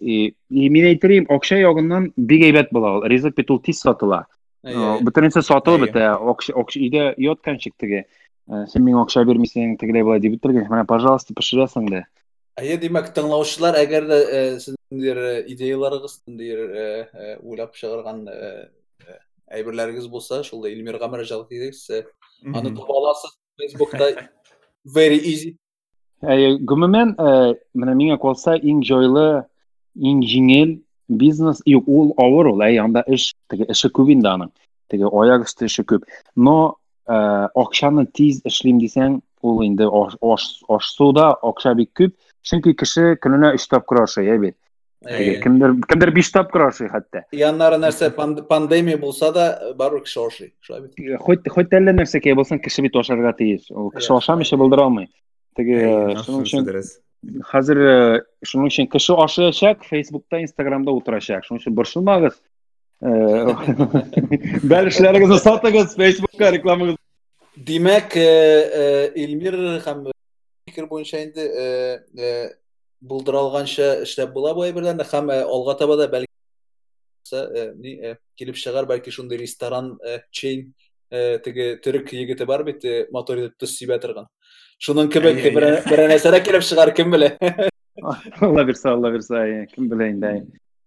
И, 0.00 0.34
и 0.50 0.68
мин 0.72 0.90
әйтерим, 0.90 1.26
акча 1.32 1.58
ягыннан 1.61 2.11
бик 2.16 2.44
әйбәт 2.48 2.72
була 2.72 2.98
ул. 2.98 3.08
Ризык 3.08 3.36
бит 3.36 3.50
ул 3.50 3.61
тиз 3.64 3.80
сатыла. 3.84 4.26
Әйе. 4.64 4.98
Бөтенесе 5.04 5.42
сатылып 5.44 5.86
Әйе. 5.86 5.92
бетә. 5.92 6.08
Акча 6.32 6.56
акча 6.61 6.80
өйдә 6.80 7.04
ятканчык 7.20 7.76
теге. 7.80 8.04
э, 8.49 8.65
Син 8.71 8.85
миңа 8.85 9.05
акча 9.05 9.25
бирмисең, 9.27 9.77
тегеләй 9.81 10.05
булай 10.07 10.23
дип 10.23 10.37
битергән. 10.37 10.67
Менә, 10.71 10.85
пожалуйста, 10.89 11.35
пешерәсең 11.37 11.89
дә. 11.91 12.03
Әйе, 12.61 12.77
димәк, 12.79 13.11
тыңлаучылар, 13.15 13.77
әгәр 13.83 14.09
дә 14.09 14.19
э, 14.25 14.43
сезнең 14.63 14.95
ниндидер 14.95 15.49
идеяларыгыз, 15.51 16.21
э, 16.27 16.43
э, 16.43 17.37
уйлап 17.43 17.75
чыгарган 17.75 18.27
э, 18.31 18.69
э, 19.03 19.17
әйберләрегез 19.59 20.07
булса, 20.07 20.43
шул 20.43 20.65
Илмирга 20.69 21.09
мөрәҗәгать 21.11 21.51
итегез. 21.51 21.89
Э, 21.89 22.05
Аны 22.45 22.71
таба 22.75 22.95
аласыз 23.01 23.35
Facebook'ta. 23.59 24.29
Very 24.85 25.19
easy. 25.19 25.55
Ә, 26.23 26.57
гомумән, 26.61 27.15
ә, 27.19 27.53
менә 27.77 27.93
миңа 27.97 28.17
калса 28.21 28.55
иң 28.57 28.81
җайлы, 28.87 29.45
иң 29.95 30.21
җиңел 30.25 30.77
бизнес, 31.09 31.61
юк, 31.69 31.87
ул 31.87 32.13
авыр 32.21 32.51
ул, 32.53 32.63
әй, 32.65 32.79
анда 32.81 33.03
эш, 33.07 33.31
теге 33.51 33.67
эше 33.69 33.91
күп 33.93 34.11
инде 34.13 34.31
аның. 34.31 34.51
Теге 34.91 35.09
аяк 35.09 35.45
өсте 35.45 35.67
эше 35.69 35.85
күп. 35.87 36.05
Но 36.35 36.77
ә, 37.07 37.49
акчаны 37.55 38.05
тиз 38.07 38.41
эшлим 38.45 38.79
дисәң, 38.79 39.21
ул 39.45 39.61
инде 39.65 39.85
аш, 39.85 40.17
аш, 40.21 40.45
ашсуда 40.69 41.33
акча 41.41 41.75
бик 41.75 41.91
күп. 41.97 42.15
Чөнки 42.45 42.75
кеше 42.77 43.15
көненә 43.21 43.55
3 43.57 43.67
тапкыр 43.71 44.03
ашый, 44.03 44.29
әй 44.29 44.39
бит. 44.39 44.57
Теге 45.05 45.35
Әйе. 45.35 45.41
Кемдер 45.41 45.73
кемдер 45.89 46.11
5 46.13 46.31
тапкыр 46.33 46.67
ашый 46.67 46.89
хәтта. 46.89 47.23
Яннары 47.33 47.77
нәрсә 47.81 48.09
панд- 48.15 48.43
пандемия 48.47 48.97
булса 48.97 49.31
да, 49.33 49.73
барыбер 49.77 50.03
кеше 50.05 50.19
ашый. 50.25 50.53
Шулай 50.61 50.81
бит. 50.87 51.19
Хоть 51.21 51.47
хоть 51.49 51.73
әллә 51.73 51.93
нәрсә 51.93 52.21
кәй 52.21 52.33
булсын, 52.37 52.59
кеше 52.59 52.81
бит 52.81 52.95
ашарга 52.95 53.33
тиеш. 53.37 53.69
Ул 53.71 53.91
кеше 53.91 54.13
ашамыйча 54.13 54.57
булдыра 54.57 54.87
алмый. 54.89 55.09
Теге 55.55 56.15
шуның 56.25 56.45
өчен 56.45 56.65
дөрес. 56.65 56.99
хәзер 57.51 57.77
э, 57.81 58.21
шуның 58.45 58.69
өчен 58.69 58.89
кеше 58.89 59.13
ашаячак, 59.17 59.85
Facebook'та, 59.89 60.41
Instagram'da 60.45 60.93
утырачак. 60.93 61.45
Шуның 61.45 61.61
өчен 61.61 61.75
борчылмагыз. 61.77 62.41
Э, 63.05 63.53
Бәл 64.65 64.89
эшләрегезне 64.89 65.37
сатыгыз, 65.37 65.93
Facebook'ка 65.99 66.49
рекламагыз. 66.55 66.97
Димәк, 67.55 68.15
э, 68.17 68.23
э, 68.25 69.11
Илмир 69.21 69.57
һәм 69.85 70.07
фикер 70.65 70.87
буенча 70.89 71.21
инде 71.23 72.55
булдыра 73.01 73.43
алганча 73.43 73.91
эшләп 74.07 74.33
була 74.33 74.55
бу 74.57 74.65
әйберләрне 74.65 75.05
һәм 75.05 75.29
алга 75.35 75.77
таба 75.77 75.99
да 76.01 76.09
бәлки 76.09 76.31
килеп 78.39 78.57
чыгар 78.57 78.89
бәлки 78.89 79.13
шундый 79.13 79.37
ресторан 79.37 79.97
чейн 80.31 80.73
теге 81.11 81.77
төрек 81.77 82.11
егете 82.13 82.45
бар 82.45 82.63
бит 82.63 82.83
мотор 83.11 83.37
итеп 83.37 83.57
төс 83.61 83.77
сибә 83.77 83.99
торган. 84.01 84.27
Шуның 84.81 85.11
кебек 85.13 85.43
бер 85.53 85.69
әйе. 85.69 85.81
бер 85.85 86.07
нәрсәдә 86.09 86.41
килеп 86.43 86.65
чыгар 86.65 86.91
кем 86.91 87.13
белә. 87.13 87.37
Алла 88.41 88.65
бирсә, 88.65 88.91
Алла 88.91 89.11
бирсә, 89.13 89.39
әй, 89.39 89.67
кем 89.71 89.87
белә 89.89 90.09
инде. 90.11 90.31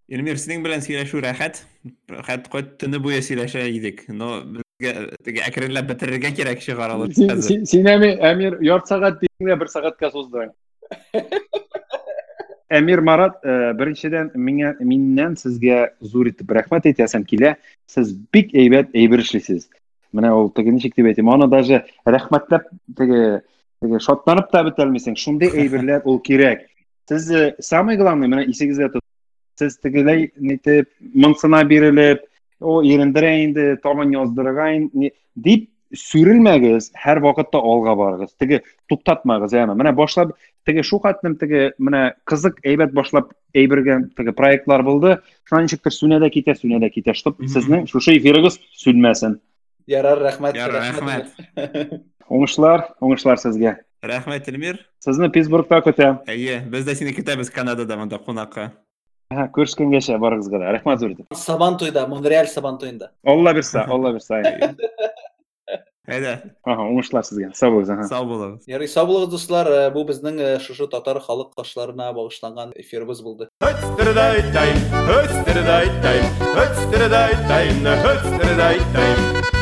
Әй. 0.09 0.17
Илмир, 0.17 0.37
синең 0.41 0.63
белән 0.65 0.81
сөйләшү 0.81 1.21
рәхәт. 1.23 1.63
Рәхәт 2.09 2.49
кайт 2.49 2.79
төне 2.79 2.99
буе 2.99 3.21
сөйләшә 3.21 3.67
идек. 3.69 4.05
Но 4.09 4.43
безгә 4.43 5.15
теге 5.25 5.41
әкренләп 5.45 5.89
бетерергә 5.91 6.33
кирәк 6.35 6.61
чыгаралар. 6.61 7.13
Син- 7.13 7.87
Әмир, 7.87 8.59
ярты 8.63 8.95
сәгать 8.95 9.21
дигәндә 9.21 9.59
бер 9.59 9.69
сәгатькә 9.69 10.11
суздың. 10.13 10.53
Әмир 12.71 13.01
Марат, 13.01 13.43
беренчедән 13.45 14.33
миңа 14.35 14.75
миннән 14.81 15.37
сезгә 15.37 15.91
зур 16.01 16.29
итеп 16.29 16.49
рәхмәт 16.53 16.85
әйтәсем 16.85 17.25
килә. 17.25 17.57
Сез 17.87 18.13
бик 18.33 18.53
әйбәт 18.53 18.95
әйбер 18.95 19.21
эшлисез. 19.21 19.69
Менә 20.13 20.33
ул 20.33 20.51
теге 20.53 20.73
ничек 20.73 20.95
дип 20.97 21.07
әйтим, 21.07 21.29
аны 21.33 21.49
даже 21.49 21.85
рәхмәтләп 22.07 22.69
теге 22.97 23.43
теге 23.83 24.01
шатланып 24.01 24.51
та. 24.51 24.65
Шундый 25.17 25.49
әйберләр 25.49 26.03
ул 26.05 26.21
кирәк. 26.21 26.67
Сез 27.09 27.31
самый 27.61 27.97
главный 27.97 28.29
менә 28.29 28.49
исегездә 28.49 29.01
нитеп 29.61 30.89
моңсына 31.15 31.65
бирелеп, 31.69 32.25
о 32.61 32.83
ирендерә 32.83 33.45
инде, 33.45 33.67
яздырырга 33.83 34.71
инде 34.77 35.13
дип 35.37 35.69
сүрелмәгез, 35.95 36.91
һәр 36.99 37.21
вакытта 37.25 37.59
алга 37.59 37.95
барыгыз. 37.97 38.35
Теге 38.39 38.63
туктатмагыз, 38.91 39.55
яме. 39.57 39.77
Менә 39.79 39.95
башлап 39.97 40.35
теге 40.67 40.83
шу 40.85 40.99
хәтлем 41.01 41.39
теге 41.41 41.73
менә 41.79 42.15
кызык 42.29 42.61
әйбәт 42.67 42.93
башлап 42.93 43.33
әйбергән 43.57 44.11
теге 44.17 44.35
проектлар 44.37 44.85
булды. 44.85 45.19
Шуңа 45.49 45.65
ничектер 45.65 45.95
сүнә 45.95 46.21
дә 46.21 46.31
китә, 46.35 46.57
сүнә 46.59 46.81
дә 46.83 46.91
китә. 46.93 47.15
Штып 47.17 47.41
Мгм. 47.41 47.49
сезнең 47.55 47.87
шушы 47.89 48.19
эфирыгыз 48.19 48.59
сүнмәсен. 48.85 49.41
Ярар, 49.87 50.21
рәхмәт. 50.21 50.57
Яр, 50.57 50.73
рәхмәт. 50.77 51.33
Уңышлар, 52.29 52.93
уңышлар 53.01 53.41
сезгә. 53.41 53.79
Рәхмәт, 54.05 54.49
Илмир. 54.53 54.85
Сезне 55.01 55.31
Питтсбургта 55.31 55.81
көтәм. 55.81 56.21
Әйе, 56.29 56.61
без 56.69 56.85
дә 56.85 56.95
сине 56.95 57.17
көтәбез 57.17 57.51
Канадада 57.51 57.97
монда 57.97 58.19
кунакка. 58.19 58.73
Һә, 59.29 59.45
Күрешкәнгәчә 59.53 60.17
барыгызга 60.23 60.59
да. 60.63 60.71
Рәхмәт 60.79 61.03
зур 61.03 61.11
итеп. 61.13 61.35
Сабантуйда, 61.37 62.07
Монреаль 62.09 62.49
Сабантуйында. 62.49 63.11
Алла 63.29 63.53
бирсә, 63.53 63.83
Алла 63.85 64.15
бирсә. 64.17 64.39
Әйдә, 66.09 66.31
Ага, 66.65 66.87
уңышлар 66.89 67.27
сезгә. 67.29 67.51
Сау 67.53 67.75
булыгыз. 67.75 67.91
ага. 67.93 68.07
сау 68.09 68.25
булыгыз. 68.25 68.63
Ярый, 68.73 68.89
сау 68.89 69.05
булыгыз 69.11 69.29
дуслар. 69.35 69.69
Бу 69.93 70.07
безнең 70.09 70.41
э, 70.41 70.55
шушы 70.65 70.89
татар 70.89 71.21
халык 71.21 71.53
ташларына 71.61 72.09
багышланган 72.17 72.73
эфирыбыз 72.81 73.21
булды. 73.21 73.51
Hötsterdeittein, 73.61 74.81
hötsterdeittein, 75.11 76.25
hötsterdeittein, 76.57 77.85
hötsterdeittein. 78.09 79.58